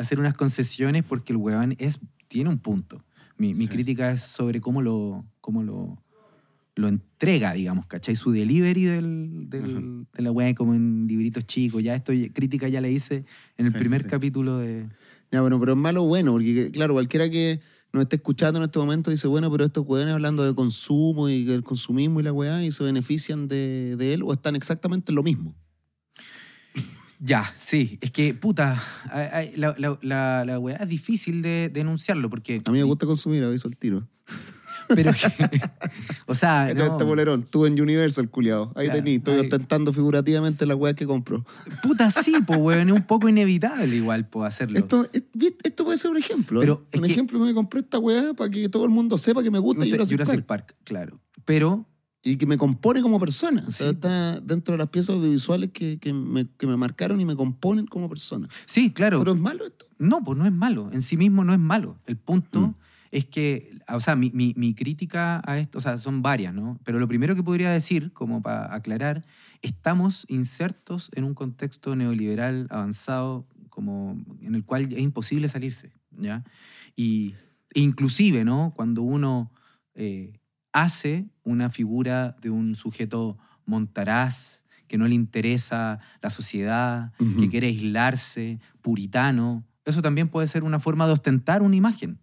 hacer 0.00 0.18
unas 0.18 0.34
concesiones 0.34 1.04
porque 1.04 1.32
el 1.34 1.36
weón 1.36 1.74
es, 1.78 2.00
tiene 2.26 2.48
un 2.50 2.58
punto. 2.58 3.04
Mi, 3.36 3.48
mi 3.48 3.54
Sí. 3.54 3.68
crítica 3.68 4.10
es 4.12 4.22
sobre 4.22 4.60
cómo 4.60 4.80
lo, 4.82 5.24
cómo 5.42 5.62
lo, 5.62 6.02
lo 6.74 6.88
entrega, 6.88 7.52
digamos, 7.52 7.86
¿cachai? 7.86 8.16
Su 8.16 8.30
delivery 8.32 8.84
del, 8.84 9.50
del- 9.50 10.06
de 10.12 10.22
la 10.22 10.32
weá 10.32 10.54
como 10.54 10.74
en 10.74 11.06
libritos 11.06 11.44
chicos. 11.46 11.82
Ya 11.84 11.94
esto, 11.94 12.12
crítica 12.32 12.66
ya 12.68 12.80
le 12.80 12.90
hice 12.90 13.24
en 13.58 13.66
el 13.66 13.72
sí, 13.72 13.78
primer 13.78 14.02
sí. 14.02 14.08
capítulo 14.08 14.58
de... 14.58 14.88
Ya, 15.30 15.42
bueno, 15.42 15.60
pero 15.60 15.72
es 15.72 15.78
malo 15.78 16.04
o 16.04 16.06
bueno, 16.06 16.32
porque 16.32 16.70
claro, 16.72 16.94
cualquiera 16.94 17.28
que 17.28 17.60
nos 17.92 18.02
esté 18.02 18.16
escuchando 18.16 18.58
en 18.58 18.64
este 18.64 18.78
momento 18.78 19.10
dice, 19.10 19.28
bueno, 19.28 19.50
pero 19.50 19.64
estos 19.64 19.84
weones 19.86 20.14
hablando 20.14 20.44
de 20.44 20.54
consumo 20.54 21.28
y 21.28 21.50
el 21.50 21.62
consumismo 21.62 22.20
y 22.20 22.22
la 22.22 22.32
weá, 22.32 22.62
y 22.62 22.72
se 22.72 22.84
benefician 22.84 23.48
de, 23.48 23.96
de 23.96 24.14
él, 24.14 24.22
o 24.22 24.32
están 24.32 24.56
exactamente 24.56 25.10
en 25.12 25.16
lo 25.16 25.22
mismo. 25.22 25.54
Ya, 27.20 27.52
sí. 27.58 27.98
Es 28.00 28.12
que, 28.12 28.32
puta, 28.34 28.80
la, 29.56 29.74
la, 29.78 29.98
la, 30.02 30.44
la 30.44 30.58
weá 30.58 30.76
es 30.76 30.88
difícil 30.88 31.42
de 31.42 31.68
denunciarlo 31.68 32.30
porque... 32.30 32.62
A 32.64 32.70
mí 32.70 32.78
me 32.78 32.84
gusta 32.84 33.06
consumir, 33.06 33.42
aviso 33.42 33.66
el 33.66 33.76
tiro. 33.76 34.06
Pero 34.94 35.12
que... 35.12 35.60
o 36.26 36.34
sea, 36.34 36.72
no, 36.74 36.84
este 36.84 37.04
bolerón, 37.04 37.44
tú 37.44 37.66
en 37.66 37.80
Universal, 37.80 38.28
culiado. 38.30 38.72
Ahí 38.74 38.86
Claro, 38.86 39.02
tení, 39.04 39.16
estoy 39.16 39.34
ahí. 39.34 39.40
ostentando 39.40 39.92
figurativamente 39.92 40.66
la 40.66 40.74
weá 40.74 40.94
que 40.94 41.06
compro. 41.06 41.44
puta, 41.82 42.10
sí, 42.10 42.34
pues, 42.46 42.58
weón, 42.58 42.88
es 42.88 42.94
un 42.94 43.02
poco 43.02 43.28
inevitable 43.28 43.94
igual 43.94 44.26
pues, 44.26 44.48
hacerlo. 44.48 44.78
Esto, 44.78 45.06
es- 45.12 45.22
esto 45.62 45.84
puede 45.84 45.98
ser 45.98 46.10
un 46.10 46.16
ejemplo. 46.16 46.60
Pero 46.60 46.82
es 46.92 46.98
un 46.98 47.04
que- 47.06 47.12
ejemplo, 47.12 47.38
me 47.38 47.52
compré 47.54 47.80
esta 47.80 47.98
weá 47.98 48.34
para 48.34 48.50
que 48.50 48.68
todo 48.68 48.84
el 48.84 48.90
mundo 48.90 49.16
sepa 49.18 49.42
que 49.42 49.50
me 49.50 49.58
gusta 49.58 49.80
Usted- 49.84 49.92
Jurassic, 49.92 50.18
Jurassic 50.18 50.44
Park. 50.44 50.66
Park, 50.66 50.76
claro. 50.84 51.20
Pero, 51.44 51.84
Y 52.24 52.36
que 52.36 52.46
me 52.46 52.58
compone 52.58 53.00
como 53.00 53.20
persona. 53.20 53.64
O 53.66 53.70
sea, 53.70 53.88
Sí. 53.88 53.94
está 53.94 54.40
dentro 54.40 54.72
de 54.72 54.78
las 54.78 54.88
piezas 54.88 55.14
audiovisuales 55.14 55.70
que, 55.72 55.98
que 56.00 56.12
me, 56.12 56.48
que 56.58 56.66
me 56.66 56.76
marcaron 56.76 57.20
y 57.20 57.24
me 57.24 57.36
componen 57.36 57.86
como 57.86 58.08
persona. 58.08 58.48
sí, 58.66 58.92
claro. 58.92 59.20
Pero 59.20 59.32
es 59.34 59.40
malo 59.40 59.64
esto. 59.64 59.86
No, 59.98 60.22
pues 60.24 60.36
no 60.36 60.44
es 60.44 60.52
malo. 60.52 60.90
En 60.92 61.00
sí 61.00 61.16
mismo 61.16 61.44
no 61.44 61.52
es 61.52 61.58
malo. 61.60 61.96
El 62.06 62.16
punto 62.16 62.60
Mm. 62.60 62.74
Es 63.10 63.24
que, 63.26 63.78
o 63.88 64.00
sea, 64.00 64.16
mi, 64.16 64.30
mi- 64.32 64.54
mi 64.56 64.74
crítica 64.74 65.40
a 65.44 65.58
esto, 65.58 65.78
o 65.78 65.80
sea, 65.80 65.96
son 65.96 66.22
varias, 66.22 66.52
¿no? 66.54 66.78
Pero 66.84 66.98
lo 66.98 67.08
primero 67.08 67.34
que 67.34 67.42
podría 67.42 67.70
decir, 67.70 68.12
como 68.12 68.42
para 68.42 68.74
aclarar, 68.74 69.24
estamos 69.62 70.24
insertos 70.28 71.10
en 71.14 71.24
un 71.24 71.34
contexto 71.34 71.96
neoliberal 71.96 72.66
avanzado 72.70 73.46
como 73.70 74.16
en 74.42 74.54
el 74.54 74.64
cual 74.64 74.92
es 74.92 74.98
imposible 75.00 75.48
salirse, 75.48 75.92
¿ya? 76.10 76.44
Y 76.96 77.34
inclusive, 77.74 78.44
¿no? 78.44 78.72
Cuando 78.76 79.02
uno 79.02 79.52
eh, 79.94 80.38
hace 80.72 81.28
una 81.44 81.70
figura 81.70 82.36
de 82.42 82.50
un 82.50 82.74
sujeto 82.74 83.38
montaraz, 83.66 84.64
que 84.86 84.96
no 84.98 85.06
le 85.06 85.14
interesa 85.14 85.98
la 86.22 86.30
sociedad, 86.30 87.12
que 87.38 87.48
quiere 87.50 87.66
aislarse, 87.66 88.58
puritano, 88.80 89.64
eso 89.84 90.00
también 90.02 90.28
puede 90.28 90.46
ser 90.46 90.64
una 90.64 90.78
forma 90.78 91.06
de 91.06 91.12
ostentar 91.12 91.62
una 91.62 91.76
imagen. 91.76 92.18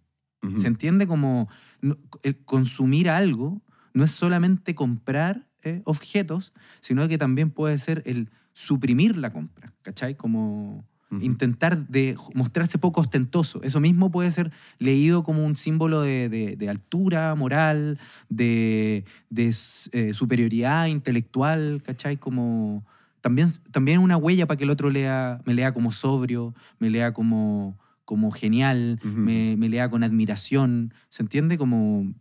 Se 0.56 0.66
entiende 0.66 1.06
como 1.06 1.48
no- 1.80 1.96
el 2.22 2.36
consumir 2.44 3.08
algo 3.10 3.62
no 3.94 4.04
es 4.04 4.10
solamente 4.10 4.74
comprar 4.74 5.46
eh, 5.62 5.82
objetos, 5.84 6.52
sino 6.80 7.08
que 7.08 7.18
también 7.18 7.50
puede 7.50 7.76
ser 7.78 8.02
el 8.06 8.30
suprimir 8.52 9.16
la 9.16 9.32
compra, 9.32 9.72
¿cachai? 9.82 10.14
Como 10.16 10.84
intentar 11.22 11.86
de 11.88 12.16
mostrarse 12.34 12.78
poco 12.78 13.00
ostentoso. 13.00 13.62
Eso 13.62 13.80
mismo 13.80 14.10
puede 14.10 14.30
ser 14.32 14.50
leído 14.78 15.22
como 15.22 15.44
un 15.46 15.54
símbolo 15.56 16.02
de, 16.02 16.28
de- 16.28 16.56
de 16.56 16.68
altura 16.68 17.34
moral, 17.36 17.98
de, 18.28 19.04
de, 19.30 19.54
eh, 19.92 20.12
superioridad 20.12 20.86
intelectual, 20.86 21.80
¿cachai? 21.84 22.16
Como 22.16 22.84
también, 23.20 23.48
también 23.70 24.00
una 24.00 24.16
huella 24.16 24.46
para 24.46 24.58
que 24.58 24.64
el 24.64 24.70
otro 24.70 24.90
lea, 24.90 25.40
me 25.46 25.54
lea 25.54 25.72
como 25.72 25.90
sobrio, 25.92 26.54
me 26.80 26.90
lea 26.90 27.12
como, 27.12 27.78
como 28.06 28.30
genial, 28.30 28.98
me, 29.04 29.56
me 29.58 29.68
lea 29.68 29.90
con 29.90 30.02
admiración. 30.02 30.94
¿Se 31.10 31.22
entiende? 31.22 31.58
Como 31.58 32.14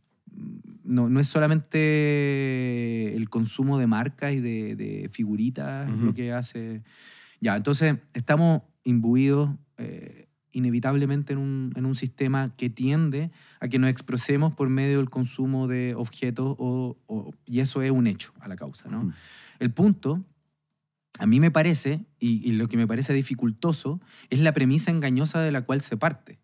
no, 0.84 1.10
no 1.10 1.20
es 1.22 1.28
solamente 1.96 3.16
el 3.16 3.30
consumo 3.30 3.78
de 3.80 3.88
marcas 3.88 4.34
y 4.34 4.40
de, 4.42 4.76
de 4.76 5.10
figuritas 5.12 5.90
lo 5.90 6.14
que 6.14 6.32
hace. 6.34 6.84
Ya, 7.40 7.56
entonces 7.56 7.96
estamos 8.14 8.64
imbuidos 8.84 9.50
eh, 9.78 10.28
inevitablemente 10.52 11.34
en 11.34 11.40
un, 11.40 11.74
en 11.76 11.86
un 11.86 11.96
sistema 11.96 12.54
que 12.56 12.70
tiende 12.70 13.32
a 13.60 13.68
que 13.68 13.78
nos 13.80 13.90
expresemos 13.90 14.56
por 14.56 14.70
medio 14.70 14.98
del 14.98 15.10
consumo 15.10 15.68
de 15.68 15.94
objetos 15.96 16.56
o- 16.60 16.98
o- 17.08 17.34
y 17.46 17.60
eso 17.60 17.82
es 17.82 17.92
un 17.92 18.08
hecho 18.08 18.32
a 18.40 18.48
la 18.48 18.56
causa. 18.56 18.90
¿no? 18.90 19.12
El 19.60 19.72
punto, 19.72 20.24
a 21.20 21.26
mí 21.26 21.40
me 21.40 21.52
parece, 21.52 22.06
y, 22.20 22.48
y 22.48 22.54
lo 22.54 22.68
que 22.68 22.78
me 22.78 22.88
parece 22.88 23.14
dificultoso, 23.14 24.02
es 24.30 24.40
la 24.40 24.54
premisa 24.54 24.92
engañosa 24.92 25.42
de 25.42 25.52
la 25.52 25.62
cual 25.62 25.82
se 25.82 25.98
parte 25.98 26.40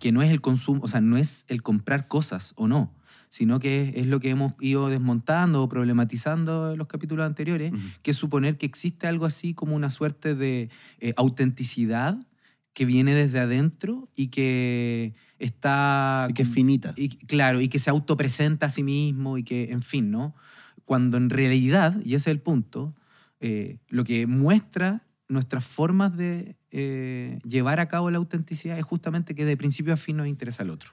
que 0.00 0.12
no 0.12 0.22
es 0.22 0.30
el 0.30 0.40
consumo, 0.40 0.80
o 0.82 0.86
sea, 0.86 1.00
no 1.00 1.16
es 1.16 1.44
el 1.48 1.62
comprar 1.62 2.08
cosas 2.08 2.54
o 2.56 2.66
no, 2.66 2.94
sino 3.28 3.60
que 3.60 3.82
es, 3.82 3.96
es 3.96 4.06
lo 4.06 4.20
que 4.20 4.30
hemos 4.30 4.54
ido 4.60 4.88
desmontando 4.88 5.62
o 5.62 5.68
problematizando 5.68 6.72
en 6.72 6.78
los 6.78 6.86
capítulos 6.86 7.26
anteriores, 7.26 7.72
que 8.02 8.12
es 8.12 8.16
suponer 8.16 8.56
que 8.56 8.66
existe 8.66 9.06
algo 9.06 9.26
así 9.26 9.54
como 9.54 9.76
una 9.76 9.90
suerte 9.90 10.34
de 10.34 10.70
eh, 11.00 11.12
autenticidad 11.16 12.18
que 12.72 12.84
viene 12.84 13.14
desde 13.14 13.40
adentro 13.40 14.08
y 14.16 14.28
que 14.28 15.14
está... 15.38 16.26
Y 16.30 16.34
que 16.34 16.42
es 16.42 16.48
finita. 16.48 16.92
y, 16.96 17.08
claro, 17.08 17.60
y 17.60 17.68
que 17.68 17.78
se 17.78 17.90
autopresenta 17.90 18.66
a 18.66 18.70
sí 18.70 18.82
mismo 18.82 19.38
y 19.38 19.44
que, 19.44 19.72
en 19.72 19.82
fin, 19.82 20.10
¿no? 20.10 20.34
Cuando 20.84 21.16
en 21.16 21.30
realidad, 21.30 21.98
y 22.04 22.14
ese 22.14 22.30
es 22.30 22.34
el 22.34 22.40
punto, 22.40 22.94
eh, 23.40 23.78
lo 23.88 24.04
que 24.04 24.26
muestra 24.26 25.02
nuestras 25.28 25.64
formas 25.64 26.16
de 26.16 26.56
eh, 26.70 27.40
llevar 27.44 27.80
a 27.80 27.88
cabo 27.88 28.10
la 28.10 28.18
autenticidad 28.18 28.78
es 28.78 28.84
justamente 28.84 29.34
que 29.34 29.44
de 29.44 29.56
principio 29.56 29.92
a 29.92 29.96
fin 29.96 30.16
nos 30.16 30.28
interesa 30.28 30.62
al 30.62 30.70
otro. 30.70 30.90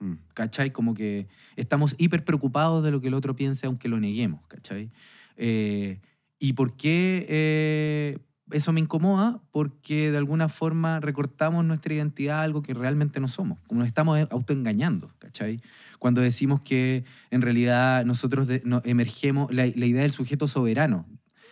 Mm. 0.00 0.14
¿Cachai? 0.34 0.70
Como 0.72 0.94
que 0.94 1.28
estamos 1.56 1.94
hiper 1.98 2.24
preocupados 2.24 2.82
de 2.84 2.90
lo 2.90 3.00
que 3.00 3.08
el 3.08 3.14
otro 3.14 3.34
piense 3.36 3.66
aunque 3.66 3.88
lo 3.88 3.98
neguemos, 4.00 4.40
¿cachai? 4.48 4.90
Eh, 5.36 6.00
¿Y 6.38 6.52
por 6.54 6.76
qué 6.76 8.18
eso 8.50 8.72
me 8.72 8.80
incomoda? 8.80 9.40
Porque 9.50 10.10
de 10.10 10.16
alguna 10.18 10.48
forma 10.48 11.00
recortamos 11.00 11.64
nuestra 11.64 11.94
identidad 11.94 12.40
a 12.40 12.42
algo 12.42 12.62
que 12.62 12.74
realmente 12.74 13.20
no 13.20 13.28
somos, 13.28 13.58
como 13.68 13.80
nos 13.80 13.88
estamos 13.88 14.18
autoengañando, 14.30 15.12
¿cachai? 15.18 15.60
Cuando 15.98 16.20
decimos 16.22 16.60
que 16.62 17.04
en 17.30 17.42
realidad 17.42 18.04
nosotros 18.06 18.46
de- 18.46 18.62
no- 18.64 18.80
emergemos, 18.84 19.52
la, 19.52 19.66
la 19.66 19.86
idea 19.86 20.02
del 20.02 20.12
sujeto 20.12 20.48
soberano, 20.48 21.06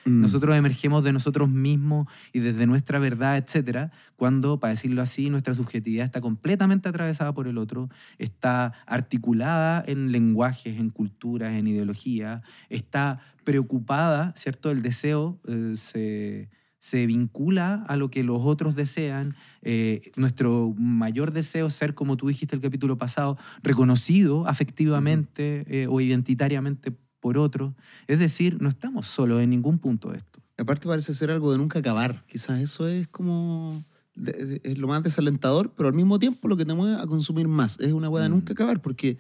Mm. 0.09 0.20
nosotros 0.20 0.56
emergemos 0.56 1.04
de 1.04 1.12
nosotros 1.12 1.48
mismos 1.48 2.09
y 2.32 2.40
desde 2.40 2.66
nuestra 2.66 2.98
verdad, 2.98 3.36
etcétera, 3.36 3.92
cuando, 4.16 4.59
para 4.61 4.72
decirlo 4.74 5.02
así, 5.02 5.30
nuestra 5.30 5.54
subjetividad 5.54 6.04
está 6.04 6.20
completamente 6.20 6.88
atravesada 6.88 7.32
por 7.32 7.46
el 7.48 7.59
otro, 7.59 7.88
está 8.18 8.72
articulada 8.86 9.84
en 9.86 10.12
lenguajes, 10.12 10.78
en 10.78 10.90
culturas, 10.90 11.52
en 11.54 11.66
ideología, 11.66 12.42
está 12.68 13.20
preocupada, 13.44 14.32
¿cierto? 14.36 14.70
El 14.70 14.82
deseo 14.82 15.40
eh, 15.46 15.74
se, 15.76 16.48
se 16.78 17.06
vincula 17.06 17.84
a 17.88 17.96
lo 17.96 18.11
que 18.11 18.22
los 18.22 18.40
otros 18.44 18.74
desean. 18.74 19.34
Eh, 19.62 20.12
nuestro 20.16 20.74
mayor 20.78 21.32
deseo 21.32 21.68
es 21.68 21.74
ser, 21.74 21.94
como 21.94 22.16
tú 22.16 22.28
dijiste 22.28 22.54
el 22.56 22.62
capítulo 22.62 22.98
pasado, 22.98 23.38
reconocido 23.62 24.46
afectivamente 24.46 25.64
eh, 25.68 25.86
o 25.88 26.00
identitariamente 26.00 26.92
por 27.20 27.38
otros. 27.38 27.72
Es 28.06 28.18
decir, 28.18 28.60
no 28.60 28.68
estamos 28.68 29.06
solos 29.06 29.40
en 29.42 29.50
ningún 29.50 29.78
punto 29.78 30.10
de 30.10 30.18
esto. 30.18 30.40
Aparte 30.56 30.88
parece 30.88 31.14
ser 31.14 31.30
algo 31.30 31.52
de 31.52 31.58
nunca 31.58 31.78
acabar. 31.78 32.24
Quizás 32.26 32.60
eso 32.60 32.88
es 32.88 33.06
como... 33.08 33.84
Es 34.24 34.76
lo 34.78 34.88
más 34.88 35.04
desalentador, 35.04 35.72
pero 35.76 35.88
al 35.88 35.94
mismo 35.94 36.18
tiempo 36.18 36.48
lo 36.48 36.56
que 36.56 36.64
te 36.64 36.74
mueve 36.74 37.00
a 37.00 37.06
consumir 37.06 37.46
más. 37.46 37.78
Es 37.78 37.92
una 37.92 38.08
hueá 38.08 38.24
de 38.24 38.28
Mm. 38.30 38.32
nunca 38.32 38.52
acabar, 38.52 38.82
porque 38.82 39.16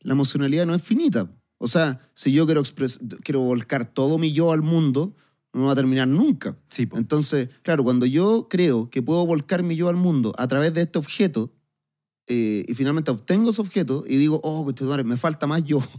la 0.00 0.12
emocionalidad 0.12 0.66
no 0.66 0.74
es 0.74 0.82
finita. 0.82 1.30
O 1.58 1.68
sea, 1.68 2.00
si 2.14 2.32
yo 2.32 2.46
quiero, 2.46 2.60
expres- 2.60 2.98
quiero 3.22 3.40
volcar 3.42 3.84
todo 3.84 4.18
mi 4.18 4.32
yo 4.32 4.50
al 4.52 4.62
mundo, 4.62 5.14
no 5.52 5.66
va 5.66 5.72
a 5.72 5.76
terminar 5.76 6.08
nunca. 6.08 6.56
Sí. 6.68 6.88
Entonces, 6.94 7.48
claro, 7.62 7.84
cuando 7.84 8.06
yo 8.06 8.48
creo 8.50 8.90
que 8.90 9.02
puedo 9.02 9.24
volcar 9.24 9.62
mi 9.62 9.76
yo 9.76 9.88
al 9.88 9.96
mundo 9.96 10.32
a 10.36 10.48
través 10.48 10.74
de 10.74 10.82
este 10.82 10.98
objeto, 10.98 11.52
eh, 12.30 12.64
y 12.66 12.74
finalmente 12.74 13.10
obtengo 13.10 13.50
ese 13.50 13.60
objeto 13.60 14.04
y 14.06 14.16
digo, 14.16 14.40
oh, 14.44 14.64
me 15.04 15.16
falta 15.16 15.46
más 15.46 15.64
yo. 15.64 15.78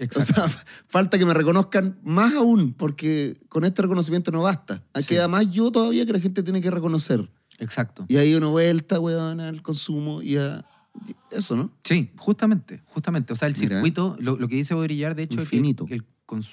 O 0.00 0.02
Exacto. 0.02 0.32
sea, 0.48 0.64
falta 0.88 1.18
que 1.18 1.26
me 1.26 1.34
reconozcan 1.34 1.98
más 2.02 2.32
aún, 2.34 2.72
porque 2.72 3.36
con 3.50 3.66
este 3.66 3.82
reconocimiento 3.82 4.30
no 4.30 4.40
basta. 4.40 4.82
Hay 4.94 5.02
Sí. 5.02 5.10
queda 5.10 5.28
más 5.28 5.50
yo 5.50 5.70
todavía 5.70 6.06
que 6.06 6.12
la 6.14 6.20
gente 6.20 6.42
tiene 6.42 6.62
que 6.62 6.70
reconocer. 6.70 7.30
Exacto. 7.58 8.06
Y 8.08 8.16
ahí 8.16 8.34
una 8.34 8.46
vuelta, 8.46 8.98
weón, 8.98 9.40
al 9.40 9.60
consumo 9.60 10.22
y 10.22 10.38
a... 10.38 10.64
Eso, 11.30 11.54
¿no? 11.54 11.70
Sí, 11.84 12.10
justamente, 12.16 12.80
justamente. 12.86 13.34
O 13.34 13.36
sea, 13.36 13.48
el 13.48 13.54
Mira. 13.58 13.74
circuito, 13.76 14.16
lo, 14.20 14.36
lo 14.38 14.48
que 14.48 14.54
dice 14.56 14.72
Baudrillard, 14.72 15.16
de 15.16 15.24
hecho, 15.24 15.42
es 15.42 15.50
que 15.50 15.56
Infinito. 15.56 15.86
el, 15.90 16.02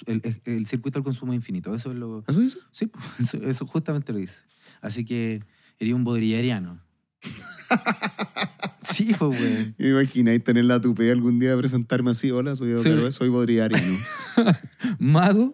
el- 0.07 0.21
el- 0.25 0.41
el 0.57 0.67
circuito 0.67 0.99
del 0.99 1.05
consumo 1.05 1.31
es 1.31 1.37
infinito. 1.37 1.73
Eso 1.73 1.91
es 1.91 1.97
lo... 1.97 2.25
¿Eso 2.27 2.41
dice? 2.41 2.57
Sí, 2.71 2.91
eso, 3.19 3.37
eso 3.37 3.65
justamente 3.65 4.11
lo 4.11 4.19
dice. 4.19 4.41
Así 4.81 5.05
que 5.05 5.41
sería 5.79 5.95
un 5.95 6.03
baudrillariano. 6.03 6.81
sí, 8.97 9.13
pues, 9.17 9.39
güey. 9.39 9.73
¿Me 9.77 9.89
imagináis 9.89 10.43
tener 10.43 10.65
la 10.65 10.79
tupé 10.81 11.11
algún 11.11 11.39
día 11.39 11.51
de 11.51 11.57
presentarme 11.57 12.11
así? 12.11 12.31
Hola, 12.31 12.55
soy. 12.55 12.73
Ocaró, 12.73 13.11
soy 13.11 13.29
bodriariano. 13.29 13.97
Mago, 14.99 15.53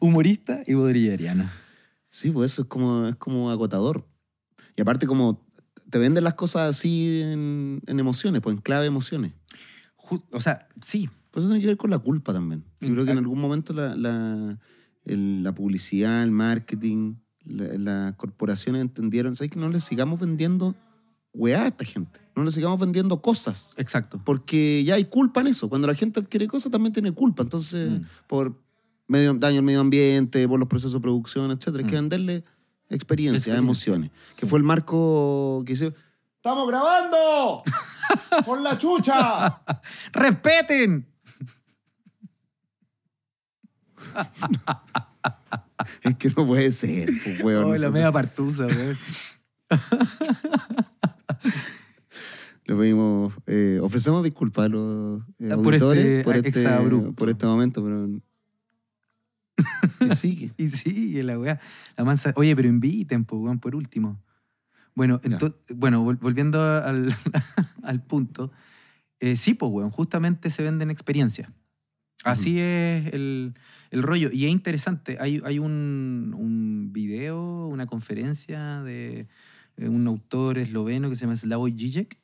humorista 0.00 0.62
y 0.66 0.74
baudrillariano. 0.74 1.48
sí, 2.10 2.30
pues 2.30 2.52
eso 2.52 2.62
es 2.62 2.68
como, 2.68 3.06
es 3.06 3.16
como 3.16 3.50
agotador. 3.50 4.06
Y 4.76 4.82
aparte 4.82 5.06
como 5.06 5.44
te 5.90 5.98
venden 5.98 6.24
las 6.24 6.34
cosas 6.34 6.68
así 6.70 7.20
en, 7.22 7.80
en 7.86 8.00
emociones, 8.00 8.40
pues 8.40 8.56
en 8.56 8.62
clave 8.62 8.86
emociones. 8.86 9.32
O 10.32 10.40
sea, 10.40 10.68
sí, 10.82 11.08
Pues 11.30 11.44
eso 11.44 11.50
tiene 11.50 11.60
que 11.62 11.68
ver 11.68 11.76
con 11.76 11.90
la 11.90 11.98
culpa 11.98 12.32
también. 12.32 12.64
Yo 12.80 12.92
creo 12.92 13.04
que 13.04 13.12
en 13.12 13.18
algún 13.18 13.40
momento 13.40 13.72
la, 13.72 13.96
la, 13.96 14.58
el- 15.04 15.42
la 15.42 15.54
publicidad, 15.54 16.22
el 16.22 16.30
marketing, 16.32 17.14
la- 17.44 17.78
las 17.78 18.14
corporaciones 18.16 18.82
entendieron, 18.82 19.34
¿sabes 19.36 19.50
que 19.50 19.58
no 19.58 19.68
le 19.68 19.80
sigamos 19.80 20.20
vendiendo 20.20 20.74
weá 21.32 21.62
a 21.64 21.68
esta 21.68 21.84
gente? 21.84 22.20
No 22.36 22.42
le 22.44 22.50
sigamos 22.50 22.80
vendiendo 22.80 23.20
cosas. 23.22 23.74
exacto. 23.76 24.20
Porque 24.24 24.82
ya 24.84 24.94
hay 24.96 25.04
culpa 25.04 25.40
en 25.40 25.46
eso. 25.48 25.68
Cuando 25.68 25.86
la 25.86 25.94
gente 25.94 26.18
adquiere 26.20 26.48
cosas 26.48 26.72
también 26.72 26.92
tiene 26.92 27.12
culpa. 27.12 27.42
Entonces, 27.44 28.00
Mm. 28.00 28.04
por 28.26 28.60
medio, 29.06 29.34
daño 29.34 29.58
al 29.58 29.64
medio 29.64 29.80
ambiente, 29.80 30.48
por 30.48 30.58
los 30.58 30.68
procesos 30.68 30.94
de 30.94 31.00
producción, 31.00 31.50
etcétera, 31.50 31.84
hay 31.84 31.90
que 31.90 31.96
Mm. 31.96 32.00
venderle 32.08 32.44
Experiencia. 32.90 33.54
emociones. 33.56 34.10
Que 34.36 34.46
fue 34.46 34.58
el 34.58 34.64
marco 34.64 35.62
que 35.66 35.72
dice, 35.74 35.94
¡Estamos 36.36 36.68
grabando! 36.68 37.62
¡Con 38.44 38.62
la 38.62 38.76
chucha! 38.76 39.62
¡Respeten! 40.12 41.06
Es 46.02 46.16
que 46.16 46.30
no 46.30 46.46
puede 46.46 46.70
ser, 46.70 47.10
pues, 47.24 47.42
weón. 47.42 47.64
Oh, 47.64 47.74
la 47.76 47.90
media 47.90 48.12
partusa, 48.12 48.64
güey. 48.64 48.96
Le 52.66 52.74
pedimos, 52.74 53.32
eh, 53.46 53.78
ofrecemos 53.82 54.22
disculpas 54.24 54.66
a 54.66 54.68
los 54.68 55.22
eh, 55.38 55.50
Ah, 55.52 55.56
por 55.56 55.74
auditores 55.74 56.04
este 56.04 56.24
por, 56.24 56.36
este, 56.36 57.12
por 57.12 57.28
este 57.30 57.46
momento, 57.46 57.82
pero... 57.84 58.08
Que 59.98 60.14
sigue. 60.16 60.52
Y 60.56 60.68
sí, 60.70 61.22
la 61.22 61.38
weá. 61.38 61.60
La 61.96 62.04
mansa. 62.04 62.32
Oye, 62.36 62.56
pero 62.56 62.68
inviten, 62.68 63.24
pues, 63.24 63.40
weón, 63.40 63.60
por 63.60 63.76
último. 63.76 64.20
Bueno, 64.94 65.20
ento- 65.22 65.56
bueno 65.74 66.04
vol- 66.04 66.18
volviendo 66.18 66.60
al, 66.62 67.14
al 67.82 68.02
punto. 68.02 68.50
eh, 69.20 69.36
sí, 69.36 69.54
pues, 69.54 69.70
weón, 69.72 69.90
justamente 69.90 70.50
se 70.50 70.62
venden 70.62 70.90
experiencias. 70.90 71.50
Así 72.24 72.58
es 72.58 73.12
el, 73.12 73.54
el 73.90 74.02
rollo. 74.02 74.30
Y 74.32 74.46
es 74.46 74.50
interesante. 74.50 75.18
Hay, 75.20 75.42
hay 75.44 75.58
un, 75.58 76.34
un 76.36 76.90
video, 76.92 77.66
una 77.66 77.86
conferencia 77.86 78.80
de 78.82 79.28
un 79.78 80.06
autor 80.06 80.58
esloveno 80.58 81.08
que 81.10 81.16
se 81.16 81.22
llama 81.26 81.36
Slavoj 81.36 81.70
Žižek, 81.74 82.18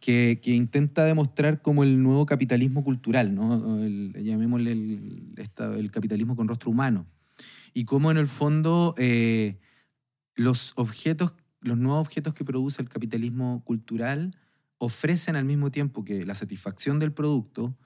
que, 0.00 0.40
que 0.42 0.50
intenta 0.54 1.04
demostrar 1.04 1.60
como 1.62 1.82
el 1.84 2.02
nuevo 2.02 2.24
capitalismo 2.26 2.82
cultural, 2.84 3.34
¿no? 3.34 3.82
El- 3.84 4.12
llamémosle 4.22 4.72
el, 4.72 5.34
esta- 5.36 5.76
el 5.76 5.90
capitalismo 5.90 6.36
con 6.36 6.48
rostro 6.48 6.70
humano. 6.70 7.06
Y 7.74 7.84
cómo 7.84 8.10
en 8.10 8.16
el 8.16 8.26
fondo 8.26 8.94
eh, 8.98 9.58
los 10.34 10.72
objetos, 10.76 11.34
los 11.60 11.76
nuevos 11.76 12.00
objetos 12.06 12.34
que 12.34 12.44
produce 12.44 12.82
el 12.82 12.88
capitalismo 12.88 13.62
cultural 13.64 14.36
ofrecen 14.78 15.36
al 15.36 15.44
mismo 15.44 15.70
tiempo 15.70 16.04
que 16.04 16.24
la 16.24 16.34
satisfacción 16.34 16.98
del 16.98 17.12
producto, 17.12 17.76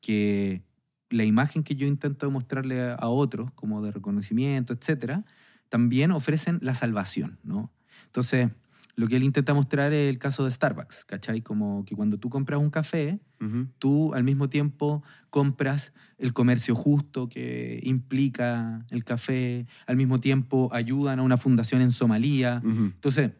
que 0.00 0.62
la 1.10 1.24
imagen 1.24 1.64
que 1.64 1.74
yo 1.76 1.86
intento 1.86 2.30
mostrarle 2.30 2.80
a, 2.80 2.94
a 2.94 3.08
otros, 3.08 3.50
como 3.52 3.82
de 3.82 3.90
reconocimiento, 3.90 4.72
etcétera, 4.72 5.24
también 5.68 6.12
ofrecen 6.12 6.58
la 6.62 6.74
salvación, 6.74 7.38
¿no? 7.42 7.72
Entonces, 8.14 8.48
lo 8.94 9.08
que 9.08 9.16
él 9.16 9.24
intenta 9.24 9.54
mostrar 9.54 9.92
es 9.92 10.08
el 10.08 10.20
caso 10.20 10.44
de 10.44 10.52
Starbucks, 10.52 11.04
¿cachai? 11.04 11.42
Como 11.42 11.84
que 11.84 11.96
cuando 11.96 12.16
tú 12.16 12.30
compras 12.30 12.60
un 12.60 12.70
café, 12.70 13.18
Ujú. 13.40 13.66
tú 13.80 14.14
al 14.14 14.22
mismo 14.22 14.48
tiempo 14.48 15.02
compras 15.30 15.92
el 16.16 16.32
comercio 16.32 16.76
justo 16.76 17.28
que 17.28 17.80
implica 17.82 18.86
el 18.90 19.02
café, 19.02 19.66
al 19.88 19.96
mismo 19.96 20.20
tiempo 20.20 20.70
ayudan 20.72 21.18
a 21.18 21.24
una 21.24 21.36
fundación 21.36 21.82
en 21.82 21.90
Somalia. 21.90 22.62
Ujú. 22.64 22.84
Entonces, 22.84 23.32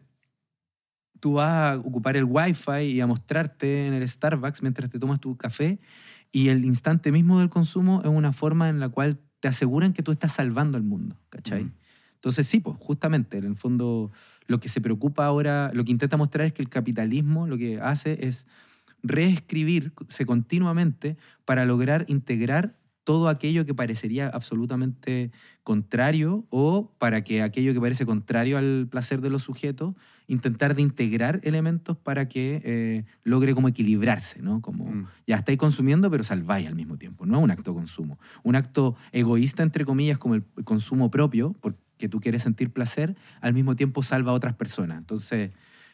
tú 1.21 1.35
vas 1.35 1.51
a 1.51 1.77
ocupar 1.77 2.17
el 2.17 2.25
Wi-Fi 2.25 2.81
y 2.81 2.99
a 2.99 3.07
mostrarte 3.07 3.87
en 3.87 3.93
el 3.93 4.05
Starbucks 4.05 4.61
mientras 4.61 4.89
te 4.89 4.99
tomas 4.99 5.21
tu 5.21 5.37
café 5.37 5.79
y 6.33 6.49
el 6.49 6.65
instante 6.65 7.13
mismo 7.13 7.39
del 7.39 7.49
consumo 7.49 8.01
es 8.03 8.09
una 8.09 8.33
forma 8.33 8.67
en 8.67 8.81
la 8.81 8.89
cual 8.89 9.21
te 9.39 9.47
aseguran 9.47 9.93
que 9.93 10.03
tú 10.03 10.11
estás 10.11 10.33
salvando 10.33 10.77
al 10.77 10.83
mundo, 10.83 11.17
¿cachai? 11.29 11.63
Mm. 11.63 11.73
Entonces 12.15 12.47
sí, 12.47 12.59
pues 12.59 12.75
justamente, 12.79 13.37
en 13.37 13.43
el 13.43 13.55
fondo 13.55 14.11
lo 14.47 14.59
que 14.59 14.69
se 14.69 14.81
preocupa 14.81 15.25
ahora, 15.25 15.71
lo 15.73 15.83
que 15.83 15.91
intenta 15.91 16.17
mostrar 16.17 16.47
es 16.47 16.53
que 16.53 16.61
el 16.61 16.69
capitalismo 16.69 17.47
lo 17.47 17.57
que 17.57 17.79
hace 17.81 18.27
es 18.27 18.47
reescribirse 19.03 20.25
continuamente 20.25 21.17
para 21.45 21.65
lograr 21.65 22.05
integrar 22.07 22.75
todo 23.03 23.29
aquello 23.29 23.67
que 23.67 23.75
parecería 23.75 24.27
absolutamente 24.27 25.31
contrario 25.63 26.47
o 26.49 26.91
para 26.97 27.23
que 27.23 27.43
aquello 27.43 27.71
que 27.71 27.79
parece 27.79 28.03
contrario 28.05 28.57
al 28.57 28.87
placer 28.89 29.21
de 29.21 29.29
los 29.29 29.43
sujetos, 29.43 29.93
intentar 30.27 30.75
de 30.75 30.81
integrar 30.81 31.39
elementos 31.43 31.95
para 31.97 32.27
que 32.27 32.61
eh, 32.63 33.05
logre 33.23 33.53
como 33.53 33.67
equilibrarse, 33.67 34.41
¿no? 34.41 34.59
Como 34.61 34.85
Mm. 34.85 35.07
ya 35.27 35.35
estáis 35.35 35.59
consumiendo 35.59 36.09
pero 36.09 36.23
salváis 36.23 36.67
al 36.67 36.73
mismo 36.75 36.97
tiempo, 36.97 37.27
no 37.27 37.37
es 37.37 37.43
un 37.43 37.51
acto 37.51 37.71
de 37.71 37.77
consumo. 37.77 38.17
Un 38.43 38.55
acto 38.55 38.95
egoísta, 39.11 39.61
entre 39.61 39.85
comillas, 39.85 40.17
como 40.17 40.33
el 40.33 40.43
consumo 40.63 41.11
propio, 41.11 41.55
porque 42.05 42.09
tú 42.09 42.19
quieres 42.19 42.43
sentir 42.43 42.71
placer, 42.71 43.15
al 43.41 43.53
mismo 43.53 43.75
tiempo 43.75 44.03
salva 44.03 44.31
a 44.31 44.35
otras 44.35 44.53
personas. 44.53 44.99
Entonces, 44.99 45.51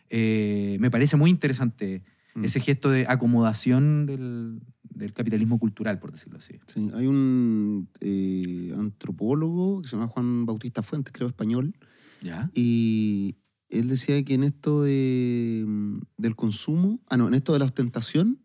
eh, 0.09 0.77
me 0.79 0.91
parece 0.91 1.15
muy 1.15 1.29
interesante 1.29 2.03
Mm. 2.33 2.45
ese 2.45 2.59
gesto 2.61 2.89
de 2.89 3.05
acomodación 3.09 4.05
del, 4.05 4.61
del 4.83 5.13
capitalismo 5.13 5.59
cultural, 5.59 5.99
por 5.99 6.11
decirlo 6.11 6.37
así. 6.37 6.59
Sí, 6.65 6.89
hay 6.93 7.05
un 7.07 7.89
eh, 7.99 8.73
antropólogo 8.77 9.81
que 9.81 9.89
se 9.89 9.95
llama 9.97 10.07
Juan 10.07 10.45
Bautista 10.45 10.81
Fuentes, 10.81 11.11
creo 11.13 11.27
español, 11.27 11.75
¿Ya? 12.21 12.49
y 12.53 13.35
él 13.69 13.89
decía 13.89 14.23
que 14.23 14.33
en 14.33 14.43
esto 14.43 14.83
de, 14.83 15.65
mm, 15.67 15.99
del 16.17 16.35
consumo, 16.35 17.01
ah, 17.09 17.17
no, 17.17 17.27
en 17.27 17.33
esto 17.33 17.51
de 17.53 17.59
la 17.59 17.65
ostentación, 17.65 18.39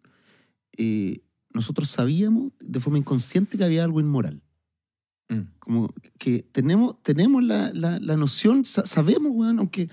eh, 0.76 1.22
nosotros 1.54 1.88
sabíamos 1.88 2.52
de 2.60 2.80
forma 2.80 2.98
inconsciente 2.98 3.56
que 3.56 3.64
había 3.64 3.84
algo 3.84 4.00
inmoral. 4.00 4.42
Mm. 5.28 5.40
Como 5.58 5.92
que 6.18 6.44
tenemos, 6.52 7.02
tenemos 7.02 7.42
la, 7.42 7.72
la- 7.72 7.98
la 7.98 8.16
noción, 8.16 8.64
sa- 8.64 8.86
sabemos, 8.86 9.32
weón, 9.34 9.58
aunque, 9.58 9.88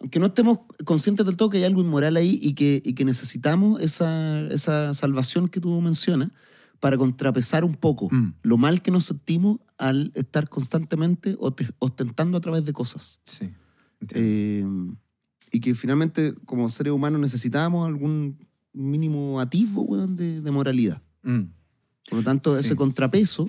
aunque 0.00 0.18
no 0.20 0.26
estemos 0.26 0.58
conscientes 0.84 1.24
del 1.24 1.36
todo 1.36 1.48
que 1.50 1.56
hay 1.58 1.64
algo 1.64 1.80
inmoral 1.80 2.16
ahí 2.16 2.38
y 2.42 2.54
que, 2.54 2.82
y 2.84 2.92
que 2.94 3.04
necesitamos 3.04 3.80
esa, 3.80 4.40
esa 4.48 4.92
salvación 4.94 5.48
que 5.48 5.60
tú 5.60 5.80
mencionas 5.80 6.30
para 6.80 6.98
contrapesar 6.98 7.64
un 7.64 7.74
poco 7.74 8.08
Mm. 8.12 8.34
lo 8.42 8.58
mal 8.58 8.82
que 8.82 8.90
nos 8.90 9.06
sentimos 9.06 9.58
al 9.78 10.12
estar 10.14 10.48
constantemente 10.50 11.36
ostentando 11.78 12.36
a 12.36 12.40
través 12.42 12.64
de 12.66 12.72
cosas. 12.74 13.20
Sí. 13.24 13.50
Eh, 14.14 14.64
y 15.50 15.60
que 15.60 15.74
finalmente, 15.74 16.34
como 16.44 16.68
seres 16.68 16.92
humanos, 16.92 17.20
necesitábamos 17.20 17.86
algún 17.86 18.36
mínimo 18.74 19.40
atisbo 19.40 19.82
weón, 19.82 20.14
de, 20.16 20.40
de 20.42 20.50
moralidad. 20.50 21.00
Mm, 21.22 21.44
Por 22.10 22.18
lo 22.18 22.22
tanto, 22.24 22.54
Sí. 22.54 22.60
ese 22.60 22.76
contrapeso 22.76 23.48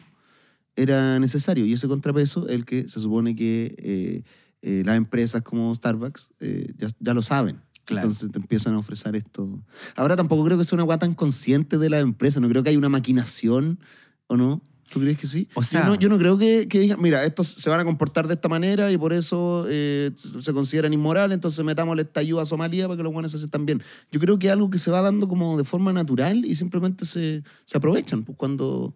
era 0.76 1.20
necesario. 1.20 1.66
Y 1.66 1.74
ese 1.74 1.88
contrapeso 1.88 2.48
es 2.48 2.56
el 2.56 2.66
que 2.66 2.88
se 2.88 3.00
supone 3.00 3.36
que 3.36 3.76
eh, 3.78 4.24
eh, 4.62 4.84
las 4.86 4.98
empresas 4.98 5.42
como 5.42 5.74
Starbucks 5.74 6.32
eh, 6.40 6.74
ya, 6.78 6.88
ya 7.00 7.14
lo 7.14 7.22
saben. 7.22 7.62
Claro. 7.86 8.08
Entonces 8.08 8.32
te 8.32 8.40
empiezan 8.40 8.74
a 8.74 8.80
ofrecer 8.80 9.16
esto. 9.16 9.64
Ahora 9.96 10.16
tampoco 10.16 10.44
creo 10.46 10.58
que 10.58 10.64
sea 10.64 10.76
una 10.76 10.84
weá 10.86 10.98
tan 10.98 11.14
consciente 11.14 11.78
de 11.78 11.90
la 11.90 12.00
empresa. 12.00 12.40
No 12.40 12.50
creo 12.50 12.64
que 12.64 12.70
haya 12.70 12.80
una 12.80 12.90
maquinación, 12.90 13.80
¿o 14.28 14.38
no? 14.38 14.62
¿Tú 14.92 15.00
crees 15.00 15.18
que 15.18 15.28
sí? 15.28 15.48
O 15.56 15.64
sea- 15.64 15.82
yo, 15.82 15.88
no, 15.88 15.96
yo 15.96 16.10
no 16.10 16.18
creo 16.18 16.38
que, 16.38 16.68
que 16.68 16.80
digan, 16.80 17.02
mira, 17.02 17.24
estos 17.26 17.48
se 17.48 17.70
van 17.70 17.80
a 17.80 17.86
comportar 17.86 18.28
de 18.28 18.36
esta 18.36 18.48
manera 18.48 18.92
y 18.92 18.98
por 18.98 19.14
eso 19.14 19.66
eh, 19.68 20.12
se 20.16 20.54
consideran 20.54 20.94
inmorales, 20.94 21.34
entonces 21.36 21.64
metámosle 21.66 22.04
esta 22.04 22.20
ayuda 22.20 22.44
a 22.44 22.46
Somalia 22.46 22.88
para 22.88 22.98
que 22.98 23.04
los 23.04 23.12
buenos 23.12 23.32
se 23.32 23.40
sientan 23.40 23.66
bien. 23.66 23.82
Yo 24.12 24.20
creo 24.20 24.38
que 24.38 24.48
es 24.48 24.54
algo 24.54 24.70
que 24.70 24.78
se 24.78 24.92
va 24.92 25.02
dando 25.02 25.28
como 25.28 25.58
de 25.58 25.64
forma 25.64 25.92
natural 25.92 26.46
y 26.46 26.54
simplemente 26.56 27.06
se, 27.06 27.44
se 27.66 27.78
aprovechan 27.78 28.24
pues, 28.24 28.38
cuando, 28.38 28.96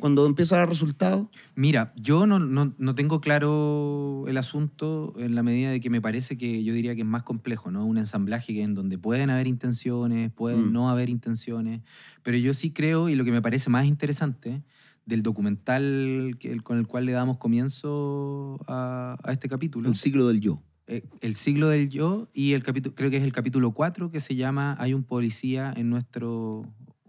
cuando 0.00 0.26
empieza 0.26 0.56
a 0.56 0.58
dar 0.60 0.68
resultados. 0.68 1.28
Mira, 1.54 1.92
yo 1.94 2.26
no, 2.26 2.38
no, 2.38 2.74
no 2.78 2.94
tengo 2.94 3.20
claro 3.20 4.24
el 4.28 4.36
asunto 4.38 5.14
en 5.18 5.34
la 5.34 5.42
medida 5.42 5.70
de 5.70 5.78
que 5.80 5.90
me 5.90 6.00
parece 6.00 6.36
que 6.38 6.64
yo 6.64 6.72
diría 6.74 6.94
que 6.94 7.02
es 7.02 7.06
más 7.06 7.22
complejo, 7.22 7.70
¿no? 7.70 7.84
Un 7.84 7.98
ensamblaje 7.98 8.60
en 8.62 8.74
donde 8.74 8.98
pueden 8.98 9.28
haber 9.30 9.46
intenciones, 9.46 10.32
pueden 10.32 10.68
Mm. 10.68 10.72
no 10.72 10.88
haber 10.90 11.10
intenciones, 11.10 11.82
pero 12.22 12.36
yo 12.38 12.54
sí 12.54 12.70
creo, 12.72 13.08
y 13.08 13.14
lo 13.14 13.24
que 13.24 13.30
me 13.32 13.42
parece 13.42 13.68
más 13.70 13.86
interesante 13.86 14.62
del 15.06 15.22
documental 15.22 16.36
que- 16.38 16.50
el- 16.52 16.62
con 16.62 16.78
el 16.78 16.86
cual 16.86 17.04
le 17.06 17.12
damos 17.12 17.38
comienzo 17.38 18.58
a, 18.66 19.16
a 19.22 19.32
este 19.32 19.48
capítulo, 19.48 19.88
El 19.88 19.94
ciclo 19.94 20.26
del 20.28 20.40
yo. 20.40 20.62
eh, 20.86 21.02
El 21.20 21.34
siglo 21.34 21.68
del 21.68 21.88
yo 21.88 22.28
y 22.32 22.52
el 22.52 22.62
capítulo, 22.62 22.94
creo 22.94 23.10
que 23.10 23.16
es 23.16 23.22
el 23.22 23.32
capítulo 23.32 23.72
4 23.72 24.10
que 24.10 24.20
se 24.20 24.34
llama 24.34 24.76
Hay 24.78 24.92
un 24.94 25.04
policía 25.04 25.72
en, 25.76 25.88
nuestro, 25.90 26.64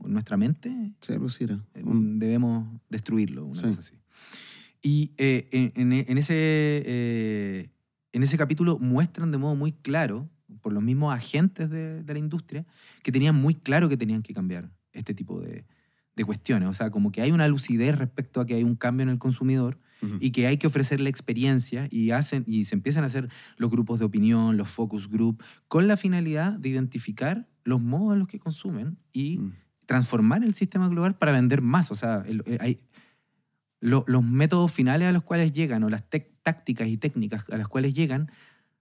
nuestra 0.06 0.38
mente, 0.38 0.93
así 1.26 1.43
era. 1.43 1.56
eh, 1.76 1.84
debemos 1.86 2.68
destruirlo, 2.89 3.45
una 3.45 3.56
Sí. 3.62 3.68
cosa 3.68 3.80
así. 3.80 3.95
Y 4.82 5.12
eh, 5.18 5.47
en, 5.52 5.91
en- 5.93 6.06
en 6.10 6.18
ese, 6.18 6.34
eh, 6.86 7.70
en 8.14 8.24
ese 8.24 8.38
capítulo 8.38 8.80
muestran 8.80 9.32
de 9.32 9.38
modo 9.38 9.56
muy 9.56 9.72
claro, 9.74 10.30
por 10.62 10.74
los 10.74 10.84
mismos 10.84 11.14
agentes 11.14 11.70
de, 11.70 12.04
de 12.04 12.14
la 12.14 12.20
industria, 12.20 12.66
que 13.04 13.12
tenían 13.12 13.36
muy 13.36 13.56
claro 13.56 13.89
que 13.89 13.97
tenían 13.97 14.22
que 14.22 14.34
cambiar 14.34 14.70
este 14.91 15.14
tipo 15.14 15.39
de, 15.39 15.66
de 16.16 16.26
cuestiones. 16.26 16.68
O 16.70 16.74
sea, 16.74 16.89
como 16.91 17.12
que 17.12 17.22
hay 17.22 17.32
una 17.32 17.47
lucidez 17.47 17.97
respecto 17.97 18.41
a 18.41 18.45
que 18.45 18.56
hay 18.56 18.64
un 18.64 18.76
cambio 18.76 19.04
en 19.04 19.10
el 19.10 19.18
consumidor 19.18 19.80
Ujú. 20.02 20.18
y 20.20 20.32
que 20.32 20.47
hay 20.47 20.58
que 20.58 20.68
ofrecerle 20.68 21.10
experiencia 21.10 21.88
y, 21.89 22.12
hacen, 22.12 22.43
y 22.47 22.66
se 22.66 22.76
empiezan 22.76 23.04
a 23.04 23.08
hacer 23.08 23.30
los 23.58 23.70
grupos 23.70 23.99
de 23.99 24.06
opinión, 24.06 24.58
los 24.58 24.68
focus 24.68 25.08
group, 25.10 25.41
con 25.68 25.88
la 25.88 25.95
finalidad 25.95 26.54
de 26.54 26.70
identificar 26.70 27.47
los 27.64 27.80
modos 27.82 28.14
en 28.14 28.20
los 28.20 28.28
que 28.28 28.39
consumen 28.39 28.97
y 29.14 29.38
Mm. 29.38 29.54
Transformar 29.92 30.42
el 30.42 30.54
sistema 30.54 30.88
global 30.88 31.16
para 31.16 31.34
vender 31.34 31.62
más. 31.62 31.92
O 31.92 31.96
sea, 31.96 32.24
el- 32.26 32.44
eh, 32.46 32.58
hay, 32.62 32.80
lo- 33.82 34.06
los 34.08 34.24
métodos 34.24 34.72
finales 34.72 35.10
a 35.10 35.12
los 35.12 35.22
cuales 35.24 35.52
llegan 35.52 35.84
o 35.84 35.89
las 35.89 36.04
tácticas 36.44 36.88
y 36.88 36.96
técnicas 36.98 37.44
a 37.52 37.58
las 37.58 37.68
cuales 37.68 37.94
llegan 37.94 38.32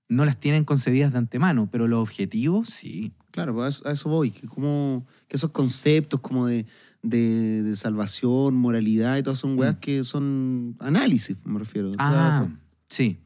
no 0.08 0.24
las 0.24 0.38
tienen 0.38 0.64
concebidas 0.64 1.10
de 1.12 1.18
antemano, 1.18 1.68
pero 1.70 1.88
los 1.88 1.98
objetivos 2.00 2.68
sí. 2.68 3.12
Claro, 3.32 3.54
pues 3.54 3.64
a 3.66 3.68
eso, 3.70 3.88
a 3.88 3.92
eso 3.92 4.08
voy. 4.08 4.30
Que, 4.30 4.46
como, 4.46 5.04
que 5.26 5.36
esos 5.36 5.50
conceptos 5.50 6.20
como 6.20 6.46
de, 6.46 6.66
de, 7.02 7.62
de 7.62 7.74
salvación, 7.76 8.54
moralidad 8.54 9.16
y 9.18 9.22
todas 9.24 9.38
son 9.40 9.58
weas 9.58 9.74
Mm. 9.76 9.80
que 9.80 10.04
son 10.04 10.76
análisis, 10.78 11.36
me 11.44 11.58
refiero. 11.58 11.90
O 11.90 11.92
sea, 11.94 12.38
Ah, 12.40 12.48
sí. 12.88 13.18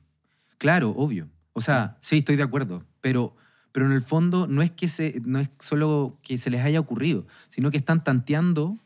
Claro, 0.58 0.90
obvio. 0.90 1.28
O 1.52 1.60
sea, 1.60 1.98
sí, 2.00 2.18
estoy 2.18 2.36
de 2.36 2.42
acuerdo. 2.44 2.82
Pero, 3.02 3.36
pero 3.74 3.86
en 3.86 3.92
el 3.92 4.02
fondo 4.02 4.46
no 4.46 4.62
es 4.62 4.70
que 4.70 4.86
se, 4.86 5.20
no 5.24 5.40
es 5.40 5.50
solo 5.58 6.20
que 6.22 6.38
se 6.38 6.48
les 6.48 6.60
haya 6.60 6.78
ocurrido, 6.78 7.26
sino 7.48 7.72
que 7.72 7.76
están 7.76 8.04
tanteando 8.04 8.78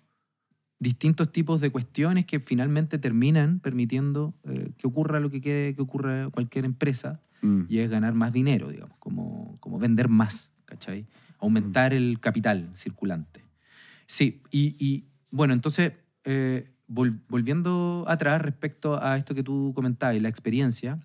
distintos 0.78 1.30
tipos 1.30 1.60
de 1.60 1.68
cuestiones 1.68 2.24
que 2.24 2.40
finalmente 2.40 2.98
terminan 2.98 3.60
permitiendo 3.60 4.34
eh, 4.44 4.70
que 4.78 4.86
ocurra 4.86 5.20
lo 5.20 5.28
que 5.28 5.42
quiere 5.42 5.74
que 5.74 5.82
ocurra 5.82 6.30
cualquier 6.30 6.64
empresa 6.64 7.20
mm. 7.42 7.64
y 7.68 7.80
es 7.80 7.90
ganar 7.90 8.14
más 8.14 8.32
dinero, 8.32 8.70
digamos, 8.70 8.96
como, 8.98 9.58
como 9.60 9.78
vender 9.78 10.08
más, 10.08 10.52
¿cachai? 10.64 11.06
Aumentar 11.38 11.92
el 11.92 12.18
capital 12.18 12.70
circulante. 12.74 13.44
Sí, 14.06 14.40
y, 14.50 14.74
y, 14.82 15.04
bueno, 15.30 15.52
entonces, 15.52 15.92
eh, 16.24 16.66
vol- 16.88 17.20
volviendo 17.28 18.06
atrás 18.08 18.40
respecto 18.40 19.02
a 19.02 19.18
esto 19.18 19.34
que 19.34 19.42
tú 19.42 19.72
comentabas 19.74 20.16
y 20.16 20.20
la 20.20 20.30
experiencia, 20.30 20.98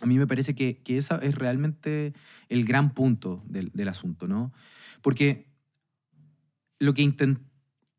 a 0.00 0.06
mí 0.06 0.18
me 0.18 0.26
parece 0.26 0.54
que, 0.54 0.78
que 0.78 0.98
ese 0.98 1.14
es 1.22 1.34
realmente 1.34 2.14
el 2.48 2.64
gran 2.64 2.94
punto 2.94 3.42
del, 3.46 3.70
del 3.72 3.88
asunto, 3.88 4.28
¿no? 4.28 4.52
Porque 5.02 5.50
lo 6.78 6.94
que 6.94 7.14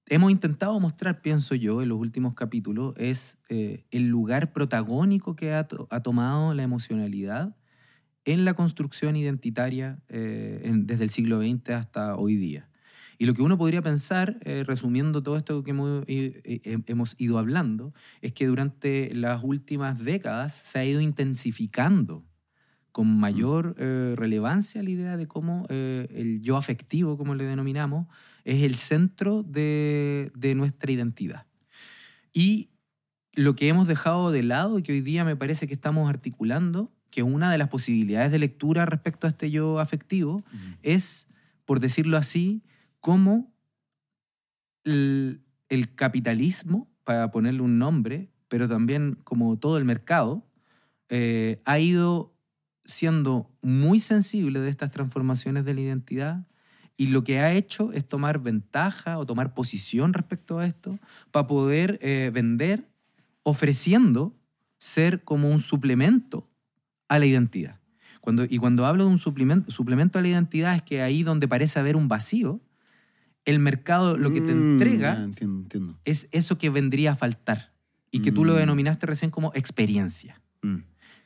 hemos 0.07 0.31
intentado 0.31 0.79
mostrar, 0.79 1.21
pienso 1.21 1.55
yo, 1.55 1.81
en 1.81 1.89
los 1.89 1.99
últimos 1.99 2.33
capítulos, 2.33 2.93
es 2.97 3.37
eh, 3.49 3.85
el 3.91 4.07
lugar 4.07 4.53
protagónico 4.53 5.35
que 5.35 5.53
ha, 5.53 5.67
ha 5.89 5.99
tomado 6.01 6.53
la 6.53 6.63
emocionalidad 6.63 7.55
en 8.25 8.45
la 8.45 8.53
construcción 8.53 9.15
identitaria 9.15 9.99
eh, 10.09 10.61
desde 10.73 11.03
el 11.03 11.09
siglo 11.09 11.41
XX 11.41 11.69
hasta 11.69 12.15
hoy 12.15 12.35
día. 12.35 12.70
Y 13.21 13.27
lo 13.27 13.35
que 13.35 13.43
uno 13.43 13.55
podría 13.55 13.83
pensar, 13.83 14.39
eh, 14.45 14.63
resumiendo 14.65 15.21
todo 15.21 15.37
esto 15.37 15.63
que 15.63 15.69
hemos, 15.69 16.09
i- 16.09 16.41
i- 16.43 16.61
hemos 16.87 17.13
ido 17.21 17.37
hablando, 17.37 17.93
es 18.19 18.31
que 18.31 18.47
durante 18.47 19.13
las 19.13 19.43
últimas 19.43 20.03
décadas 20.03 20.53
se 20.53 20.79
ha 20.79 20.85
ido 20.85 21.01
intensificando 21.01 22.25
con 22.91 23.19
mayor 23.19 23.75
eh, 23.77 24.15
relevancia 24.17 24.81
la 24.81 24.89
idea 24.89 25.17
de 25.17 25.27
cómo 25.27 25.67
eh, 25.69 26.07
el 26.15 26.41
yo 26.41 26.57
afectivo, 26.57 27.15
como 27.15 27.35
le 27.35 27.43
denominamos, 27.43 28.07
es 28.43 28.63
el 28.63 28.73
centro 28.73 29.43
de, 29.43 30.31
de 30.35 30.55
nuestra 30.55 30.91
identidad. 30.91 31.45
Y 32.33 32.71
lo 33.33 33.55
que 33.55 33.67
hemos 33.67 33.85
dejado 33.87 34.31
de 34.31 34.41
lado 34.41 34.79
y 34.79 34.81
que 34.81 34.93
hoy 34.93 35.01
día 35.01 35.23
me 35.25 35.35
parece 35.35 35.67
que 35.67 35.75
estamos 35.75 36.09
articulando, 36.09 36.91
que 37.11 37.21
una 37.21 37.51
de 37.51 37.59
las 37.59 37.69
posibilidades 37.69 38.31
de 38.31 38.39
lectura 38.39 38.87
respecto 38.87 39.27
a 39.27 39.29
este 39.29 39.51
yo 39.51 39.79
afectivo, 39.79 40.43
es, 40.81 41.27
por 41.65 41.79
decirlo 41.79 42.17
así, 42.17 42.63
cómo 43.01 43.53
el, 44.83 45.41
el 45.69 45.93
capitalismo, 45.93 46.87
para 47.03 47.31
ponerle 47.31 47.61
un 47.61 47.77
nombre, 47.77 48.29
pero 48.47 48.67
también 48.67 49.17
como 49.23 49.57
todo 49.57 49.77
el 49.77 49.85
mercado, 49.85 50.45
eh, 51.09 51.61
ha 51.65 51.79
ido 51.79 52.33
siendo 52.85 53.49
muy 53.61 53.99
sensible 53.99 54.59
de 54.59 54.69
estas 54.69 54.91
transformaciones 54.91 55.65
de 55.65 55.73
la 55.73 55.81
identidad 55.81 56.47
y 56.97 57.07
lo 57.07 57.23
que 57.23 57.39
ha 57.39 57.53
hecho 57.53 57.91
es 57.93 58.07
tomar 58.07 58.39
ventaja 58.39 59.17
o 59.17 59.25
tomar 59.25 59.53
posición 59.53 60.13
respecto 60.13 60.59
a 60.59 60.65
esto 60.65 60.99
para 61.31 61.47
poder 61.47 61.99
eh, 62.01 62.31
vender 62.33 62.87
ofreciendo 63.43 64.35
ser 64.77 65.23
como 65.23 65.49
un 65.49 65.59
suplemento 65.59 66.47
a 67.07 67.19
la 67.19 67.25
identidad. 67.25 67.79
Cuando, 68.19 68.45
y 68.47 68.57
cuando 68.57 68.85
hablo 68.85 69.05
de 69.05 69.11
un 69.11 69.17
suplemento, 69.17 69.71
suplemento 69.71 70.19
a 70.19 70.21
la 70.21 70.27
identidad 70.27 70.75
es 70.75 70.81
que 70.83 71.01
ahí 71.01 71.23
donde 71.23 71.47
parece 71.47 71.79
haber 71.79 71.95
un 71.95 72.07
vacío, 72.07 72.61
el 73.45 73.59
mercado 73.59 74.17
lo 74.17 74.31
que 74.31 74.41
te 74.41 74.53
Mm, 74.53 74.73
entrega 74.73 75.15
ya, 75.15 75.23
entiendo, 75.23 75.61
entiendo. 75.63 75.99
es 76.05 76.27
eso 76.31 76.57
que 76.57 76.69
vendría 76.69 77.11
a 77.13 77.15
faltar 77.15 77.71
y 78.11 78.19
que 78.21 78.31
tú 78.31 78.45
lo 78.45 78.53
Mm. 78.53 78.57
denominaste 78.57 79.05
recién 79.07 79.31
como 79.31 79.51
experiencia. 79.55 80.41
Mm. 80.61 80.77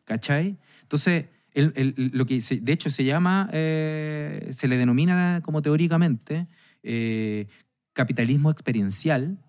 ¿Cachai? 0.06 0.58
Entonces, 0.84 1.26
el- 1.54 1.74
el- 1.76 2.12
lo 2.14 2.26
que 2.26 2.42
se- 2.42 2.60
de 2.60 2.72
hecho 2.74 2.90
se 2.90 3.04
llama, 3.06 3.50
eh, 3.54 4.50
se 4.54 4.68
le 4.68 4.78
denomina 4.78 5.42
como 5.44 5.62
teóricamente 5.62 6.48
eh, 6.88 7.48
capitalismo 7.94 8.52
experiencial 8.52 9.40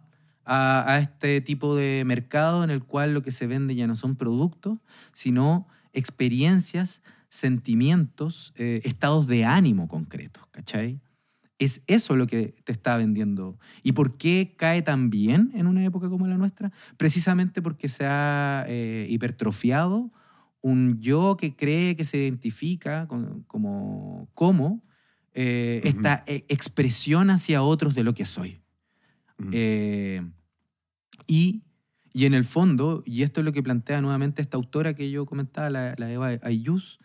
a, 0.46 0.90
a 0.94 0.98
este 1.00 1.40
tipo 1.42 1.76
de 1.76 2.02
mercado 2.06 2.64
en 2.64 2.70
el 2.70 2.82
cual 2.82 3.12
lo 3.12 3.22
que 3.22 3.30
se 3.32 3.46
vende 3.46 3.74
ya 3.74 3.86
no 3.86 3.94
son 3.94 4.16
productos, 4.16 4.78
sino 5.12 5.66
experiencias, 5.92 7.02
sentimientos, 7.28 8.52
eh, 8.56 8.80
estados 8.84 9.26
de 9.26 9.44
ánimo 9.44 9.88
concretos, 9.88 10.44
¿cachai? 10.50 11.00
Es 11.58 11.82
eso 11.86 12.16
lo 12.16 12.26
que 12.26 12.54
te 12.64 12.72
está 12.72 12.96
vendiendo. 12.98 13.58
¿Y 13.82 13.92
por 13.92 14.18
qué 14.18 14.54
cae 14.58 14.82
tan 14.82 15.08
bien 15.08 15.52
en 15.54 15.66
una 15.66 15.84
época 15.84 16.10
como 16.10 16.26
la 16.26 16.36
nuestra? 16.36 16.70
Precisamente 16.98 17.62
porque 17.62 17.88
se 17.88 18.04
ha 18.06 18.64
eh, 18.68 19.06
hipertrofiado 19.08 20.12
un 20.60 20.98
yo 21.00 21.36
que 21.36 21.54
cree 21.56 21.96
que 21.96 22.04
se 22.04 22.18
identifica 22.18 23.06
con- 23.08 23.44
como, 23.44 24.28
como 24.34 24.84
eh, 25.32 25.80
esta 25.84 26.24
eh, 26.26 26.44
expresión 26.48 27.30
hacia 27.30 27.62
otros 27.62 27.94
de 27.94 28.04
lo 28.04 28.12
que 28.14 28.24
soy. 28.24 28.60
Mm. 29.38 29.50
Eh, 29.52 30.30
y, 31.26 31.62
y 32.12 32.24
en 32.26 32.34
el 32.34 32.44
fondo, 32.44 33.02
y 33.06 33.22
esto 33.22 33.40
es 33.40 33.44
lo 33.44 33.52
que 33.52 33.62
plantea 33.62 34.00
nuevamente 34.00 34.42
esta 34.42 34.56
autora 34.56 34.94
que 34.94 35.10
yo 35.10 35.24
comentaba, 35.26 35.70
la, 35.70 35.94
la 35.96 36.10
Eva 36.10 36.38
Ayus, 36.42 36.98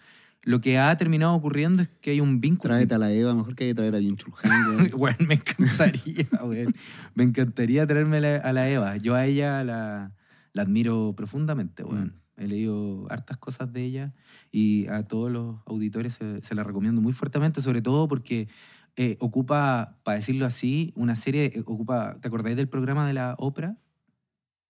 lo 0.44 0.60
que 0.60 0.78
ha 0.78 0.96
terminado 0.98 1.34
ocurriendo 1.34 1.84
es 1.84 1.89
que 2.02 2.12
hay 2.12 2.20
un 2.20 2.42
vínculo. 2.42 2.74
Tráete 2.74 2.96
a 2.96 2.98
la 2.98 3.12
Eva, 3.12 3.36
mejor 3.36 3.56
que 3.56 3.66
hay 3.66 3.70
que 3.72 3.76
traer 3.76 3.96
a 3.96 4.00
weón. 4.00 4.92
Bueno, 4.98 5.18
me 5.28 5.36
encantaría, 5.36 6.28
weón. 6.44 6.76
Me 7.14 7.24
encantaría 7.24 7.86
traerme 7.86 8.18
a 8.18 8.54
la 8.54 8.70
Eva. 8.70 8.98
Yo 8.98 9.16
a 9.16 9.26
ella 9.26 9.64
la, 9.64 10.14
la 10.54 10.62
admiro 10.62 11.14
profundamente, 11.16 11.84
weón. 11.84 12.06
Mm. 12.06 12.22
He 12.42 12.48
leído 12.48 13.06
hartas 13.12 13.38
cosas 13.38 13.72
de 13.72 13.84
ella 13.84 14.14
y 14.52 14.88
a 14.88 15.04
todos 15.04 15.32
los 15.32 15.58
auditores 15.68 16.14
se, 16.14 16.42
se 16.42 16.56
la 16.56 16.64
recomiendo 16.64 17.00
muy 17.00 17.14
fuertemente, 17.14 17.62
sobre 17.62 17.84
todo 17.84 18.08
porque 18.08 18.48
eh, 18.96 19.18
ocupa, 19.20 20.00
para 20.04 20.18
decirlo 20.18 20.46
así, 20.46 20.92
una 20.96 21.16
serie, 21.16 21.46
eh, 21.56 21.64
ocupa, 21.66 22.18
¿te 22.20 22.28
acordáis 22.28 22.58
del 22.58 22.68
programa 22.68 23.08
de 23.08 23.14
la 23.14 23.36
Oprah? 23.38 23.78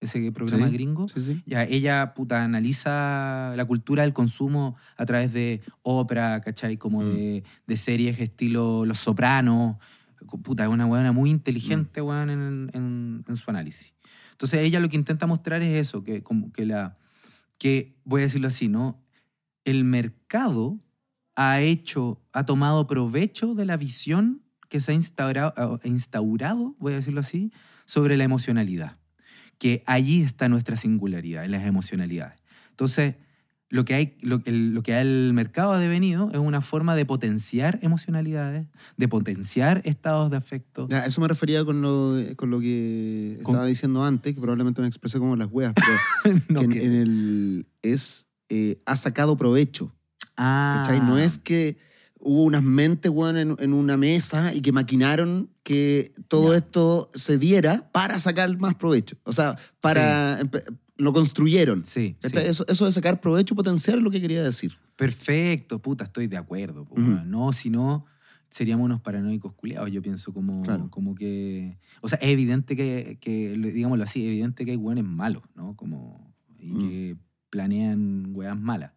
Ese 0.02 0.32
programa 0.32 0.66
Sí. 0.68 0.74
gringo. 0.74 1.08
Sí, 1.08 1.22
sí. 1.22 1.43
Ya, 1.45 1.64
ella, 1.64 2.14
puta, 2.16 2.43
analiza 2.43 3.54
la 3.56 3.66
cultura 3.66 4.02
del 4.04 4.14
consumo 4.14 4.76
a 4.97 5.06
través 5.06 5.32
de 5.32 5.62
ópera, 5.84 6.41
¿cachai? 6.41 6.76
Como 6.78 7.02
Mm. 7.02 7.14
de, 7.14 7.43
de 7.68 7.78
series 7.78 8.20
estilo 8.20 8.84
Los 8.86 8.97
Sopranos. 8.97 9.78
Puta, 10.43 10.64
es 10.64 10.70
una 10.70 10.88
weona 10.88 11.12
muy 11.12 11.30
inteligente, 11.30 12.02
Mm. 12.02 12.06
weón, 12.06 12.30
en, 12.32 12.72
en- 12.74 13.26
en 13.28 13.36
su 13.36 13.49
análisis. 13.52 13.93
Entonces 14.32 14.62
ella 14.62 14.80
lo 14.80 14.89
que 14.89 14.95
intenta 14.95 15.28
mostrar 15.28 15.62
es 15.62 15.88
eso, 15.88 16.04
que 16.04 16.24
como 16.24 16.52
que 16.52 16.66
la... 16.66 16.95
que, 17.60 17.95
voy 18.04 18.22
a 18.22 18.24
decirlo 18.24 18.47
así, 18.47 18.68
¿no? 18.68 18.99
El 19.66 19.84
mercado 19.84 20.80
ha 21.36 21.62
hecho, 21.62 22.20
ha 22.34 22.43
tomado 22.45 22.88
provecho 22.88 23.54
de 23.54 23.66
la 23.66 23.78
visión 23.78 24.41
que 24.68 24.80
se 24.80 24.93
ha 24.93 24.95
instaurado, 24.95 25.80
instaurado, 25.84 26.76
voy 26.80 26.93
a 26.93 26.95
decirlo 26.95 27.20
así, 27.20 27.52
sobre 27.86 28.18
la 28.18 28.24
emocionalidad 28.24 28.97
que 29.62 29.84
allí 29.86 30.24
está 30.24 30.49
nuestra 30.49 30.76
singularidad, 30.76 31.45
en 31.45 31.51
las 31.51 31.64
emocionalidades. 31.68 32.34
Entonces, 32.72 33.14
lo 33.70 33.86
que, 33.86 33.93
hay, 33.93 34.18
lo, 34.22 34.41
el, 34.45 34.74
lo 34.74 34.82
que 34.82 34.99
el 34.99 35.34
mercado 35.34 35.74
ha 35.74 35.80
devenido 35.80 36.32
es 36.34 36.39
una 36.39 36.62
forma 36.62 36.95
de 36.95 37.05
potenciar 37.05 37.78
emocionalidades, 37.84 38.66
de 38.97 39.07
potenciar 39.07 39.82
estados 39.86 40.32
de 40.32 40.38
afecto. 40.38 40.88
Ya, 40.89 41.05
eso 41.05 41.22
me 41.22 41.28
refería 41.28 41.64
con 41.64 41.80
lo, 41.84 42.18
con 42.38 42.49
lo 42.49 42.59
que 42.59 43.39
Con- 43.43 43.53
estaba 43.53 43.68
diciendo 43.68 44.03
antes, 44.03 44.34
que 44.34 44.41
probablemente 44.41 44.82
me 44.82 44.88
expresé 44.88 45.20
como 45.20 45.36
las 45.36 45.47
weas, 45.51 45.74
pero 45.76 46.36
No, 46.49 46.59
que 46.62 46.66
en, 46.66 46.72
que- 46.72 46.84
en 46.86 46.93
el 46.95 47.68
es 47.84 48.28
eh, 48.49 48.82
ha 48.88 48.95
sacado 48.95 49.38
provecho. 49.38 49.95
ah, 50.38 50.82
¿cachai? 50.84 50.99
No 51.01 51.20
es 51.20 51.38
que 51.38 51.78
hubo 52.22 52.44
unas 52.44 52.64
mentes 52.64 53.12
weón, 53.12 53.38
en, 53.38 53.56
en 53.60 53.74
una 53.74 53.98
mesa 53.98 54.54
y 54.54 54.62
que 54.62 54.72
maquinaron 54.72 55.50
que 55.64 56.14
todo 56.28 56.56
esto 56.56 57.10
se 57.14 57.38
diera 57.38 57.90
para 57.92 58.20
sacar 58.20 58.56
más 58.60 58.76
provecho. 58.76 59.18
O 59.24 59.34
sea, 59.34 59.58
para 59.80 60.40
empe- 60.42 60.64
lo 60.98 61.14
construyeron. 61.14 61.84
Sí, 61.84 62.10
sí. 62.10 62.18
¿Cachai? 62.22 62.48
Eso, 62.48 62.66
eso 62.68 62.86
de 62.86 62.92
sacar 62.92 63.20
provecho 63.22 63.56
potencial 63.56 63.98
es 63.98 64.04
lo 64.04 64.12
que 64.12 64.22
quería 64.22 64.44
decir. 64.44 64.78
Perfecto, 64.96 65.80
puta, 65.82 66.04
estoy 66.04 66.28
de 66.28 66.38
acuerdo. 66.38 66.84
Ujú. 66.84 66.96
weón. 67.02 67.30
No, 67.32 67.52
si 67.54 67.70
no, 67.72 68.06
seríamos 68.50 68.86
unos 68.86 69.02
paranoicos 69.02 69.54
culiados. 69.54 69.92
Yo 69.92 70.02
pienso 70.02 70.32
como, 70.34 70.62
Claro. 70.62 70.90
como 70.92 71.16
que. 71.16 71.80
O 72.02 72.08
sea, 72.08 72.20
es 72.22 72.30
evidente 72.30 72.76
que, 72.76 73.18
que, 73.20 73.54
digámoslo 73.58 74.04
así, 74.04 74.22
es 74.24 74.28
evidente 74.28 74.64
que 74.66 74.72
hay 74.72 74.78
hueones 74.78 75.06
malos, 75.06 75.44
¿no? 75.56 75.76
Como. 75.76 76.32
Y 76.60 76.72
Mm. 76.74 76.80
que 76.80 77.16
planean 77.50 78.28
hueas 78.36 78.60
malas. 78.60 78.92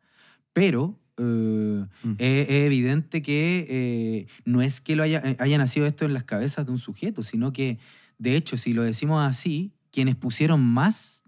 Pero. 0.52 0.98
Eh, 1.18 1.86
Mm. 2.02 2.12
es, 2.18 2.48
es 2.48 2.66
evidente 2.66 3.22
que 3.22 3.66
eh, 3.68 4.26
no 4.44 4.62
es 4.62 4.80
que 4.80 4.96
lo 4.96 5.02
haya, 5.02 5.22
haya 5.38 5.58
nacido 5.58 5.86
esto 5.86 6.04
en 6.04 6.12
las 6.14 6.24
cabezas 6.24 6.66
de 6.66 6.72
un 6.72 6.78
sujeto, 6.78 7.22
sino 7.22 7.52
que, 7.52 7.78
de 8.18 8.36
hecho, 8.36 8.56
si 8.56 8.72
lo 8.72 8.82
decimos 8.82 9.22
así, 9.24 9.72
quienes 9.90 10.16
pusieron 10.16 10.60
más 10.64 11.22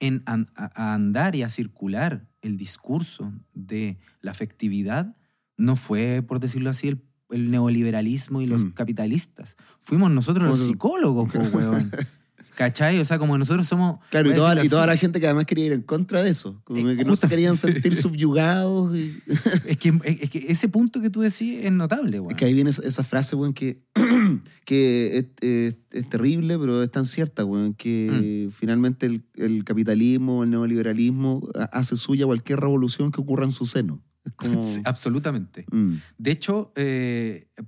en 0.00 0.22
a, 0.26 0.44
a 0.56 0.94
andar 0.94 1.34
y 1.36 1.42
a 1.42 1.48
circular 1.48 2.26
el 2.42 2.56
discurso 2.56 3.32
de 3.54 3.98
la 4.20 4.32
afectividad 4.32 5.16
no 5.56 5.76
fue, 5.76 6.22
por 6.26 6.40
decirlo 6.40 6.70
así, 6.70 6.88
el, 6.88 7.02
el 7.30 7.50
neoliberalismo 7.50 8.42
y 8.42 8.46
los 8.46 8.64
Mm. 8.66 8.70
capitalistas. 8.72 9.56
Fuimos 9.80 10.10
nosotros 10.10 10.48
los 10.48 10.66
psicólogos, 10.66 11.30
po, 11.32 11.38
weón. 11.56 11.90
¿Cachai? 12.56 12.98
O 13.00 13.04
sea, 13.04 13.18
como 13.18 13.36
nosotros 13.38 13.66
somos... 13.66 13.98
Claro, 14.10 14.30
y 14.30 14.34
toda, 14.34 14.64
y 14.64 14.68
la 14.68 14.96
gente 14.96 15.20
que 15.20 15.26
además 15.26 15.46
quería 15.46 15.66
ir 15.66 15.72
en 15.72 15.82
contra 15.82 16.22
de 16.22 16.30
eso. 16.30 16.60
Como 16.64 16.86
que 16.96 17.04
no 17.04 17.16
se 17.16 17.26
querían 17.28 17.56
sentir 17.56 17.94
subyugados. 17.94 18.94
y- 18.96 19.14
Es 19.66 19.76
que, 19.78 19.92
es 20.04 20.30
que 20.30 20.44
ese 20.48 20.68
punto 20.68 21.00
que 21.00 21.08
tú 21.10 21.20
decís 21.22 21.60
es 21.64 21.72
notable, 21.72 22.20
weón. 22.20 22.32
Es 22.32 22.36
que 22.36 22.44
ahí 22.44 22.54
viene 22.54 22.70
esa- 22.70 23.02
frase, 23.04 23.36
weón, 23.36 23.54
que, 23.54 23.82
que 24.64 25.16
es, 25.18 25.26
es- 25.40 25.76
es 25.92 26.08
terrible, 26.08 26.58
pero 26.58 26.82
es 26.82 26.90
tan 26.90 27.04
cierta, 27.04 27.44
weón, 27.44 27.74
que 27.74 28.48
Mm. 28.48 28.52
finalmente 28.52 29.06
el, 29.06 29.24
el 29.36 29.64
capitalismo, 29.64 30.44
el 30.44 30.50
neoliberalismo 30.50 31.48
ha- 31.54 31.64
hace 31.78 31.96
suya 31.96 32.26
cualquier 32.26 32.60
revolución 32.60 33.12
que 33.12 33.20
ocurra 33.20 33.44
en 33.44 33.52
su 33.52 33.66
seno. 33.66 34.00
Como... 34.36 34.60
Sí, 34.60 34.80
absolutamente. 34.84 35.66
Mm, 35.70 35.96
De 36.18 36.30
hecho, 36.30 36.72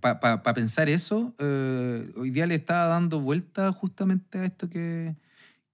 para 0.01 0.43
pensar 0.55 0.89
eso, 0.89 1.35
eh, 1.39 2.13
hoy 2.17 2.31
día 2.31 2.47
le 2.47 2.55
estaba 2.55 2.87
dando 2.87 3.21
vuelta 3.21 3.73
justamente 3.73 4.39
a 4.39 4.45
esto 4.45 4.69
que, 4.69 5.17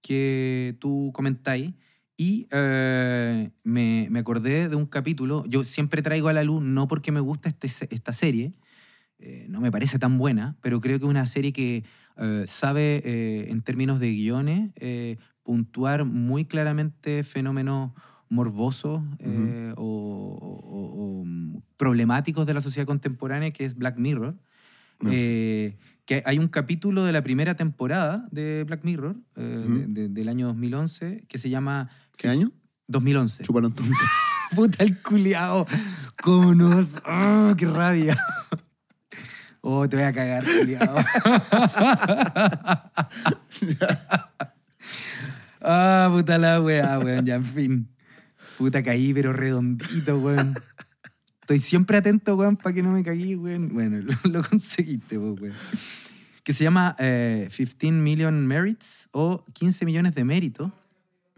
que 0.01 0.75
tú 0.79 1.11
comentáis. 1.13 1.73
Y 2.17 2.47
eh, 2.51 3.49
me, 3.63 4.07
me 4.11 4.19
acordé 4.19 4.69
de 4.69 4.75
un 4.75 4.85
capítulo. 4.85 5.43
Yo 5.47 5.63
siempre 5.63 6.01
traigo 6.03 6.29
a 6.29 6.33
la 6.33 6.43
luz, 6.43 6.61
no 6.61 6.87
porque 6.87 7.11
me 7.11 7.19
gusta 7.19 7.49
este, 7.49 7.67
esta 7.89 8.13
serie, 8.13 8.53
eh, 9.19 9.45
no 9.49 9.61
me 9.61 9.71
parece 9.71 9.97
tan 9.99 10.17
buena, 10.17 10.55
pero 10.61 10.81
creo 10.81 10.99
que 10.99 11.05
es 11.05 11.09
una 11.09 11.25
serie 11.25 11.53
que 11.53 11.83
eh, 12.17 12.43
sabe, 12.47 13.01
eh, 13.05 13.47
en 13.49 13.61
términos 13.61 13.99
de 13.99 14.11
guiones, 14.11 14.71
eh, 14.75 15.17
puntuar 15.43 16.05
muy 16.05 16.45
claramente 16.45 17.23
fenómenos 17.23 17.91
morbosos 18.31 19.01
eh, 19.19 19.73
o, 19.77 19.83
o- 19.83 21.21
o, 21.21 21.25
mm, 21.25 21.57
problemáticos 21.77 22.45
de 22.47 22.53
la 22.55 22.61
sociedad 22.61 22.87
contemporánea, 22.87 23.51
que 23.51 23.65
es 23.65 23.75
Black 23.75 23.97
Mirror. 23.97 24.35
No 25.01 25.09
sé. 25.09 25.15
Eh, 25.17 25.77
que 26.05 26.23
hay 26.25 26.39
un 26.39 26.47
capítulo 26.47 27.03
de 27.05 27.11
la 27.11 27.21
primera 27.23 27.55
temporada 27.55 28.27
de 28.31 28.63
Black 28.65 28.83
Mirror, 28.83 29.15
eh, 29.35 29.65
Ujú. 29.67 29.77
de- 29.79 29.87
de- 29.87 30.09
del 30.09 30.29
año 30.29 30.47
2011, 30.47 31.25
que 31.27 31.37
se 31.37 31.49
llama... 31.49 31.89
¿Qué 32.17 32.27
año? 32.29 32.51
2011. 32.87 33.43
Chúpalo 33.43 33.67
entonces. 33.67 33.97
Puta 34.55 34.83
el 34.83 34.99
culiao. 35.01 35.67
¿Cómo 36.23 36.53
nos? 36.55 36.97
¡Ah, 37.05 37.53
qué 37.57 37.65
rabia! 37.67 38.17
Oh, 39.61 39.87
te 39.87 39.95
voy 39.95 40.05
a 40.05 40.11
cagar, 40.11 40.43
culiao. 40.43 40.95
ah, 45.61 46.09
puta 46.11 46.37
la 46.37 46.61
weá, 46.61 46.99
weón. 46.99 47.25
Ya, 47.25 47.35
en 47.35 47.45
fin. 47.45 47.87
Puta, 48.61 48.83
caí, 48.83 49.11
pero 49.11 49.33
redondito, 49.33 50.19
weón. 50.19 50.53
Estoy 51.41 51.57
siempre 51.57 51.97
atento, 51.97 52.35
weón, 52.35 52.57
para 52.57 52.75
que 52.75 52.83
no 52.83 52.91
me 52.91 53.03
caguí, 53.03 53.33
weón. 53.33 53.69
Bueno, 53.73 53.97
lo, 54.01 54.13
lo 54.31 54.43
conseguiste, 54.43 55.17
po, 55.17 55.31
weón. 55.33 55.55
Que 56.43 56.53
se 56.53 56.63
llama 56.63 56.95
eh, 56.99 57.49
15 57.51 57.91
Million 57.93 58.45
Merits 58.45 59.09
o 59.13 59.43
15 59.53 59.85
millones 59.85 60.13
de 60.13 60.23
méritos 60.23 60.71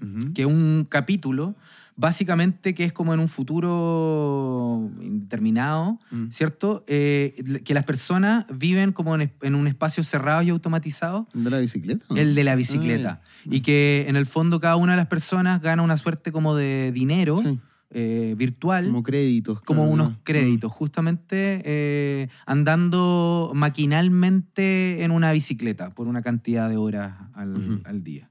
Ujú. 0.02 0.34
que 0.34 0.42
es 0.42 0.48
un 0.48 0.86
capítulo 0.90 1.56
básicamente 1.96 2.74
que 2.74 2.84
es 2.86 2.94
como 2.94 3.14
en 3.14 3.20
un 3.20 3.28
futuro 3.28 4.90
indeterminado, 5.02 6.00
Mm. 6.12 6.30
¿cierto? 6.32 6.84
Eh, 6.88 7.62
que 7.64 7.74
las 7.74 7.84
personas 7.84 8.46
viven 8.54 8.92
como 8.92 9.16
en, 9.16 9.56
un 9.56 9.68
espacio 9.68 10.04
cerrado 10.04 10.42
y 10.44 10.50
automatizado, 10.50 11.28
¿De 11.34 11.50
la 11.50 11.60
bicicleta? 11.60 12.06
el 12.16 12.36
de 12.36 12.44
la 12.44 12.56
bicicleta. 12.56 13.22
Y 13.46 13.62
que 13.62 14.06
en 14.08 14.16
el 14.16 14.26
fondo 14.26 14.60
cada 14.60 14.76
una 14.76 14.94
de 14.94 14.98
las 14.98 15.08
personas 15.08 15.62
gana 15.62 15.82
una 15.84 15.98
suerte 15.98 16.32
como 16.32 16.56
de 16.56 16.92
dinero 16.92 17.38
Sí, 17.38 17.60
eh, 17.96 18.34
virtual 18.38 18.86
como 18.86 19.04
créditos. 19.04 19.62
como 19.62 19.88
unos 19.90 20.12
Mm. 20.12 20.16
créditos, 20.24 20.72
justamente 20.72 21.62
eh, 21.64 22.28
andando 22.48 23.52
maquinalmente 23.54 25.04
en 25.04 25.12
una 25.12 25.32
bicicleta 25.32 25.92
por 25.92 26.08
una 26.08 26.22
cantidad 26.22 26.70
de 26.70 26.78
horas 26.78 27.14
al, 27.34 27.82
al 27.86 28.04
día. 28.04 28.30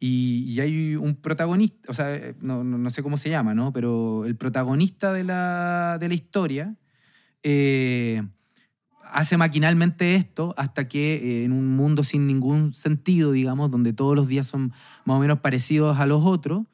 Y, 0.00 0.44
y 0.52 0.60
hay 0.60 0.96
un 0.96 1.16
protagonista, 1.16 1.90
o 1.90 1.92
sea, 1.92 2.14
eh, 2.14 2.34
no, 2.40 2.62
no- 2.64 2.78
no 2.78 2.90
sé 2.90 3.02
cómo 3.02 3.16
se 3.16 3.30
llama, 3.30 3.54
¿no? 3.54 3.72
Pero 3.72 4.24
el 4.26 4.36
protagonista 4.36 5.12
de 5.12 5.24
la, 5.24 5.98
de 6.00 6.08
la 6.08 6.14
historia 6.14 6.76
eh, 7.42 8.22
hace 9.12 9.36
maquinalmente 9.36 10.14
esto 10.16 10.54
hasta 10.56 10.88
que 10.88 11.14
eh, 11.42 11.44
en 11.44 11.52
un 11.52 11.68
mundo 11.76 12.02
sin 12.04 12.26
ningún 12.26 12.72
sentido, 12.74 13.32
digamos, 13.32 13.70
donde 13.70 13.92
todos 13.92 14.14
los 14.16 14.28
días 14.28 14.46
son 14.46 14.72
más 15.04 15.16
o 15.16 15.20
menos 15.20 15.40
parecidos 15.40 15.98
a 15.98 16.06
los 16.06 16.24
otros, 16.24 16.64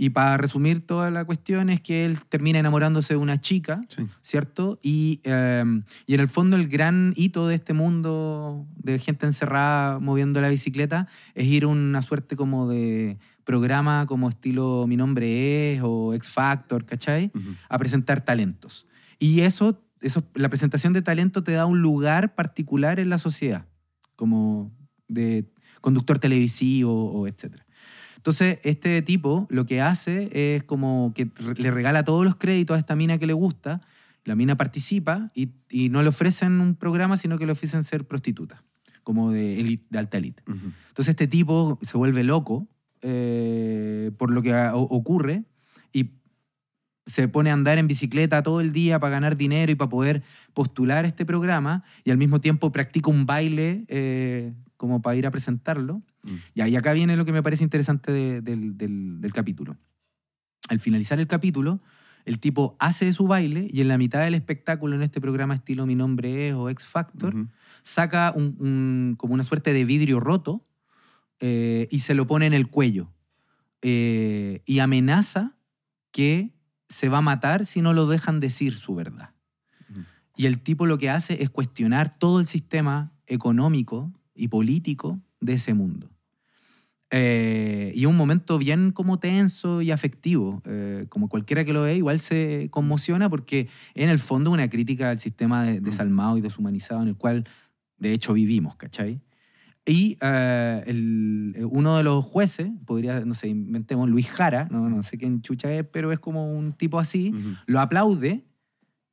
y 0.00 0.10
para 0.10 0.36
resumir 0.36 0.86
toda 0.86 1.10
la 1.10 1.24
cuestión 1.24 1.70
es 1.70 1.80
que 1.80 2.04
él 2.04 2.20
termina 2.28 2.60
enamorándose 2.60 3.14
de 3.14 3.18
una 3.18 3.40
chica, 3.40 3.84
Sí. 3.88 4.06
¿cierto? 4.22 4.78
Y, 4.80 5.20
eh, 5.24 5.64
y 6.06 6.14
en 6.14 6.20
el 6.20 6.28
fondo 6.28 6.56
el 6.56 6.68
gran 6.68 7.14
hito 7.16 7.48
de 7.48 7.56
este 7.56 7.72
mundo 7.74 8.64
de 8.76 9.00
gente 9.00 9.26
encerrada 9.26 9.98
moviendo 9.98 10.40
la 10.40 10.50
bicicleta 10.50 11.08
es 11.34 11.46
ir 11.46 11.64
a 11.64 11.66
una 11.66 12.00
suerte 12.00 12.36
como 12.36 12.68
de 12.68 13.18
programa 13.42 14.06
como 14.06 14.28
estilo 14.28 14.86
Mi 14.86 14.96
Nombre 14.96 15.74
Es 15.74 15.80
o 15.82 16.14
X 16.14 16.30
Factor, 16.30 16.84
¿cachai? 16.84 17.32
A 17.68 17.76
presentar 17.78 18.20
talentos. 18.20 18.86
Y 19.18 19.40
eso, 19.40 19.82
eso, 20.00 20.22
la 20.34 20.48
presentación 20.48 20.92
de 20.92 21.02
talento 21.02 21.42
te 21.42 21.52
da 21.52 21.66
un 21.66 21.80
lugar 21.82 22.36
particular 22.36 23.00
en 23.00 23.08
la 23.10 23.18
sociedad, 23.18 23.66
como 24.14 24.70
de 25.08 25.50
conductor 25.80 26.20
televisivo 26.20 27.10
o 27.10 27.26
etcétera. 27.26 27.64
Entonces, 28.28 28.58
este 28.62 29.00
tipo 29.00 29.46
lo 29.48 29.64
que 29.64 29.80
hace 29.80 30.28
es 30.56 30.62
como 30.62 31.12
que 31.14 31.30
le 31.56 31.70
regala 31.70 32.04
todos 32.04 32.26
los 32.26 32.36
créditos 32.36 32.76
a 32.76 32.78
esta 32.78 32.94
mina 32.94 33.16
que 33.16 33.26
le 33.26 33.32
gusta, 33.32 33.80
la 34.26 34.34
mina 34.34 34.54
participa 34.56 35.30
y, 35.34 35.52
y 35.70 35.88
no 35.88 36.02
le 36.02 36.10
ofrecen 36.10 36.60
un 36.60 36.74
programa, 36.74 37.16
sino 37.16 37.38
que 37.38 37.46
le 37.46 37.52
ofrecen 37.52 37.84
ser 37.84 38.06
prostituta, 38.06 38.62
como 39.02 39.30
de, 39.30 39.58
elite- 39.58 39.86
de 39.88 39.98
alta 39.98 40.18
elite. 40.18 40.42
Ujú. 40.46 40.58
Entonces 40.88 41.08
este 41.08 41.26
tipo 41.26 41.78
se 41.80 41.96
vuelve 41.96 42.22
loco 42.22 42.68
eh, 43.00 44.10
por 44.18 44.30
lo 44.30 44.42
que 44.42 44.52
ocurre 44.74 45.44
y 45.90 46.10
se 47.06 47.28
pone 47.28 47.48
a 47.48 47.54
andar 47.54 47.78
en 47.78 47.88
bicicleta 47.88 48.42
todo 48.42 48.60
el 48.60 48.72
día 48.72 48.98
para 49.00 49.12
ganar 49.12 49.38
dinero 49.38 49.72
y 49.72 49.74
para 49.74 49.88
poder 49.88 50.22
postular 50.52 51.06
este 51.06 51.24
programa 51.24 51.82
y 52.04 52.10
al 52.10 52.18
mismo 52.18 52.42
tiempo 52.42 52.72
practica 52.72 53.10
un 53.10 53.24
baile 53.24 53.86
eh, 53.88 54.52
como 54.78 55.02
para 55.02 55.16
ir 55.16 55.26
a 55.26 55.30
presentarlo. 55.30 56.02
Mm. 56.22 56.34
Ya, 56.54 56.68
y 56.68 56.76
acá 56.76 56.94
viene 56.94 57.16
lo 57.16 57.26
que 57.26 57.32
me 57.32 57.42
parece 57.42 57.62
interesante 57.64 58.10
de- 58.12 58.40
del, 58.40 58.78
del- 58.78 59.20
del 59.20 59.32
capítulo. 59.34 59.76
Al 60.70 60.80
finalizar 60.80 61.18
el 61.20 61.26
capítulo, 61.26 61.80
el 62.24 62.38
tipo 62.40 62.76
hace 62.78 63.12
su 63.12 63.26
baile 63.26 63.66
y 63.70 63.80
en 63.82 63.88
la 63.88 63.98
mitad 63.98 64.22
del 64.22 64.34
espectáculo 64.34 64.94
en 64.94 65.02
este 65.02 65.20
programa 65.20 65.54
estilo 65.54 65.84
Mi 65.86 65.94
Nombre 65.94 66.48
Es 66.48 66.54
o 66.54 66.68
X 66.70 66.86
Factor, 66.86 67.34
saca 67.82 68.32
un, 68.34 68.56
un- 68.58 69.14
como 69.18 69.34
una 69.34 69.44
suerte 69.44 69.72
de 69.74 69.84
vidrio 69.84 70.20
roto 70.20 70.62
eh, 71.40 71.86
y 71.90 72.00
se 72.00 72.14
lo 72.14 72.26
pone 72.26 72.46
en 72.46 72.54
el 72.54 72.68
cuello. 72.68 73.12
Eh, 73.82 74.62
y 74.66 74.80
amenaza 74.80 75.56
que 76.10 76.52
se 76.88 77.08
va 77.08 77.18
a 77.18 77.22
matar 77.22 77.64
si 77.66 77.80
no 77.82 77.92
lo 77.92 78.06
dejan 78.06 78.40
decir 78.40 78.74
su 78.76 78.94
verdad. 78.94 79.30
Y 80.36 80.46
el 80.46 80.60
tipo 80.60 80.86
lo 80.86 80.98
que 80.98 81.10
hace 81.10 81.42
es 81.42 81.50
cuestionar 81.50 82.16
todo 82.16 82.38
el 82.40 82.46
sistema 82.46 83.12
económico 83.26 84.12
y 84.38 84.48
político 84.48 85.20
de 85.40 85.54
ese 85.54 85.74
mundo. 85.74 86.08
Eh, 87.10 87.92
y 87.94 88.04
un 88.04 88.16
momento 88.18 88.58
bien 88.58 88.92
como 88.92 89.18
tenso 89.18 89.80
y 89.80 89.90
afectivo. 89.90 90.60
eh, 90.66 91.06
como 91.08 91.28
cualquiera 91.28 91.64
que 91.64 91.72
lo 91.72 91.82
ve, 91.82 91.96
igual 91.96 92.20
se 92.20 92.68
conmociona 92.70 93.30
porque 93.30 93.68
en 93.94 94.10
el 94.10 94.18
fondo 94.18 94.50
es 94.50 94.54
una 94.54 94.68
crítica 94.68 95.10
al 95.10 95.18
sistema 95.18 95.64
de- 95.64 95.80
desalmado 95.80 96.36
y 96.36 96.42
deshumanizado 96.42 97.00
en 97.02 97.08
el 97.08 97.16
cual 97.16 97.44
de 97.96 98.12
hecho 98.12 98.34
vivimos, 98.34 98.76
¿cachai? 98.76 99.22
Y 99.86 100.18
eh, 100.20 100.82
el- 100.86 101.66
uno 101.70 101.96
de 101.96 102.02
los 102.02 102.22
jueces, 102.26 102.68
podría, 102.84 103.20
no 103.24 103.32
sé, 103.32 103.48
inventemos 103.48 104.06
Luis 104.10 104.28
Jara, 104.28 104.68
no, 104.70 104.90
no 104.90 105.02
sé 105.02 105.16
quién 105.16 105.40
chucha 105.40 105.72
es, 105.72 105.84
pero 105.90 106.12
es 106.12 106.18
como 106.18 106.52
un 106.52 106.74
tipo 106.74 106.98
así, 106.98 107.32
lo 107.66 107.80
aplaude 107.80 108.44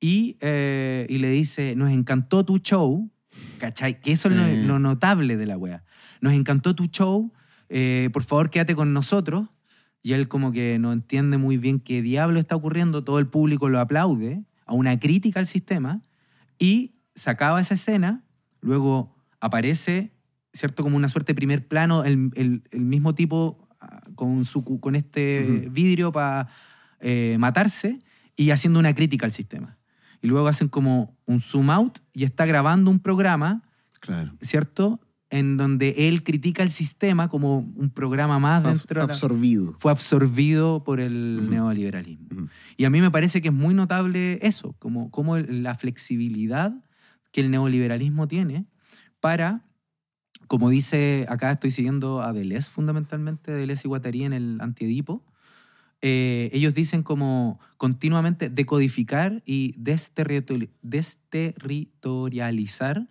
y, 0.02 0.36
y 0.42 1.18
le 1.18 1.30
dice, 1.30 1.76
nos 1.78 1.92
encantó 1.92 2.44
tu 2.44 2.58
show, 2.58 3.10
¿cachai? 3.60 4.00
Que 4.02 4.12
eso 4.12 4.30
es 4.30 4.36
Eh. 4.36 4.58
lo, 4.64 4.74
lo 4.74 4.80
notable 4.80 5.38
de 5.38 5.46
la 5.46 5.58
wea. 5.58 5.84
Nos 6.22 6.34
encantó 6.34 6.76
tu 6.76 6.86
show, 6.88 7.32
eh, 7.70 8.10
por 8.14 8.24
favor 8.24 8.50
quédate 8.50 8.76
con 8.76 8.94
nosotros. 8.94 9.48
Y 10.02 10.14
él 10.14 10.28
como 10.28 10.52
que 10.52 10.78
no 10.78 10.94
entiende 10.94 11.38
muy 11.40 11.58
bien 11.58 11.80
qué 11.80 12.02
diablo 12.04 12.40
está 12.40 12.56
ocurriendo, 12.56 13.04
todo 13.04 13.18
el 13.18 13.28
público 13.28 13.70
lo 13.70 13.80
aplaude, 13.80 14.46
a 14.68 14.74
una 14.74 15.00
crítica 15.00 15.40
al 15.40 15.48
sistema, 15.48 16.02
y 16.60 16.96
se 17.16 17.30
acaba 17.32 17.60
esa 17.60 17.74
escena, 17.74 18.24
luego 18.62 19.16
aparece, 19.40 20.12
¿cierto? 20.54 20.84
Como 20.84 20.96
una 20.96 21.10
suerte 21.10 21.34
de 21.34 21.36
primer 21.36 21.68
plano, 21.68 22.04
el, 22.04 22.30
el- 22.36 22.64
el 22.72 22.82
mismo 22.82 23.16
tipo 23.16 23.68
ah, 23.82 24.02
con, 24.14 24.46
su, 24.46 24.64
con 24.80 24.96
este 24.96 25.68
vidrio 25.72 26.12
para 26.12 26.50
matarse 27.40 28.00
y 28.36 28.50
haciendo 28.52 28.80
una 28.80 28.94
crítica 28.94 29.26
al 29.26 29.32
sistema. 29.32 29.78
Y 30.26 30.28
luego 30.28 30.48
hacen 30.48 30.68
como 30.70 31.16
un 31.28 31.40
zoom 31.40 31.70
out 31.70 32.00
y 32.14 32.24
está 32.24 32.46
grabando 32.48 32.90
un 32.90 33.00
programa, 33.00 33.62
Claro. 34.00 34.34
¿cierto? 34.42 35.00
En 35.30 35.58
donde 35.58 36.08
él 36.08 36.24
critica 36.24 36.64
el 36.64 36.70
sistema 36.72 37.28
como 37.30 37.60
un 37.60 37.90
programa 37.90 38.40
más 38.40 38.62
Fue 38.64 38.72
dentro 38.72 39.02
de 39.02 39.08
la- 39.08 39.14
absorbido. 39.14 39.76
fue 39.78 39.92
absorbido 39.92 40.84
por 40.84 41.00
el 41.00 41.50
neoliberalismo. 41.50 42.48
Y 42.78 42.86
a 42.86 42.90
mí 42.90 43.02
me 43.02 43.12
parece 43.12 43.42
que 43.42 43.50
es 43.50 43.54
muy 43.54 43.74
notable 43.74 44.40
eso, 44.42 44.74
como, 44.80 45.10
como 45.12 45.38
la 45.38 45.76
flexibilidad 45.76 46.74
que 47.32 47.42
el 47.42 47.52
neoliberalismo 47.52 48.28
tiene 48.28 48.66
para, 49.20 49.66
como 50.48 50.70
dice, 50.70 51.26
acá 51.30 51.52
estoy 51.52 51.72
siguiendo 51.72 52.22
a 52.22 52.32
Deleuze 52.34 52.70
fundamentalmente, 52.70 53.52
Deleuze 53.52 53.88
y 53.88 53.90
Guattari 53.90 54.24
en 54.24 54.34
el 54.34 54.58
Antiedipo, 54.62 55.24
eh, 56.02 56.50
ellos 56.54 56.74
dicen 56.74 57.04
como 57.04 57.60
continuamente 57.78 58.50
decodificar 58.50 59.44
y 59.46 59.74
desterritori- 59.82 60.72
desterritorializar 60.82 63.08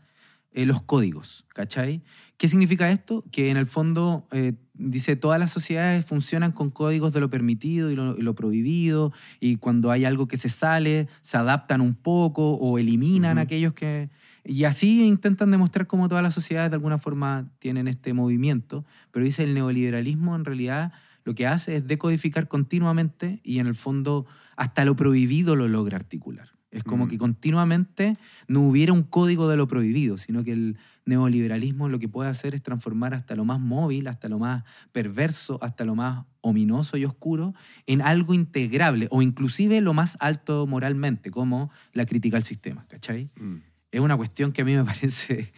eh, 0.53 0.67
los 0.67 0.83
códigos, 0.83 1.47
¿cachai? 1.49 2.03
¿Qué 2.37 2.47
significa 2.47 2.91
esto? 2.91 3.25
Que 3.33 3.51
en 3.51 3.57
el 3.57 3.67
fondo, 3.67 4.29
eh, 4.31 4.53
dice, 4.75 5.17
todas 5.17 5.41
las 5.41 5.51
sociedades 5.51 6.07
funcionan 6.07 6.53
con 6.53 6.71
códigos 6.71 7.13
de 7.13 7.19
lo 7.19 7.29
permitido 7.29 7.91
y 7.91 7.97
lo, 7.97 8.17
y 8.17 8.23
lo 8.23 8.37
prohibido, 8.37 9.13
y 9.41 9.57
cuando 9.57 9.91
hay 9.91 10.05
algo 10.05 10.29
que 10.29 10.37
se 10.37 10.49
sale, 10.49 11.09
se 11.23 11.37
adaptan 11.37 11.81
un 11.81 11.95
poco 11.95 12.55
o 12.55 12.79
eliminan 12.79 13.39
aquellos 13.39 13.73
que... 13.73 14.11
Y 14.45 14.65
así 14.65 15.07
intentan 15.07 15.51
demostrar 15.51 15.87
cómo 15.87 16.09
todas 16.09 16.23
las 16.23 16.35
sociedades 16.35 16.71
de 16.71 16.77
alguna 16.77 16.99
forma 16.99 17.51
tienen 17.59 17.89
este 17.89 18.13
movimiento, 18.13 18.85
pero 19.11 19.25
dice 19.25 19.43
el 19.43 19.55
neoliberalismo 19.55 20.37
en 20.37 20.45
realidad 20.45 20.93
lo 21.25 21.35
que 21.35 21.47
hace 21.47 21.77
es 21.77 21.87
decodificar 21.87 22.49
continuamente 22.49 23.41
y 23.43 23.59
en 23.59 23.67
el 23.67 23.75
fondo 23.75 24.27
hasta 24.57 24.85
lo 24.85 24.95
prohibido 24.97 25.57
lo 25.57 25.69
logra 25.69 25.97
articular. 25.97 26.51
Es 26.71 26.83
como 26.83 27.07
Mm. 27.07 27.09
que 27.09 27.19
continuamente 27.19 28.17
no 28.49 28.61
hubiera 28.63 28.93
un 28.93 29.05
código 29.05 29.49
de 29.49 29.57
lo 29.57 29.69
prohibido, 29.69 30.19
sino 30.19 30.43
que 30.43 30.53
el 30.53 30.77
neoliberalismo 31.07 31.89
lo 31.89 31.99
que 32.01 32.09
puede 32.09 32.29
hacer 32.29 32.55
es 32.55 32.63
transformar 32.63 33.15
hasta 33.15 33.37
lo 33.37 33.45
más 33.45 33.61
móvil, 33.61 34.09
hasta 34.09 34.29
lo 34.29 34.39
más 34.41 34.65
perverso, 34.91 35.59
hasta 35.63 35.85
lo 35.85 35.95
más 35.95 36.25
ominoso 36.41 36.97
y 36.97 37.05
oscuro 37.05 37.55
en 37.87 38.03
algo 38.03 38.35
integrable 38.35 39.07
o 39.13 39.23
inclusive 39.23 39.81
lo 39.81 39.95
más 39.95 40.17
alto 40.19 40.67
moralmente, 40.67 41.31
como 41.31 41.71
la 41.93 42.07
crítica 42.07 42.37
al 42.37 42.45
sistema, 42.45 42.87
¿cachai? 42.89 43.31
Mm. 43.41 43.57
Es 43.93 44.01
una 44.01 44.17
cuestión 44.17 44.51
que 44.53 44.63
a 44.63 44.65
mí 44.65 44.75
me 44.75 44.85
parece 45.01 45.53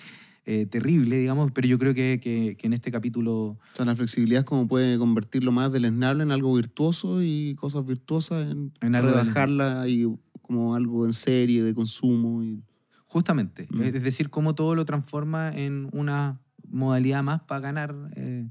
eh, 0.49 0.65
terrible, 0.67 1.19
digamos, 1.19 1.51
pero 1.53 1.67
yo 1.67 1.77
creo 1.79 1.93
que, 1.93 2.21
que- 2.23 2.57
que 2.57 2.67
en 2.69 2.73
este 2.73 2.91
capítulo 2.93 3.33
O 3.35 3.59
sea, 3.75 3.85
la 3.85 3.97
flexibilidad 3.97 4.41
es 4.41 4.47
como 4.47 4.69
puede 4.69 4.97
convertir 4.97 5.43
lo 5.43 5.51
más 5.53 5.73
deleznable 5.73 6.23
en 6.23 6.31
algo 6.31 6.55
virtuoso 6.55 7.21
y 7.23 7.55
cosas 7.57 7.85
virtuosas 7.85 8.51
en, 8.51 8.73
En 8.81 8.95
algo 8.95 9.09
rebajarla 9.11 9.89
y 9.89 10.07
como 10.43 10.75
algo 10.77 11.05
en 11.05 11.13
serie 11.13 11.63
de 11.65 11.75
consumo. 11.75 12.43
Y, 12.45 12.63
Justamente, 13.09 13.67
Mm. 13.71 13.83
es 13.83 14.03
decir, 14.03 14.31
cómo 14.31 14.55
todo 14.55 14.75
lo 14.75 14.85
transforma 14.85 15.51
en 15.55 15.89
una 15.93 16.41
modalidad 16.69 17.23
más 17.23 17.41
para 17.43 17.61
ganar, 17.61 17.95
eh, 18.17 18.49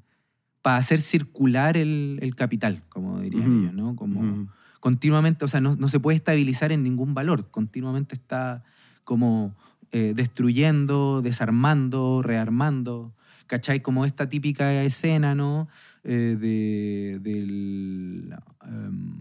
para 0.61 0.77
hacer 0.77 0.99
circular 1.01 1.77
el, 1.77 2.17
el 2.21 2.35
capital, 2.35 2.81
como 2.89 3.19
dirían 3.21 3.51
Ujú. 3.51 3.59
ellos, 3.61 3.73
¿no? 3.73 3.95
Como 3.95 4.47
continuamente, 4.79 5.45
o 5.45 5.47
sea, 5.47 5.61
no, 5.61 5.75
no 5.75 5.87
se 5.87 5.99
puede 5.99 6.15
estabilizar 6.17 6.71
en 6.71 6.83
ningún 6.83 7.13
valor, 7.13 7.49
continuamente 7.51 8.15
está 8.15 8.63
como 9.03 9.55
eh, 9.91 10.13
destruyendo, 10.15 11.21
desarmando, 11.21 12.21
rearmando, 12.21 13.13
¿cachai? 13.47 13.81
Como 13.81 14.05
esta 14.05 14.27
típica 14.29 14.83
escena, 14.83 15.36
¿no? 15.36 15.67
Eh, 16.03 16.38
de, 16.39 17.19
del... 17.21 18.36
em, 18.63 19.13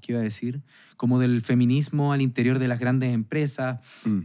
¿Qué 0.00 0.12
iba 0.12 0.20
a 0.20 0.24
decir? 0.24 0.62
Como 0.96 1.18
del 1.18 1.40
feminismo 1.42 2.12
al 2.12 2.22
interior 2.22 2.58
de 2.58 2.68
las 2.68 2.78
grandes 2.78 3.12
empresas, 3.12 3.80
Mm. 4.04 4.20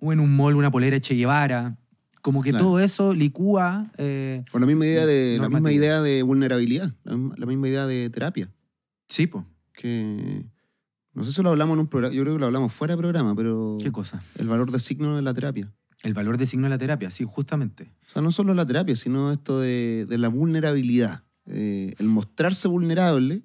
o 0.00 0.12
en 0.12 0.20
un 0.20 0.34
mall 0.36 0.54
una 0.56 0.70
polera 0.70 1.00
Che 1.00 1.14
Guevara. 1.14 1.76
Como 2.22 2.42
que 2.42 2.50
Claro. 2.50 2.64
todo 2.66 2.80
eso 2.80 3.14
licúa. 3.14 3.90
eh, 3.98 4.44
Con 4.50 4.60
la 4.60 4.66
misma 4.66 4.86
idea 4.86 5.06
de, 5.06 5.38
la 5.40 5.48
misma 5.48 5.72
idea 5.72 6.00
de 6.02 6.22
vulnerabilidad, 6.22 6.92
la 7.04 7.46
misma, 7.46 7.68
idea 7.68 7.86
de 7.86 8.10
terapia. 8.10 8.48
sí, 9.08 9.26
po. 9.26 9.44
Que 9.72 10.44
no 11.18 11.24
sé 11.24 11.32
si 11.32 11.42
lo 11.42 11.50
hablamos 11.50 11.74
en 11.74 11.80
un 11.80 11.86
programa, 11.88 12.14
yo 12.14 12.22
creo 12.22 12.34
que 12.34 12.40
lo 12.40 12.46
hablamos 12.46 12.72
fuera 12.72 12.94
de 12.94 12.98
programa, 12.98 13.34
pero 13.34 13.76
¿Qué 13.82 13.92
cosa? 13.92 14.22
el 14.36 14.48
valor 14.48 14.70
de 14.70 14.78
signo 14.78 15.16
de 15.16 15.22
la 15.22 15.34
terapia. 15.34 15.72
El 16.04 16.14
valor 16.14 16.38
de 16.38 16.46
signo 16.46 16.64
de 16.66 16.70
la 16.70 16.78
terapia, 16.78 17.10
sí, 17.10 17.24
justamente. 17.28 17.90
O 18.08 18.10
sea, 18.12 18.22
no 18.22 18.30
solo 18.30 18.54
la 18.54 18.64
terapia, 18.64 18.94
sino 18.94 19.32
esto 19.32 19.58
de, 19.60 20.06
de 20.08 20.16
la 20.18 20.28
vulnerabilidad. 20.28 21.24
Eh, 21.46 21.92
el 21.98 22.06
mostrarse 22.06 22.68
vulnerable, 22.68 23.42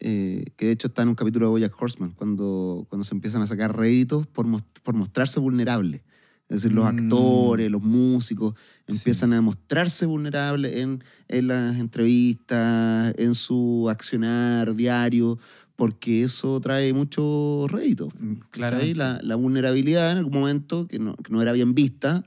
eh, 0.00 0.44
que 0.56 0.66
de 0.66 0.72
hecho 0.72 0.88
está 0.88 1.02
en 1.02 1.08
un 1.10 1.14
capítulo 1.14 1.46
de 1.46 1.50
Bojack 1.50 1.80
Horseman, 1.80 2.10
cuando, 2.10 2.84
cuando 2.88 3.04
se 3.04 3.14
empiezan 3.14 3.42
a 3.42 3.46
sacar 3.46 3.76
réditos 3.76 4.26
por, 4.26 4.44
por 4.82 4.94
mostrarse 4.94 5.38
vulnerable. 5.38 6.02
Es 6.48 6.62
decir, 6.62 6.72
los 6.72 6.84
Mm. 6.84 6.98
actores, 6.98 7.70
los 7.70 7.82
músicos, 7.82 8.54
Sí. 8.86 8.96
empiezan 8.96 9.32
a 9.32 9.40
mostrarse 9.40 10.04
vulnerables 10.04 10.76
en, 10.76 11.02
en 11.28 11.46
las 11.48 11.76
entrevistas, 11.78 13.14
en 13.18 13.34
su 13.34 13.88
accionar 13.90 14.74
diario, 14.74 15.38
porque 15.76 16.22
eso 16.22 16.60
trae 16.60 16.92
mucho 16.92 17.66
rédito. 17.68 18.08
Mm, 18.18 18.34
¿cachai? 18.34 18.50
Claramente. 18.50 18.94
La, 18.94 19.20
la 19.22 19.34
vulnerabilidad 19.36 20.12
en 20.12 20.18
algún 20.18 20.34
momento 20.34 20.86
que 20.86 20.98
no, 20.98 21.16
que 21.16 21.32
no 21.32 21.42
era 21.42 21.52
bien 21.52 21.74
vista, 21.74 22.24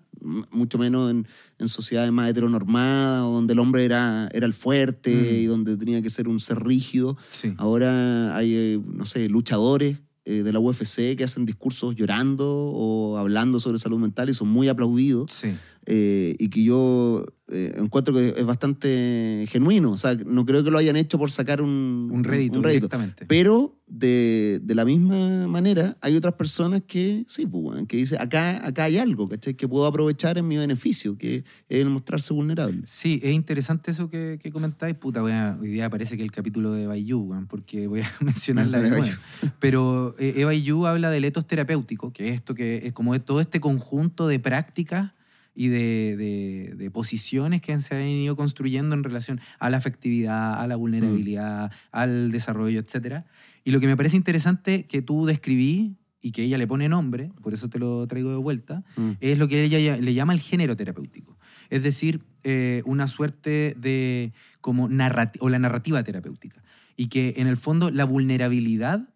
mucho 0.51 0.77
menos 0.77 1.11
en, 1.11 1.27
en 1.59 1.67
sociedades 1.69 2.11
más 2.11 2.29
heteronormadas, 2.29 3.21
donde 3.21 3.53
el 3.53 3.59
hombre 3.59 3.85
era, 3.85 4.27
era 4.33 4.45
el 4.45 4.53
fuerte 4.53 5.13
Mm. 5.13 5.35
y 5.35 5.45
donde 5.45 5.77
tenía 5.77 6.01
que 6.01 6.09
ser 6.09 6.27
un 6.27 6.39
ser 6.39 6.59
rígido. 6.63 7.17
Sí. 7.31 7.53
Ahora 7.57 8.35
hay, 8.35 8.53
eh, 8.55 8.81
no 8.85 9.05
sé, 9.05 9.29
luchadores 9.29 9.99
eh, 10.25 10.43
de 10.43 10.51
la 10.51 10.59
UFC 10.59 11.15
que 11.15 11.23
hacen 11.23 11.45
discursos 11.45 11.95
llorando 11.95 12.45
o 12.49 13.17
hablando 13.17 13.59
sobre 13.61 13.77
salud 13.77 13.99
mental 13.99 14.29
y 14.29 14.33
son 14.33 14.49
muy 14.49 14.67
aplaudidos. 14.67 15.31
Sí. 15.31 15.51
Eh, 15.89 16.35
y 16.38 16.49
que 16.49 16.63
yo 16.63 17.25
eh, 17.49 17.73
encuentro 17.77 18.13
que 18.13 18.33
es 18.38 18.45
bastante 18.45 19.45
genuino. 19.47 19.91
O 19.91 19.97
sea, 19.97 20.15
no 20.15 20.45
creo 20.45 20.63
que 20.63 20.69
lo 20.69 20.77
hayan 20.77 20.97
hecho 20.97 21.17
por 21.17 21.31
sacar 21.31 21.61
un, 21.61 22.09
Un 22.11 22.23
rédito, 22.25 22.59
un 22.59 22.63
rédito. 22.65 22.89
Pero 23.27 23.77
de, 23.88 24.59
de 24.61 24.75
la 24.75 24.83
misma 24.83 25.47
manera, 25.47 25.95
hay 26.01 26.17
otras 26.17 26.33
personas 26.33 26.81
que, 26.85 27.23
sí, 27.27 27.45
pues, 27.45 27.88
que 27.88 27.95
dicen, 27.95 28.19
acá, 28.21 28.67
acá 28.67 28.83
hay 28.83 28.97
algo, 28.97 29.29
¿cachai? 29.29 29.53
Que 29.53 29.65
puedo 29.65 29.85
aprovechar 29.85 30.38
en 30.38 30.45
mi 30.45 30.57
beneficio, 30.57 31.17
que 31.17 31.38
es 31.69 31.81
el 31.81 31.89
mostrarse 31.89 32.33
vulnerable. 32.33 32.81
Sí, 32.85 33.21
es 33.23 33.33
interesante 33.33 33.91
eso 33.91 34.09
que, 34.09 34.39
que 34.43 34.51
comentáis. 34.51 34.95
Puta, 34.95 35.21
a- 35.21 35.57
hoy 35.57 35.69
día 35.69 35.89
parece 35.89 36.17
que 36.17 36.23
el 36.23 36.31
capítulo 36.33 36.73
de 36.73 36.85
Bayou, 36.85 37.33
porque 37.47 37.88
voy 37.88 38.01
a 38.01 38.11
mencionarla 38.19 38.79
de 38.79 38.83
De 38.83 38.89
nuevo. 38.89 39.05
Pero 39.59 40.15
eh, 40.19 40.33
Eva 40.35 40.53
Yu 40.53 40.85
habla 40.85 41.09
del 41.11 41.23
etos 41.23 41.47
terapéutico, 41.47 42.11
que 42.11 42.27
es 42.27 42.35
esto 42.35 42.55
que 42.55 42.88
es 42.88 42.91
como 42.91 43.13
de 43.13 43.21
todo 43.21 43.39
este 43.39 43.61
conjunto 43.61 44.27
de 44.27 44.39
prácticas 44.39 45.13
y 45.59 45.69
de, 45.69 46.15
de- 46.15 46.75
de 46.77 46.91
posiciones 46.91 47.61
que 47.61 47.77
se 47.81 47.95
han 47.95 48.03
ido 48.07 48.35
construyendo 48.35 48.93
en 48.95 49.03
relación 49.03 49.39
a 49.57 49.71
la 49.71 49.77
afectividad, 49.77 50.61
a 50.61 50.67
la 50.67 50.75
vulnerabilidad, 50.75 51.71
al 51.91 52.29
desarrollo, 52.31 52.79
etc. 52.79 53.23
Y 53.63 53.71
lo 53.71 53.79
que 53.79 53.87
me 53.87 53.97
parece 53.97 54.15
interesante 54.17 54.85
que 54.85 55.01
tú 55.01 55.25
describí 55.25 55.97
y 56.21 56.31
que 56.31 56.43
ella 56.43 56.57
le 56.59 56.67
pone 56.67 56.87
nombre, 56.89 57.31
por 57.41 57.53
eso 57.55 57.69
te 57.69 57.79
lo 57.79 58.05
traigo 58.07 58.29
de 58.29 58.35
vuelta, 58.37 58.83
Mm. 58.97 59.11
es 59.19 59.37
lo 59.39 59.47
que 59.47 59.63
ella 59.63 59.97
le 59.97 60.13
llama 60.13 60.33
el 60.33 60.39
género 60.39 60.75
terapéutico. 60.75 61.37
Es 61.71 61.81
decir, 61.83 62.21
eh, 62.43 62.83
una 62.85 63.07
suerte 63.07 63.75
de 63.79 64.33
como 64.61 64.87
narrati- 64.89 65.37
o 65.39 65.49
la 65.49 65.57
narrativa 65.59 66.03
terapéutica. 66.03 66.63
Y 66.95 67.07
que 67.07 67.33
en 67.37 67.47
el 67.47 67.57
fondo 67.57 67.89
la 67.89 68.05
vulnerabilidad, 68.05 69.09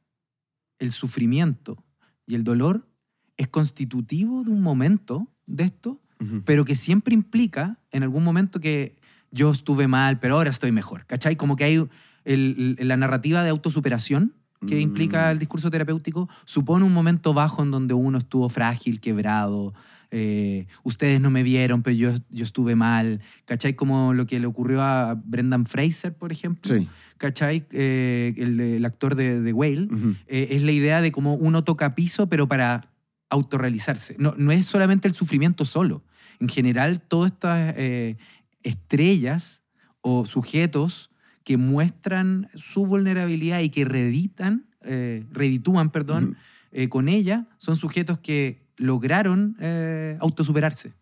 el 0.80 0.92
sufrimiento 0.92 1.84
y 2.26 2.34
el 2.36 2.44
dolor 2.44 2.88
es 3.38 3.48
constitutivo 3.48 4.44
de 4.44 4.52
un 4.52 4.62
momento 4.62 5.28
de 5.46 5.64
esto, 5.66 6.01
Pero 6.46 6.66
que 6.66 6.76
siempre 6.76 7.14
implica 7.16 7.78
en 7.92 8.04
algún 8.04 8.24
momento 8.24 8.60
que 8.60 8.96
yo 9.32 9.52
estuve 9.52 9.88
mal, 9.88 10.20
pero 10.20 10.36
ahora 10.36 10.50
estoy 10.50 10.72
mejor. 10.72 11.06
¿Cachai? 11.06 11.36
Como 11.36 11.56
que 11.56 11.64
hay 11.64 11.76
el- 12.26 12.76
el- 12.78 12.88
la 12.88 12.98
narrativa 12.98 13.44
de 13.44 13.50
autosuperación 13.50 14.34
que 14.68 14.76
Mm. 14.76 14.82
implica 14.82 15.32
el 15.32 15.40
discurso 15.40 15.72
terapéutico, 15.72 16.30
supone 16.46 16.86
un 16.86 16.94
momento 16.94 17.34
bajo 17.34 17.64
en 17.64 17.72
donde 17.72 17.96
uno 17.96 18.20
estuvo 18.20 18.48
frágil, 18.50 19.00
quebrado, 19.00 19.74
eh, 20.12 20.68
ustedes 20.84 21.20
no 21.22 21.30
me 21.32 21.42
vieron, 21.42 21.82
pero 21.82 21.96
yo, 21.96 22.12
yo 22.30 22.44
estuve 22.44 22.76
mal. 22.76 23.22
¿Cachai? 23.46 23.74
Como 23.76 24.14
lo 24.14 24.28
que 24.28 24.40
le 24.40 24.46
ocurrió 24.46 24.84
a 24.84 25.16
Brendan 25.16 25.66
Fraser, 25.66 26.14
por 26.14 26.32
ejemplo. 26.32 26.78
Sí. 26.78 26.88
¿Cachai? 27.18 27.66
Eh, 27.72 28.34
el, 28.38 28.60
el 28.60 28.86
actor 28.86 29.16
de, 29.16 29.40
de 29.42 29.54
Whale. 29.54 29.88
Ujú. 29.92 30.16
Eh, 30.28 30.50
es 30.52 30.62
la 30.64 30.72
idea 30.74 31.02
de 31.02 31.12
cómo 31.12 31.34
uno 31.36 31.64
toca 31.64 31.96
piso, 31.96 32.28
pero 32.28 32.48
para 32.48 32.90
autorrealizarse. 33.32 34.16
No, 34.20 34.34
no 34.38 34.52
es 34.52 34.66
solamente 34.68 35.08
el 35.08 35.14
sufrimiento 35.14 35.66
solo. 35.66 36.04
En 36.42 36.50
general, 36.50 37.02
todas 37.02 37.32
estas 37.32 37.74
eh, 37.78 38.18
estrellas 38.64 39.62
o 40.02 40.26
sujetos 40.26 41.10
que 41.44 41.58
muestran 41.58 42.50
su 42.56 42.86
vulnerabilidad 42.86 43.62
y 43.62 43.70
que 43.70 43.86
reeditan, 43.86 44.66
eh, 44.84 45.24
reeditúan, 45.32 45.92
perdón, 45.92 46.36
eh, 46.72 46.90
con 46.90 47.08
ella, 47.08 47.48
son 47.58 47.76
sujetos 47.76 48.20
que 48.20 48.62
lograron 48.78 49.56
eh, 49.60 50.18
autosuperarse. 50.20 50.94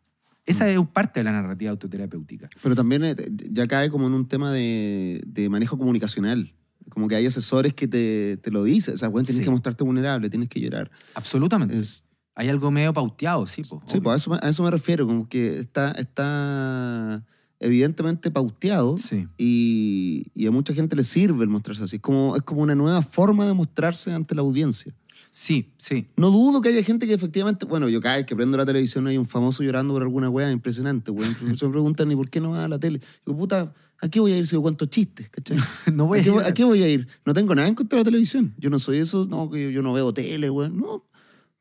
Esa 0.45 0.67
es 0.67 0.79
parte 0.91 1.19
de 1.19 1.23
la 1.25 1.31
narrativa 1.31 1.71
autoterapéutica. 1.71 2.49
Pero 2.63 2.75
también 2.75 3.03
eh, 3.03 3.15
ya 3.51 3.67
cae 3.67 3.89
como 3.89 4.07
en 4.07 4.13
un 4.13 4.27
tema 4.27 4.51
de, 4.51 5.21
de 5.25 5.47
manejo 5.49 5.77
comunicacional. 5.77 6.53
Como 6.89 7.07
que 7.07 7.15
hay 7.15 7.25
asesores 7.27 7.73
que 7.75 7.87
te, 7.87 8.37
te 8.37 8.49
lo 8.49 8.63
dicen. 8.63 8.95
O 8.95 8.97
sea, 8.97 9.09
bueno, 9.09 9.25
tienes 9.25 9.39
Sí. 9.39 9.43
que 9.45 9.51
mostrarte 9.51 9.83
vulnerable, 9.83 10.27
tienes 10.29 10.49
que 10.49 10.59
llorar. 10.59 10.89
Absolutamente. 11.13 11.77
Es, 11.77 12.03
Hay 12.39 12.47
algo 12.47 12.71
medio 12.71 12.93
pauteado, 12.93 13.45
sí. 13.47 13.63
po, 13.63 13.81
sí, 13.85 13.99
pues 13.99 14.13
a 14.13 14.15
eso, 14.17 14.29
me- 14.31 14.39
a 14.41 14.49
eso 14.49 14.63
me 14.63 14.71
refiero. 14.71 15.05
Como 15.05 15.27
que 15.27 15.59
está, 15.59 15.91
está 15.91 17.25
evidentemente 17.59 18.31
pauteado 18.31 18.97
Sí. 18.97 19.27
y, 19.37 20.27
y 20.33 20.47
a 20.47 20.51
mucha 20.51 20.73
gente 20.73 20.95
le 20.95 21.03
sirve 21.03 21.43
el 21.43 21.49
mostrarse 21.49 21.83
así. 21.83 21.97
Es 21.97 22.01
como, 22.01 22.37
es 22.37 22.43
como 22.43 22.61
una 22.61 22.75
nueva 22.75 23.01
forma 23.01 23.45
de 23.45 23.53
mostrarse 23.53 24.13
ante 24.13 24.35
la 24.35 24.41
audiencia. 24.41 24.95
Sí, 25.31 25.73
sí. 25.77 26.07
No 26.15 26.31
dudo 26.31 26.61
que 26.61 26.69
haya 26.69 26.81
gente 26.81 27.05
que 27.05 27.13
efectivamente, 27.13 27.65
bueno, 27.65 27.89
yo 27.89 27.99
cada 27.99 28.15
vez 28.15 28.25
que 28.25 28.35
prendo 28.37 28.55
la 28.57 28.65
televisión 28.65 29.05
hay 29.07 29.17
un 29.17 29.25
famoso 29.27 29.61
llorando 29.61 29.93
por 29.93 30.01
alguna 30.01 30.29
wea 30.29 30.49
impresionante, 30.51 31.11
weón. 31.11 31.35
Se 31.59 31.65
me 31.65 31.71
preguntan, 31.71 32.09
¿y 32.11 32.15
por 32.15 32.29
qué 32.29 32.39
no 32.39 32.51
va 32.51 32.63
a 32.63 32.67
la 32.69 32.79
tele? 32.79 33.01
Digo, 33.25 33.37
puta, 33.37 33.73
¿a 34.01 34.07
qué 34.09 34.21
voy 34.21 34.31
a 34.31 34.37
ir 34.37 34.47
si 34.47 34.53
yo 34.53 34.61
cuento 34.61 34.85
chistes, 34.85 35.29
cachai? 35.29 35.57
No 35.93 36.07
voy 36.07 36.19
¿A 36.19 36.23
qué, 36.23 36.29
a 36.45 36.53
qué 36.53 36.63
voy 36.63 36.81
a 36.83 36.87
ir? 36.87 37.07
No 37.25 37.33
tengo 37.33 37.53
nada 37.53 37.67
en 37.67 37.75
contra 37.75 37.97
de 37.97 38.01
la 38.05 38.05
televisión. 38.05 38.55
Yo 38.57 38.69
no 38.69 38.79
soy 38.79 38.97
eso, 38.99 39.27
no, 39.29 39.49
que 39.51 39.65
yo, 39.65 39.69
yo 39.69 39.81
no 39.83 39.91
veo 39.93 40.13
tele, 40.13 40.49
weón. 40.49 40.77
No. 40.77 41.03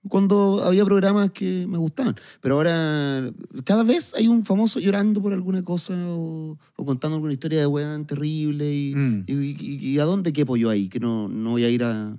Cuando 0.09 0.63
había 0.65 0.85
programas 0.85 1.31
que 1.33 1.67
me 1.67 1.77
gustaban. 1.77 2.15
Pero 2.41 2.55
ahora, 2.57 3.31
cada 3.65 3.83
vez 3.83 4.15
hay 4.17 4.29
un 4.29 4.45
famoso 4.45 4.79
llorando 4.81 5.21
por 5.21 5.33
alguna 5.33 5.63
cosa 5.65 5.95
o, 6.09 6.57
o 6.77 6.85
contando 6.87 7.17
alguna 7.17 7.33
historia 7.33 7.61
de 7.61 7.67
weón 7.67 8.07
terrible. 8.07 8.73
Y, 8.73 8.95
Mm. 8.95 9.25
y, 9.27 9.33
y- 9.35 9.89
y 9.95 9.99
a 9.99 10.05
dónde 10.05 10.33
quepo 10.33 10.57
yo 10.57 10.71
ahí? 10.71 10.89
Que 10.89 11.01
no, 11.01 11.29
no 11.29 11.51
voy 11.51 11.65
a 11.65 11.69
ir 11.71 11.83
a. 11.85 12.17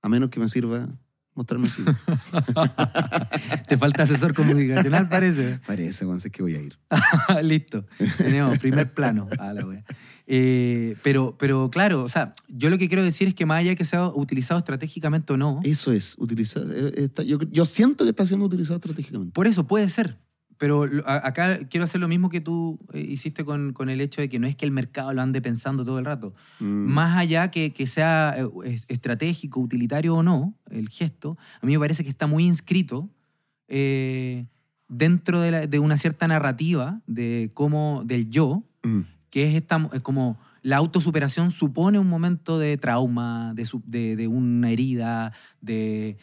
A 0.00 0.08
menos 0.08 0.30
que 0.30 0.38
me 0.38 0.48
sirva 0.48 0.88
mostrarme 1.34 1.66
así. 1.68 1.82
Te 3.68 3.76
falta 3.78 4.04
asesor 4.04 4.34
comunicacional, 4.34 5.08
parece. 5.08 5.58
Parece, 5.66 6.04
weón, 6.06 6.20
sé 6.20 6.30
que 6.30 6.42
voy 6.42 6.54
a 6.54 6.60
ir. 6.62 6.78
Listo. 7.42 7.84
Tenemos 8.16 8.58
primer 8.58 8.92
plano. 8.92 9.26
a 9.38 9.52
la 9.52 9.66
wea. 9.66 9.84
Eh, 10.30 10.94
pero, 11.02 11.36
pero 11.38 11.70
claro, 11.70 12.04
o 12.04 12.08
sea, 12.08 12.34
yo 12.48 12.68
lo 12.68 12.76
que 12.76 12.86
quiero 12.88 13.02
decir 13.02 13.28
es 13.28 13.34
que 13.34 13.46
más 13.46 13.60
allá 13.60 13.70
de 13.70 13.76
que 13.76 13.86
sea 13.86 14.08
utilizado 14.08 14.58
estratégicamente 14.58 15.32
o 15.32 15.38
no, 15.38 15.60
Eso 15.64 15.90
es, 15.90 16.16
utilizar. 16.18 16.64
eh, 16.70 16.92
está- 16.96 17.22
yo, 17.22 17.38
yo 17.50 17.64
siento 17.64 18.04
que 18.04 18.10
está 18.10 18.26
siendo 18.26 18.44
utilizado 18.44 18.76
estratégicamente. 18.76 19.32
por 19.32 19.46
eso 19.46 19.66
puede 19.66 19.88
ser. 19.88 20.18
Pero 20.58 20.86
acá 21.06 21.60
quiero 21.70 21.84
hacer 21.84 22.00
lo 22.00 22.08
mismo 22.08 22.28
que 22.30 22.40
tú 22.40 22.80
eh, 22.92 23.00
hiciste 23.00 23.44
con, 23.44 23.72
con 23.72 23.88
el 23.90 24.00
hecho 24.00 24.20
de 24.20 24.28
que 24.28 24.40
no 24.40 24.48
es 24.48 24.56
que 24.56 24.66
el 24.66 24.72
mercado 24.72 25.14
lo 25.14 25.22
ande 25.22 25.40
pensando 25.40 25.84
todo 25.84 26.00
el 26.00 26.04
rato. 26.04 26.34
Mm. 26.58 26.64
Más 26.66 27.16
allá 27.16 27.50
que, 27.52 27.72
que 27.72 27.86
sea 27.86 28.36
es- 28.64 28.84
estratégico, 28.88 29.60
utilitario 29.60 30.16
o 30.16 30.22
no, 30.24 30.58
el 30.68 30.88
gesto, 30.88 31.38
a 31.62 31.64
mí 31.66 31.72
me 31.74 31.78
parece 31.78 32.02
que 32.02 32.10
está 32.10 32.26
muy 32.26 32.42
inscrito 32.44 33.08
eh, 33.68 34.46
dentro 34.88 35.40
de, 35.40 35.50
la- 35.52 35.66
de 35.68 35.78
una 35.78 35.96
cierta 35.96 36.26
narrativa 36.26 37.00
de 37.06 37.50
cómo, 37.54 38.02
del 38.04 38.28
yo, 38.28 38.64
Mm. 38.82 39.00
Que 39.30 39.48
es, 39.48 39.54
esta, 39.56 39.88
es 39.92 40.00
como 40.00 40.38
la 40.62 40.76
autosuperación 40.78 41.50
supone 41.50 41.98
un 41.98 42.08
momento 42.08 42.58
de 42.58 42.76
trauma, 42.76 43.52
de, 43.54 43.64
su- 43.64 43.82
de, 43.86 44.16
de 44.16 44.26
una 44.26 44.70
herida, 44.70 45.32
de 45.60 46.16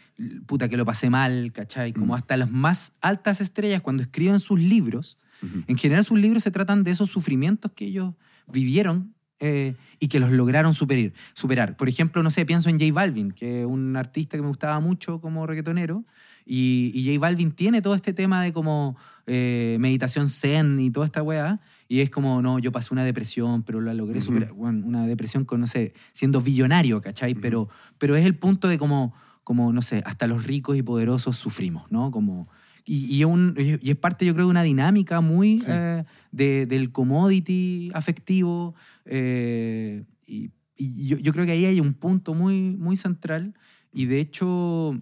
puta 0.45 0.67
que 0.69 0.77
lo 0.77 0.85
pasé 0.85 1.09
mal, 1.09 1.51
¿cachai? 1.53 1.93
Como 1.93 2.13
Mm. 2.13 2.17
hasta 2.17 2.37
las 2.37 2.51
más 2.51 2.93
altas 3.01 3.41
estrellas 3.41 3.81
cuando 3.81 4.03
escriben 4.03 4.39
sus 4.39 4.59
libros, 4.59 5.17
Ujú. 5.41 5.63
en 5.67 5.77
general 5.77 6.03
sus 6.03 6.19
libros 6.19 6.43
se 6.43 6.51
tratan 6.51 6.83
de 6.83 6.91
esos 6.91 7.09
sufrimientos 7.09 7.71
que 7.75 7.85
ellos 7.85 8.13
vivieron 8.47 9.13
eh, 9.41 9.75
y 9.99 10.07
que 10.07 10.19
los 10.19 10.31
lograron 10.31 10.73
superar, 10.73 11.11
superar. 11.33 11.75
Por 11.75 11.89
ejemplo, 11.89 12.23
no 12.23 12.29
sé, 12.31 12.45
pienso 12.45 12.69
en 12.69 12.79
J 12.79 12.93
Balvin, 12.93 13.31
que 13.31 13.61
es 13.61 13.65
un 13.65 13.95
artista 13.97 14.37
que 14.37 14.41
me 14.41 14.47
gustaba 14.47 14.79
mucho 14.79 15.19
como 15.19 15.45
reggaetonero, 15.45 16.05
y, 16.45 16.91
y 16.93 17.05
J 17.07 17.19
Balvin 17.19 17.51
tiene 17.51 17.81
todo 17.81 17.95
este 17.95 18.13
tema 18.13 18.43
de 18.43 18.53
como 18.53 18.95
eh, 19.27 19.77
meditación 19.79 20.29
zen 20.29 20.79
y 20.79 20.89
toda 20.91 21.05
esta 21.05 21.21
weá, 21.23 21.59
y 21.87 21.99
es 22.01 22.09
como, 22.09 22.41
no, 22.41 22.59
yo 22.59 22.71
pasé 22.71 22.93
una 22.93 23.03
depresión, 23.03 23.63
pero 23.63 23.79
la 23.81 23.93
logré 23.93 24.17
Ujú. 24.19 24.27
superar, 24.27 24.53
Bueno, 24.53 24.85
una 24.85 25.05
depresión 25.07 25.45
con, 25.45 25.61
no 25.61 25.67
sé, 25.67 25.93
siendo 26.13 26.41
billonario, 26.41 27.01
¿cachai? 27.01 27.33
Ujú. 27.33 27.41
pero, 27.41 27.69
pero 27.97 28.15
es 28.15 28.25
el 28.25 28.35
punto 28.35 28.67
de 28.67 28.77
como, 28.77 29.13
como, 29.43 29.71
no 29.71 29.81
sé, 29.81 30.01
hasta 30.05 30.25
los 30.27 30.45
ricos 30.45 30.77
y 30.77 30.81
poderosos 30.83 31.37
sufrimos, 31.37 31.91
¿no? 31.91 32.11
Como... 32.11 32.47
Y, 32.87 33.05
y 33.05 33.21
es 33.21 33.25
un- 33.27 33.55
y 33.81 33.89
es 33.89 33.95
parte, 33.95 34.25
yo 34.27 34.33
creo, 34.35 34.45
de 34.45 34.51
una 34.51 34.61
dinámica 34.63 35.19
muy 35.21 35.57
Sí. 35.59 35.65
eh, 35.69 36.03
de- 36.31 36.65
del 36.67 36.91
commodity 36.91 37.89
afectivo. 37.93 38.75
eh, 39.05 40.03
y 40.27 40.51
y 40.77 41.07
yo, 41.07 41.17
yo 41.17 41.31
creo 41.31 41.45
que 41.45 41.53
ahí 41.53 41.63
hay 41.65 41.79
un 41.79 41.93
punto 41.93 42.33
muy, 42.33 42.75
muy 42.77 42.97
central. 42.97 43.53
Y 43.93 44.07
de 44.07 44.19
hecho, 44.19 44.99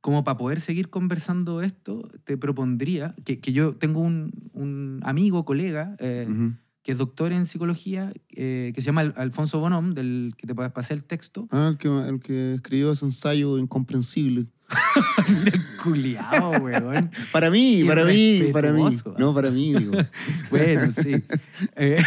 como 0.00 0.24
para 0.24 0.38
poder 0.38 0.60
seguir 0.60 0.88
conversando 0.90 1.60
esto, 1.62 2.08
te 2.24 2.36
propondría 2.38 3.14
que, 3.24 3.40
que 3.40 3.52
yo 3.52 3.74
tengo 3.76 4.00
un, 4.00 4.30
un 4.52 5.00
amigo, 5.04 5.44
colega, 5.44 5.94
eh, 5.98 6.26
Ujú. 6.28 6.54
que 6.82 6.92
es 6.92 6.98
doctor 6.98 7.32
en 7.32 7.44
psicología, 7.46 8.12
eh, 8.30 8.72
que 8.74 8.80
se 8.80 8.86
llama 8.86 9.02
Al- 9.02 9.14
Alfonso 9.16 9.60
Bonom, 9.60 9.92
del 9.92 10.32
que 10.38 10.46
te 10.46 10.54
pa- 10.54 10.72
pasé 10.72 10.94
el 10.94 11.04
texto. 11.04 11.48
Ah, 11.50 11.68
el 11.72 11.78
que, 11.78 11.88
el 11.88 12.20
que 12.20 12.54
escribió 12.54 12.92
ese 12.92 13.04
ensayo 13.04 13.58
incomprensible. 13.58 14.46
el 15.46 15.60
culiao, 15.82 16.52
weón. 16.62 17.10
Para 17.32 17.50
mí, 17.50 17.82
para 17.84 18.04
mí, 18.04 18.44
para 18.52 18.72
mí. 18.72 18.82
No, 19.18 19.34
para 19.34 19.50
mí, 19.50 19.74
digo. 19.74 19.92
Bueno, 20.50 20.90
sí. 20.92 21.22
Eh, 21.76 22.02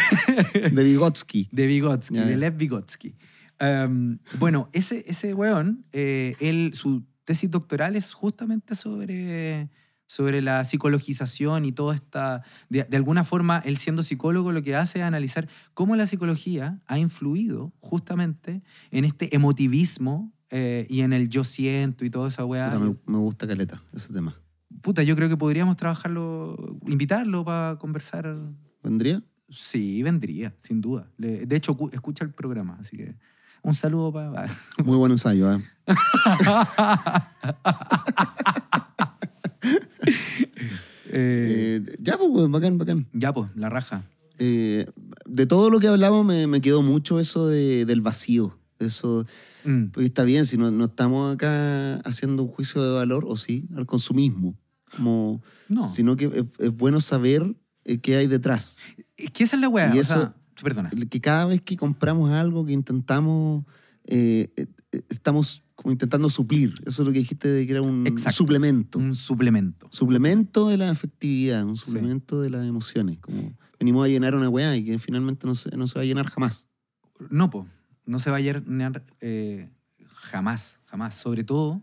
De 0.72 0.82
Vygotsky. 0.82 1.48
de 1.52 1.66
Vygotsky, 1.66 2.18
de. 2.18 2.36
Lev 2.36 2.56
Vygotsky. 2.56 3.14
Um, 3.60 4.18
bueno, 4.38 4.68
ese, 4.72 5.04
ese 5.06 5.32
weón, 5.34 5.84
eh, 5.92 6.34
él, 6.40 6.72
su 6.74 7.04
tesis 7.24 7.50
doctoral 7.50 7.96
es 7.96 8.12
justamente 8.14 8.74
sobre, 8.74 9.68
sobre 10.06 10.42
la 10.42 10.62
psicologización 10.64 11.64
y 11.64 11.72
toda 11.72 11.94
esta... 11.94 12.42
De, 12.68 12.84
de 12.84 12.96
alguna 12.96 13.24
forma, 13.24 13.58
él 13.64 13.76
siendo 13.78 14.02
psicólogo 14.02 14.52
lo 14.52 14.62
que 14.62 14.76
hace 14.76 14.98
es 15.00 15.04
analizar 15.04 15.48
cómo 15.74 15.96
la 15.96 16.06
psicología 16.06 16.80
ha 16.86 16.98
influido 16.98 17.72
justamente 17.80 18.62
en 18.90 19.04
este 19.04 19.34
emotivismo 19.34 20.32
eh, 20.50 20.86
y 20.88 21.00
en 21.00 21.12
el 21.12 21.28
yo 21.28 21.42
siento 21.44 22.04
y 22.04 22.10
toda 22.10 22.28
esa 22.28 22.44
weá. 22.44 22.70
Puta, 22.70 22.78
me, 22.84 22.96
me 23.06 23.18
gusta 23.18 23.46
caleta 23.46 23.82
ese 23.92 24.12
tema. 24.12 24.34
puta, 24.82 25.02
yo 25.02 25.16
creo 25.16 25.28
que 25.28 25.36
podríamos 25.36 25.76
trabajarlo, 25.76 26.78
invitarlo 26.86 27.44
para 27.44 27.76
conversar. 27.78 28.36
¿Vendría? 28.82 29.22
Sí, 29.48 30.02
vendría, 30.02 30.54
sin 30.60 30.80
duda. 30.80 31.08
De 31.18 31.56
hecho, 31.56 31.76
cu- 31.76 31.90
escucha 31.92 32.24
el 32.24 32.30
programa, 32.32 32.76
así 32.80 32.96
que 32.96 33.14
un 33.62 33.74
saludo 33.74 34.12
para... 34.12 34.46
Muy 34.84 34.96
buen 34.96 35.12
ensayo, 35.12 35.50
¿eh? 35.52 35.62
Eh, 41.16 41.82
ya, 42.00 42.18
pues, 42.18 42.50
bacán, 42.50 42.78
bacán. 42.78 43.06
ya, 43.12 43.32
pues, 43.32 43.48
la 43.54 43.68
raja. 43.70 44.04
Eh, 44.38 44.86
de 45.26 45.46
todo 45.46 45.70
lo 45.70 45.78
que 45.78 45.86
hablamos 45.88 46.24
me, 46.26 46.46
me 46.46 46.60
quedó 46.60 46.82
mucho 46.82 47.20
eso 47.20 47.46
de- 47.46 47.84
del 47.84 48.00
vacío. 48.00 48.58
Eso, 48.80 49.24
Mm. 49.64 49.86
porque 49.92 50.06
está 50.06 50.24
bien, 50.24 50.44
si 50.44 50.58
no, 50.58 50.70
no 50.72 50.86
estamos 50.86 51.32
acá 51.34 51.96
haciendo 52.00 52.42
un 52.42 52.48
juicio 52.48 52.82
de 52.82 52.92
valor, 52.94 53.24
o 53.28 53.36
sí, 53.36 53.68
al 53.76 53.86
consumismo. 53.86 54.56
Como, 54.96 55.40
No. 55.68 55.86
Sino 55.88 56.16
que 56.16 56.26
es, 56.26 56.44
es 56.58 56.76
bueno 56.76 57.00
saber 57.00 57.54
eh, 57.84 57.98
qué 57.98 58.16
hay 58.16 58.26
detrás. 58.26 58.76
Es 59.16 59.30
que 59.30 59.44
esa 59.44 59.56
es 59.56 59.62
la 59.62 59.68
weá. 59.68 59.94
Y 59.94 59.98
o 59.98 60.00
eso- 60.00 60.14
sea, 60.14 60.34
perdona. 60.62 60.90
Que 61.10 61.20
cada 61.20 61.44
vez 61.46 61.60
que 61.62 61.76
compramos 61.76 62.30
algo, 62.32 62.64
que 62.66 62.72
intentamos, 62.72 63.64
eh, 64.06 64.48
estamos 65.08 65.62
como 65.74 65.92
intentando 65.92 66.28
suplir. 66.30 66.74
Eso 66.86 67.02
es 67.02 67.06
lo 67.06 67.12
que 67.12 67.18
dijiste 67.18 67.48
de 67.48 67.66
que 67.66 67.72
era 67.72 67.82
un 67.82 68.06
Exacto. 68.06 68.36
suplemento. 68.38 68.98
Un 68.98 69.14
suplemento. 69.16 69.88
suplemento 69.90 70.68
de 70.68 70.76
la 70.76 70.90
afectividad, 70.90 71.64
un 71.64 71.76
Sí. 71.76 71.86
suplemento 71.86 72.40
de 72.40 72.50
las 72.50 72.64
emociones. 72.66 73.18
Como 73.18 73.56
venimos 73.78 74.04
a 74.04 74.08
llenar 74.08 74.34
una 74.34 74.48
weá 74.48 74.76
y 74.76 74.84
que 74.84 74.98
finalmente 74.98 75.46
no 75.46 75.54
se, 75.54 75.76
no 75.76 75.86
se 75.86 75.94
va 75.98 76.02
a 76.02 76.04
llenar 76.06 76.26
jamás. 76.26 76.68
No, 77.30 77.50
po. 77.50 77.66
No 78.06 78.18
se 78.18 78.30
va 78.30 78.36
a 78.36 78.40
llenar 78.40 79.04
eh, 79.20 79.70
jamás, 80.06 80.80
jamás. 80.84 81.14
Sobre 81.14 81.42
todo, 81.44 81.82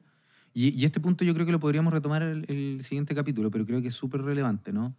y, 0.53 0.69
y 0.79 0.85
este 0.85 0.99
punto 0.99 1.25
yo 1.25 1.33
creo 1.33 1.45
que 1.45 1.51
lo 1.51 1.59
podríamos 1.59 1.91
retomar 1.93 2.21
el, 2.21 2.45
el 2.47 2.83
siguiente 2.83 3.15
capítulo, 3.15 3.49
pero 3.51 3.65
creo 3.65 3.81
que 3.81 3.87
es 3.89 3.93
súper 3.95 4.21
relevante, 4.21 4.71
¿no? 4.71 4.95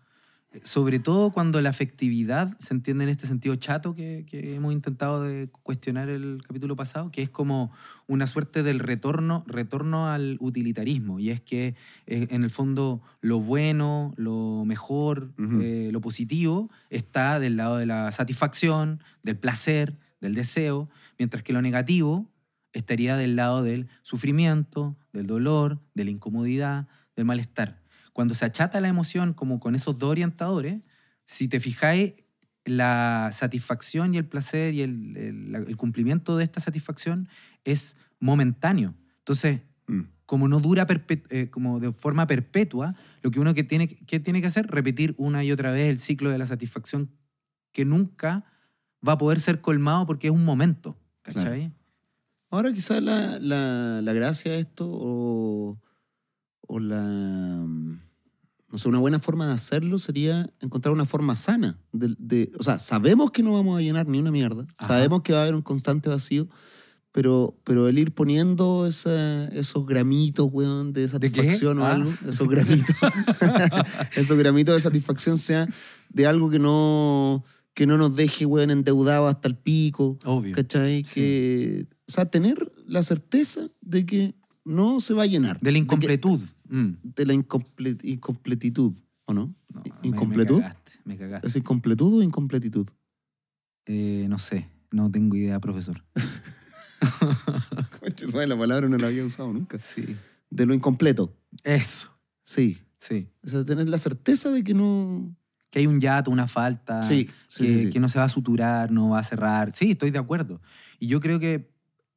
Sobre 0.62 0.98
todo 0.98 1.30
cuando 1.30 1.60
la 1.62 1.70
afectividad 1.70 2.56
se 2.58 2.74
entiende 2.74 3.04
en 3.04 3.10
este 3.10 3.26
sentido 3.26 3.54
chato 3.56 3.94
que, 3.94 4.26
que 4.28 4.54
hemos 4.54 4.72
intentado 4.72 5.22
de 5.22 5.48
cuestionar 5.62 6.08
el 6.10 6.42
capítulo 6.46 6.76
pasado, 6.76 7.10
que 7.10 7.22
es 7.22 7.30
como 7.30 7.72
una 8.06 8.26
suerte 8.26 8.62
del 8.62 8.78
retorno, 8.78 9.44
retorno 9.46 10.08
al 10.10 10.36
utilitarismo. 10.40 11.18
Y 11.18 11.30
es 11.30 11.40
que 11.40 11.74
eh, 12.06 12.28
en 12.30 12.44
el 12.44 12.50
fondo 12.50 13.00
lo 13.20 13.40
bueno, 13.40 14.12
lo 14.16 14.64
mejor, 14.66 15.32
eh, 15.38 15.88
lo 15.90 16.00
positivo 16.00 16.70
está 16.90 17.40
del 17.40 17.56
lado 17.56 17.78
de 17.78 17.86
la 17.86 18.12
satisfacción, 18.12 19.02
del 19.22 19.36
placer, 19.36 19.96
del 20.20 20.34
deseo, 20.34 20.88
mientras 21.18 21.42
que 21.42 21.52
lo 21.52 21.62
negativo 21.62 22.30
estaría 22.72 23.16
del 23.16 23.36
lado 23.36 23.62
del 23.62 23.88
sufrimiento, 24.02 24.96
del 25.12 25.26
dolor, 25.26 25.80
de 25.94 26.04
la 26.04 26.10
incomodidad, 26.10 26.88
del 27.16 27.24
malestar. 27.24 27.81
Cuando 28.12 28.34
se 28.34 28.44
achata 28.44 28.80
la 28.80 28.88
emoción 28.88 29.32
como 29.34 29.58
con 29.60 29.74
esos 29.74 29.98
dos 29.98 30.10
orientadores, 30.10 30.80
si 31.24 31.48
te 31.48 31.60
fijáis, 31.60 32.14
la 32.64 33.30
satisfacción 33.32 34.14
y 34.14 34.18
el 34.18 34.26
placer 34.26 34.72
y 34.74 34.82
el, 34.82 35.16
el- 35.16 35.54
el 35.68 35.76
cumplimiento 35.76 36.36
de 36.36 36.44
esta 36.44 36.60
satisfacción 36.60 37.28
es 37.64 37.96
momentáneo. 38.20 38.94
Entonces, 39.18 39.60
Mm. 39.88 40.02
como 40.26 40.46
no 40.46 40.60
dura 40.60 40.86
eh, 41.30 41.50
como 41.50 41.80
de 41.80 41.92
forma 41.92 42.26
perpetua, 42.28 42.94
lo 43.22 43.32
que 43.32 43.40
uno 43.40 43.52
que 43.52 43.64
tiene, 43.64 43.88
que 43.88 44.20
tiene 44.20 44.40
que 44.40 44.46
hacer, 44.46 44.68
repetir 44.68 45.14
una 45.18 45.42
y 45.42 45.50
otra 45.50 45.72
vez 45.72 45.90
el 45.90 45.98
ciclo 45.98 46.30
de 46.30 46.38
la 46.38 46.46
satisfacción 46.46 47.10
que 47.72 47.84
nunca 47.84 48.44
va 49.06 49.14
a 49.14 49.18
poder 49.18 49.40
ser 49.40 49.60
colmado 49.60 50.06
porque 50.06 50.28
es 50.28 50.32
un 50.32 50.44
momento. 50.44 50.96
¿Cachai? 51.22 51.72
Ahora 52.50 52.72
quizás 52.72 53.02
la, 53.02 53.38
la, 53.40 54.00
la 54.02 54.12
gracia 54.12 54.52
de 54.52 54.60
esto 54.60 54.88
o, 54.88 55.80
o 56.66 56.78
la... 56.80 57.66
No 58.70 58.78
sé, 58.78 58.88
una 58.88 58.98
buena 58.98 59.18
forma 59.18 59.46
de 59.46 59.52
hacerlo 59.52 59.98
sería 59.98 60.50
encontrar 60.60 60.94
una 60.94 61.04
forma 61.04 61.36
sana. 61.36 61.78
De, 61.92 62.14
de- 62.18 62.50
o 62.58 62.62
sea, 62.62 62.78
sabemos 62.78 63.30
que 63.30 63.42
no 63.42 63.52
vamos 63.52 63.76
a 63.78 63.82
llenar 63.82 64.08
ni 64.08 64.18
una 64.18 64.30
mierda. 64.30 64.66
Ajá. 64.78 64.88
Sabemos 64.88 65.20
que 65.22 65.34
va 65.34 65.40
a 65.40 65.42
haber 65.42 65.54
un 65.54 65.60
constante 65.62 66.08
vacío. 66.08 66.48
Pero, 67.14 67.60
pero 67.64 67.88
el 67.88 67.98
ir 67.98 68.14
poniendo 68.14 68.86
esa- 68.86 69.44
esos 69.48 69.84
gramitos, 69.86 70.48
weón, 70.50 70.94
de 70.94 71.06
satisfacción 71.06 71.78
o 71.80 71.84
Ah. 71.84 71.92
algo, 71.96 72.10
esos 72.26 72.48
gramitos, 72.48 72.96
esos 74.16 74.38
gramitos 74.38 74.74
de 74.74 74.80
satisfacción 74.80 75.36
sea 75.36 75.68
de 76.08 76.26
algo 76.26 76.48
que 76.48 76.58
no, 76.58 77.44
que 77.74 77.86
no 77.86 77.98
nos 77.98 78.16
deje, 78.16 78.46
weón, 78.46 78.70
endeudados 78.70 79.28
hasta 79.34 79.48
el 79.48 79.56
pico. 79.58 80.18
Obvio. 80.24 80.54
¿Cachai? 80.56 81.04
Sí. 81.04 81.12
Que, 81.14 81.86
o 82.08 82.10
sea, 82.10 82.24
tener 82.30 82.72
la 82.86 83.02
certeza 83.02 83.68
de 83.82 84.06
que 84.06 84.34
no 84.64 85.00
se 85.00 85.14
va 85.14 85.22
a 85.24 85.26
llenar. 85.26 85.58
De 85.60 85.72
la 85.72 85.78
incompletud. 85.78 86.40
Mm. 86.68 86.90
De, 87.02 87.26
la 87.26 87.34
incomple- 87.34 87.98
incompletitud, 88.02 88.94
¿o 89.26 89.34
no? 89.34 89.54
No, 89.72 89.82
¿Incompletud? 90.02 90.56
Me, 90.56 90.62
cagaste, 90.62 90.92
me 91.04 91.16
cagaste. 91.18 91.48
¿Es 91.48 91.56
incompletud 91.56 92.18
o 92.20 92.22
incompletitud? 92.22 92.88
Eh, 93.86 94.26
no 94.28 94.38
sé, 94.38 94.68
no 94.90 95.10
tengo 95.10 95.36
idea, 95.36 95.58
profesor. 95.60 96.02
Conche, 98.00 98.26
la 98.46 98.56
palabra 98.58 98.88
no 98.88 98.96
la 98.96 99.06
había 99.08 99.24
usado 99.24 99.52
nunca. 99.52 99.78
Sí. 99.78 100.16
De 100.50 100.66
lo 100.66 100.74
incompleto. 100.74 101.34
Eso, 101.62 102.10
Sí. 102.44 102.78
sí. 102.98 103.28
O 103.44 103.48
sea, 103.48 103.64
tener 103.64 103.88
la 103.88 103.98
certeza 103.98 104.50
de 104.50 104.62
que 104.64 104.74
no. 104.74 105.34
Que 105.70 105.78
hay 105.78 105.86
un 105.86 106.00
yato, 106.00 106.30
una 106.30 106.46
falta. 106.46 107.02
Sí, 107.02 107.30
sí, 107.48 107.64
que, 107.64 107.66
sí, 107.66 107.80
sí. 107.84 107.90
que 107.90 107.98
no 108.00 108.08
se 108.10 108.18
va 108.18 108.26
a 108.26 108.28
suturar, 108.28 108.90
no 108.92 109.08
va 109.10 109.20
a 109.20 109.22
cerrar. 109.22 109.74
Sí, 109.74 109.92
estoy 109.92 110.10
de 110.10 110.18
acuerdo. 110.18 110.60
Y 110.98 111.06
yo 111.06 111.18
creo 111.20 111.38
que 111.40 111.70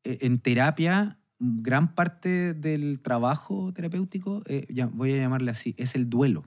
eh, 0.04 0.18
en 0.22 0.40
terapia, 0.40 1.18
gran 1.40 1.94
parte 1.96 2.54
del 2.54 3.00
trabajo 3.02 3.72
terapéutico, 3.74 4.42
eh, 4.48 4.66
ya 4.70 4.86
voy 4.88 5.14
a 5.14 5.18
llamarle 5.18 5.52
así, 5.52 5.74
es 5.78 5.96
el 5.96 6.10
duelo. 6.10 6.46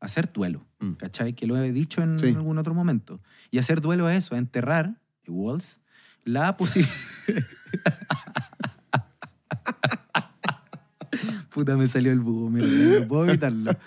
Hacer 0.00 0.32
duelo, 0.32 0.66
Mm. 0.80 0.92
¿cachai? 0.92 1.32
Que 1.34 1.46
lo 1.46 1.56
he 1.56 1.72
dicho 1.72 2.02
en 2.02 2.18
Sí. 2.18 2.26
algún 2.28 2.58
otro 2.58 2.74
momento. 2.74 3.20
Y 3.50 3.58
hacer 3.58 3.80
duelo 3.80 4.08
es 4.08 4.24
eso, 4.24 4.36
enterrar, 4.36 5.00
Walls, 5.26 5.80
la 6.24 6.56
posibilidad... 6.56 6.94
Puta, 11.50 11.76
me 11.76 11.88
salió 11.88 12.12
el 12.12 12.20
boomer, 12.20 12.62
no 13.00 13.08
puedo 13.08 13.28
evitarlo. 13.28 13.72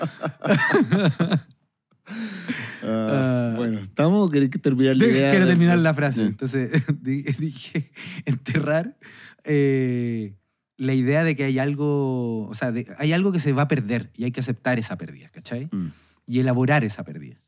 Ah, 2.83 3.53
bueno, 3.55 3.77
¿estamos 3.77 4.27
o 4.27 4.31
querés 4.31 4.49
que 4.49 4.57
terminar 4.59 4.97
la 4.97 5.05
De- 5.05 5.11
idea? 5.11 5.29
Quiero 5.31 5.45
terminar 5.45 5.77
la 5.77 5.93
frase. 5.93 6.25
Entonces 6.25 6.71
di- 7.01 7.21
dije, 7.21 7.89
enterrar 8.25 8.97
eh, 9.45 10.35
la 10.77 10.93
idea 10.93 11.23
de 11.23 11.35
que 11.35 11.43
hay 11.43 11.59
algo, 11.59 12.47
o 12.47 12.53
sea, 12.53 12.71
de- 12.71 12.87
hay 12.97 13.13
algo 13.13 13.31
que 13.31 13.39
se 13.39 13.53
va 13.53 13.63
a 13.63 13.67
perder 13.67 14.11
y 14.15 14.23
hay 14.23 14.31
que 14.31 14.39
aceptar 14.39 14.79
esa 14.79 14.97
pérdida, 14.97 15.29
¿cachai? 15.29 15.69
Mm. 15.71 15.87
Y 16.27 16.39
elaborar 16.39 16.83
esa 16.83 17.03
pérdida. 17.03 17.41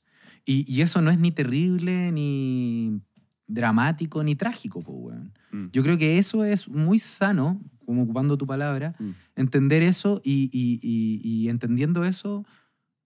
Y, 0.45 0.65
y 0.71 0.81
eso 0.81 1.01
no 1.01 1.09
es 1.09 1.17
ni 1.19 1.31
terrible, 1.31 2.11
ni 2.11 3.01
dramático, 3.47 4.23
ni 4.23 4.35
trágico, 4.35 4.81
po, 4.81 4.91
weón. 4.93 5.33
Mm. 5.51 5.67
Yo 5.71 5.83
creo 5.83 5.97
que 5.97 6.17
eso 6.17 6.43
es 6.45 6.67
muy 6.67 6.99
sano, 6.99 7.61
como 7.85 8.03
ocupando 8.03 8.37
tu 8.37 8.45
palabra, 8.47 8.95
Mm. 8.99 9.09
entender 9.35 9.83
eso 9.83 10.21
y, 10.23 10.49
y- 10.53 10.79
y- 10.81 11.21
y 11.23 11.49
entendiendo 11.49 12.03
eso, 12.05 12.45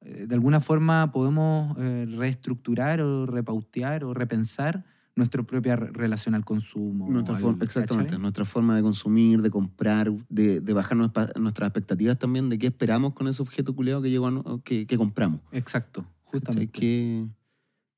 eh, 0.02 0.26
de 0.28 0.36
alguna 0.36 0.60
forma 0.60 1.12
podemos 1.12 1.76
eh, 1.80 2.06
reestructurar 2.18 3.02
o 3.02 3.26
repautear 3.26 4.04
o 4.04 4.14
repensar 4.14 4.86
nuestra 5.18 5.44
propia 5.44 5.76
re- 5.76 5.92
relación 5.92 6.36
al 6.36 6.46
consumo. 6.46 7.10
Nuestra 7.10 7.36
al- 7.36 7.42
forma- 7.42 7.64
exactamente, 7.66 8.12
¿cachai? 8.12 8.22
nuestra 8.22 8.46
forma 8.46 8.76
de 8.76 8.82
consumir, 8.82 9.42
de 9.42 9.50
comprar, 9.50 10.12
de, 10.30 10.62
de 10.62 10.74
bajar 10.74 10.98
nuestra- 10.98 11.30
nuestras 11.40 11.68
expectativas 11.68 12.18
también 12.18 12.48
de 12.50 12.58
qué 12.58 12.68
esperamos 12.68 13.14
con 13.14 13.28
ese 13.28 13.42
objeto 13.42 13.76
culiado 13.76 14.02
que, 14.02 14.10
llegó 14.10 14.28
a 14.28 14.62
que, 14.64 14.88
que 14.88 14.98
compramos. 14.98 15.42
Exacto, 15.52 16.06
justamente. 16.24 16.72
¿Qué, 16.72 17.26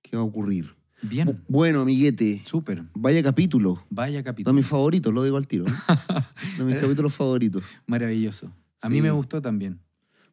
¿Qué 0.02 0.16
va 0.18 0.24
a 0.24 0.26
ocurrir? 0.26 0.66
Bu- 0.66 1.10
Bien, 1.10 1.42
Bueno, 1.48 1.82
amiguete, 1.82 2.42
súper. 2.44 2.84
vaya 2.94 3.24
capítulo. 3.24 3.84
Vaya 3.90 4.18
De 4.18 4.24
capítulo. 4.24 4.54
mis 4.54 4.66
favoritos, 4.68 5.14
lo 5.14 5.24
digo 5.24 5.38
al 5.38 5.48
tiro. 5.48 5.66
¿eh? 5.66 5.70
De 6.58 6.64
mis 6.66 6.76
capítulos 6.78 7.14
favoritos. 7.14 7.64
Maravilloso. 7.88 8.52
A 8.82 8.88
Sí. 8.88 8.94
mí 8.94 9.02
me 9.02 9.12
gustó 9.12 9.42
también. 9.42 9.80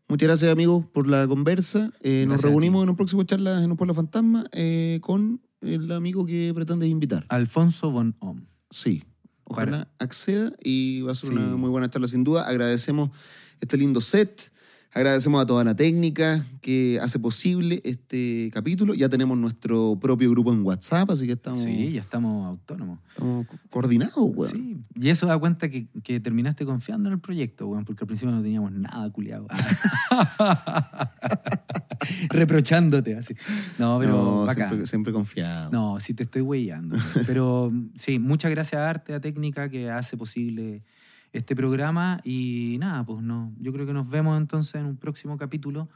Muchas 0.09 0.29
gracias, 0.29 0.53
amigos, 0.53 0.85
por 0.93 1.09
la 1.09 1.27
conversa. 1.27 1.91
Eh, 2.01 2.27
nos 2.29 2.41
reunimos 2.43 2.83
en 2.85 2.91
un 2.91 2.97
próximo 2.97 3.25
charla 3.25 3.63
en 3.65 3.71
un 3.73 3.77
pueblo 3.77 3.93
fantasma 3.95 4.45
eh, 4.53 4.99
con 5.03 5.41
el 5.61 5.91
amigo 5.93 6.25
que 6.27 6.53
pretendes 6.55 6.89
invitar. 6.89 7.25
Alfonso 7.29 7.91
Von 7.91 8.15
Ohm. 8.21 8.43
Sí. 8.71 9.03
Ojalá 9.45 9.89
acceda 9.99 10.53
y 10.63 11.03
va 11.03 11.13
a 11.13 11.15
ser 11.15 11.31
Sí. 11.31 11.37
una 11.37 11.57
muy 11.57 11.71
buena 11.71 11.89
charla 11.89 12.09
sin 12.09 12.25
duda. 12.25 12.49
Agradecemos 12.49 13.11
este 13.61 13.77
lindo 13.77 14.01
set. 14.01 14.51
Agradecemos 14.93 15.43
a 15.43 15.47
toda 15.47 15.63
la 15.63 15.77
técnica 15.77 16.45
que 16.63 16.99
hace 17.03 17.19
posible 17.19 17.83
este 17.85 18.51
capítulo. 18.55 18.95
Ya 18.95 19.11
tenemos 19.11 19.37
nuestro 19.37 19.99
propio 20.01 20.31
grupo 20.31 20.53
en 20.55 20.63
WhatsApp, 20.65 21.11
así 21.11 21.27
que 21.27 21.35
estamos, 21.35 21.63
Sí, 21.63 21.93
ya 21.93 22.01
estamos 22.01 22.47
autónomos. 22.47 22.99
estamos 23.11 23.47
co- 23.47 23.59
coordinados, 23.69 24.15
weón. 24.17 24.51
Sí. 24.51 24.77
Y 24.95 25.11
eso 25.11 25.27
da 25.27 25.39
cuenta 25.39 25.69
que, 25.69 25.87
que 26.03 26.19
terminaste 26.19 26.65
confiando 26.65 27.09
en 27.11 27.13
el 27.15 27.21
proyecto, 27.21 27.67
weón, 27.69 27.85
porque 27.85 28.05
al 28.05 28.07
principio 28.07 28.35
no 28.35 28.43
teníamos 28.43 28.73
nada, 28.73 29.11
culiado. 29.11 29.47
Reprochándote 32.31 33.17
así. 33.17 33.35
No, 33.79 33.99
pero 33.99 34.45
no, 34.47 34.53
siempre, 34.53 34.87
siempre 34.87 35.13
confiado. 35.13 35.71
No, 35.71 36.01
sí 36.01 36.15
te 36.15 36.25
estoy 36.25 36.43
huellando. 36.43 36.97
Pero 37.27 37.73
sí, 37.95 38.19
muchas 38.19 38.51
gracias 38.51 38.81
a 38.81 38.91
Arte, 38.91 39.15
a 39.15 39.21
Técnica, 39.21 39.69
que 39.69 39.91
hace 39.91 40.17
posible 40.17 40.83
este 41.33 41.55
programa 41.55 42.21
y 42.25 42.77
nada, 42.81 43.05
pues 43.05 43.23
no, 43.23 43.55
yo 43.61 43.73
creo 43.73 43.87
que 43.87 43.93
nos 43.93 44.09
vemos 44.09 44.39
entonces 44.39 44.75
en 44.77 44.87
un 44.87 44.97
próximo 44.97 45.37
capítulo 45.37 45.89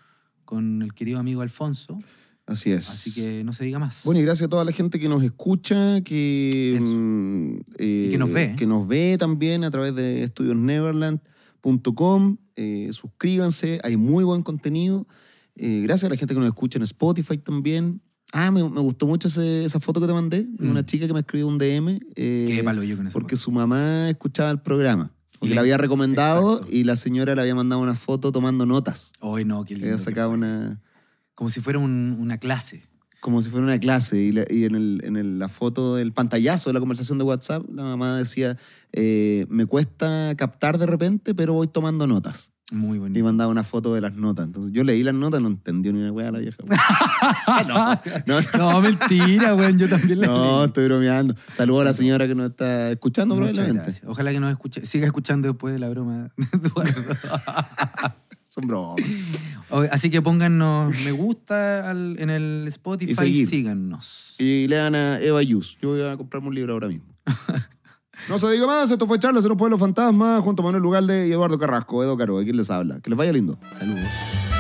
con 0.45 0.83
el 0.83 0.95
querido 0.95 1.19
amigo 1.19 1.43
Alfonso. 1.43 1.99
Así 2.47 2.71
es. 2.73 2.89
Así 2.91 3.15
que 3.15 3.45
no 3.45 3.53
se 3.53 3.65
diga 3.65 3.79
más. 3.79 4.03
Bueno, 4.05 4.21
y 4.21 4.25
gracias 4.25 4.47
a 4.47 4.51
toda 4.51 4.65
la 4.65 4.73
gente 4.73 4.99
que 4.99 5.09
nos 5.09 5.23
escucha, 5.23 6.01
que, 6.01 6.77
eh, 7.79 8.07
Y 8.09 8.11
que 8.11 8.19
nos 8.19 8.33
ve. 8.33 8.57
Que 8.59 8.67
nos 8.67 8.89
ve 8.89 9.17
también 9.19 9.63
a 9.63 9.71
través 9.71 9.95
de 9.95 10.25
estudiosneverland.com. 10.25 12.39
Eh, 12.57 12.89
suscríbanse, 12.93 13.81
hay 13.85 13.97
muy 13.97 14.25
buen 14.25 14.43
contenido. 14.43 15.07
Eh, 15.57 15.81
gracias 15.85 16.09
a 16.09 16.11
la 16.11 16.17
gente 16.17 16.35
que 16.35 16.41
nos 16.41 16.49
escucha 16.49 16.79
en 16.79 16.83
Spotify 16.85 17.39
también. 17.39 18.01
Ah, 18.33 18.51
me, 18.51 18.63
me 18.69 18.81
gustó 18.81 19.07
mucho 19.07 19.29
ese- 19.29 19.65
esa 19.65 19.81
foto 19.81 20.01
que 20.01 20.07
te 20.07 20.13
mandé, 20.13 20.45
de 20.45 20.67
Mm. 20.67 20.71
una 20.71 20.87
chica 20.87 21.07
que 21.07 21.13
me 21.13 21.21
escribió 21.21 21.49
un 21.49 21.59
DM. 21.59 22.01
eh, 22.15 22.47
Qué 22.49 22.63
palo 22.63 22.83
yo 22.85 22.97
con 22.97 23.07
eso. 23.09 23.13
porque 23.13 23.37
su 23.37 23.51
mamá 23.51 24.09
escuchaba 24.09 24.51
el 24.51 24.61
programa. 24.61 25.13
Y 25.43 25.49
le- 25.49 25.59
había 25.59 25.79
recomendado 25.79 26.57
Exacto. 26.59 26.73
y 26.77 26.85
la 26.85 26.97
señora 26.97 27.35
le 27.35 27.41
había 27.41 27.55
mandado 27.55 27.81
una 27.83 27.95
foto 27.95 28.31
tomando 28.31 28.67
notas. 28.67 29.13
Hoy 29.21 29.45
no, 29.45 29.65
qué 29.65 29.75
lindo. 29.75 29.87
Había 29.89 29.97
que 29.97 30.03
sacado 30.05 30.31
una, 30.31 30.81
Como 31.35 31.49
si 31.51 31.61
fuera 31.61 31.79
un- 31.79 32.17
una 32.21 32.37
clase. 32.39 32.85
como 33.21 33.41
si 33.43 33.51
fuera 33.51 33.65
una 33.65 33.79
clase 33.81 34.19
y, 34.21 34.33
la- 34.33 34.45
y 34.51 34.65
en, 34.65 34.75
el- 34.75 35.01
en 35.05 35.17
el- 35.17 35.39
la 35.39 35.49
foto 35.49 35.97
del 35.97 36.13
pantallazo 36.13 36.71
de 36.71 36.75
la 36.75 36.81
conversación 36.81 37.19
de 37.19 37.25
WhatsApp, 37.25 37.65
la 37.75 37.83
mamá 37.85 38.17
decía, 38.17 38.57
eh, 38.93 39.47
me 39.49 39.67
cuesta 39.67 40.35
captar 40.37 40.79
de 40.79 40.87
repente, 40.87 41.35
pero 41.35 41.55
voy 41.55 41.67
tomando 41.69 42.07
notas. 42.07 42.53
Muy 42.71 42.97
Y 42.97 43.01
bonito. 43.01 43.25
mandaba 43.25 43.51
una 43.51 43.65
foto 43.65 43.95
de 43.95 44.01
las 44.01 44.15
notas. 44.15 44.47
Entonces 44.47 44.71
yo 44.73 44.85
leí 44.85 45.03
las 45.03 45.15
notas, 45.15 45.43
no 45.43 45.49
entendió 45.49 45.93
ni 45.93 46.01
una 46.01 46.13
weá 46.13 46.31
la 46.31 46.39
vieja. 46.39 46.59
no, 47.69 48.01
no, 48.27 48.41
No, 48.59 48.81
mentira, 48.81 49.55
weón. 49.55 49.77
Yo 49.79 49.89
también 49.89 50.21
la 50.21 50.27
no, 50.29 50.57
leí. 50.59 50.67
estoy 50.67 50.85
bromeando. 50.85 51.35
Saludos 51.53 51.83
a 51.83 51.85
la 51.87 51.93
señora 51.93 52.27
que 52.29 52.35
nos 52.35 52.51
está 52.51 52.91
escuchando 52.93 53.35
Muchas 53.35 53.53
probablemente. 53.55 53.83
gracias. 53.91 54.09
Ojalá 54.09 54.31
que 54.31 54.41
nos 54.41 54.51
escuche, 54.53 54.87
siga 54.87 55.07
escuchando 55.07 55.49
después 55.49 55.75
de 55.75 55.81
la 55.81 55.89
broma 55.89 56.29
de 56.37 56.59
Eduardo. 56.59 56.93
Son 58.49 58.67
bromas. 58.67 58.97
Así 59.93 60.11
que 60.11 60.21
pónganos 60.23 60.93
me 61.05 61.13
gusta 61.13 61.89
al- 61.89 62.17
en 62.19 62.31
el 62.31 62.65
Spotify 62.69 63.25
Y 63.25 63.47
síganos. 63.47 64.35
Y 64.39 64.67
lean 64.67 64.95
a 64.97 65.21
Eva 65.21 65.41
Yus. 65.43 65.79
Yo 65.81 65.91
voy 65.91 66.03
a 66.03 66.17
comprarme 66.17 66.49
un 66.49 66.55
libro 66.57 66.73
ahora 66.73 66.89
mismo. 66.89 67.07
no 68.29 68.39
se 68.39 68.51
diga 68.51 68.67
más, 68.67 68.91
esto 68.91 69.07
fue 69.07 69.19
Charlas 69.19 69.45
en 69.45 69.53
un 69.53 69.57
pueblo 69.57 69.79
fantasma 69.79 70.41
junto 70.41 70.63
a 70.63 70.67
Manuel 70.67 70.83
Lugalde 70.83 71.29
y 71.29 71.33
Eduardo 71.33 71.59
Carrasco, 71.59 72.03
Edo 72.03 72.17
Caro, 72.17 72.39
¿quién 72.39 72.57
les 72.57 72.71
habla? 72.71 73.01
Que 73.01 73.11
les 73.11 73.17
vaya 73.17 73.33
lindo. 73.33 73.59
Saludos. 73.73 74.60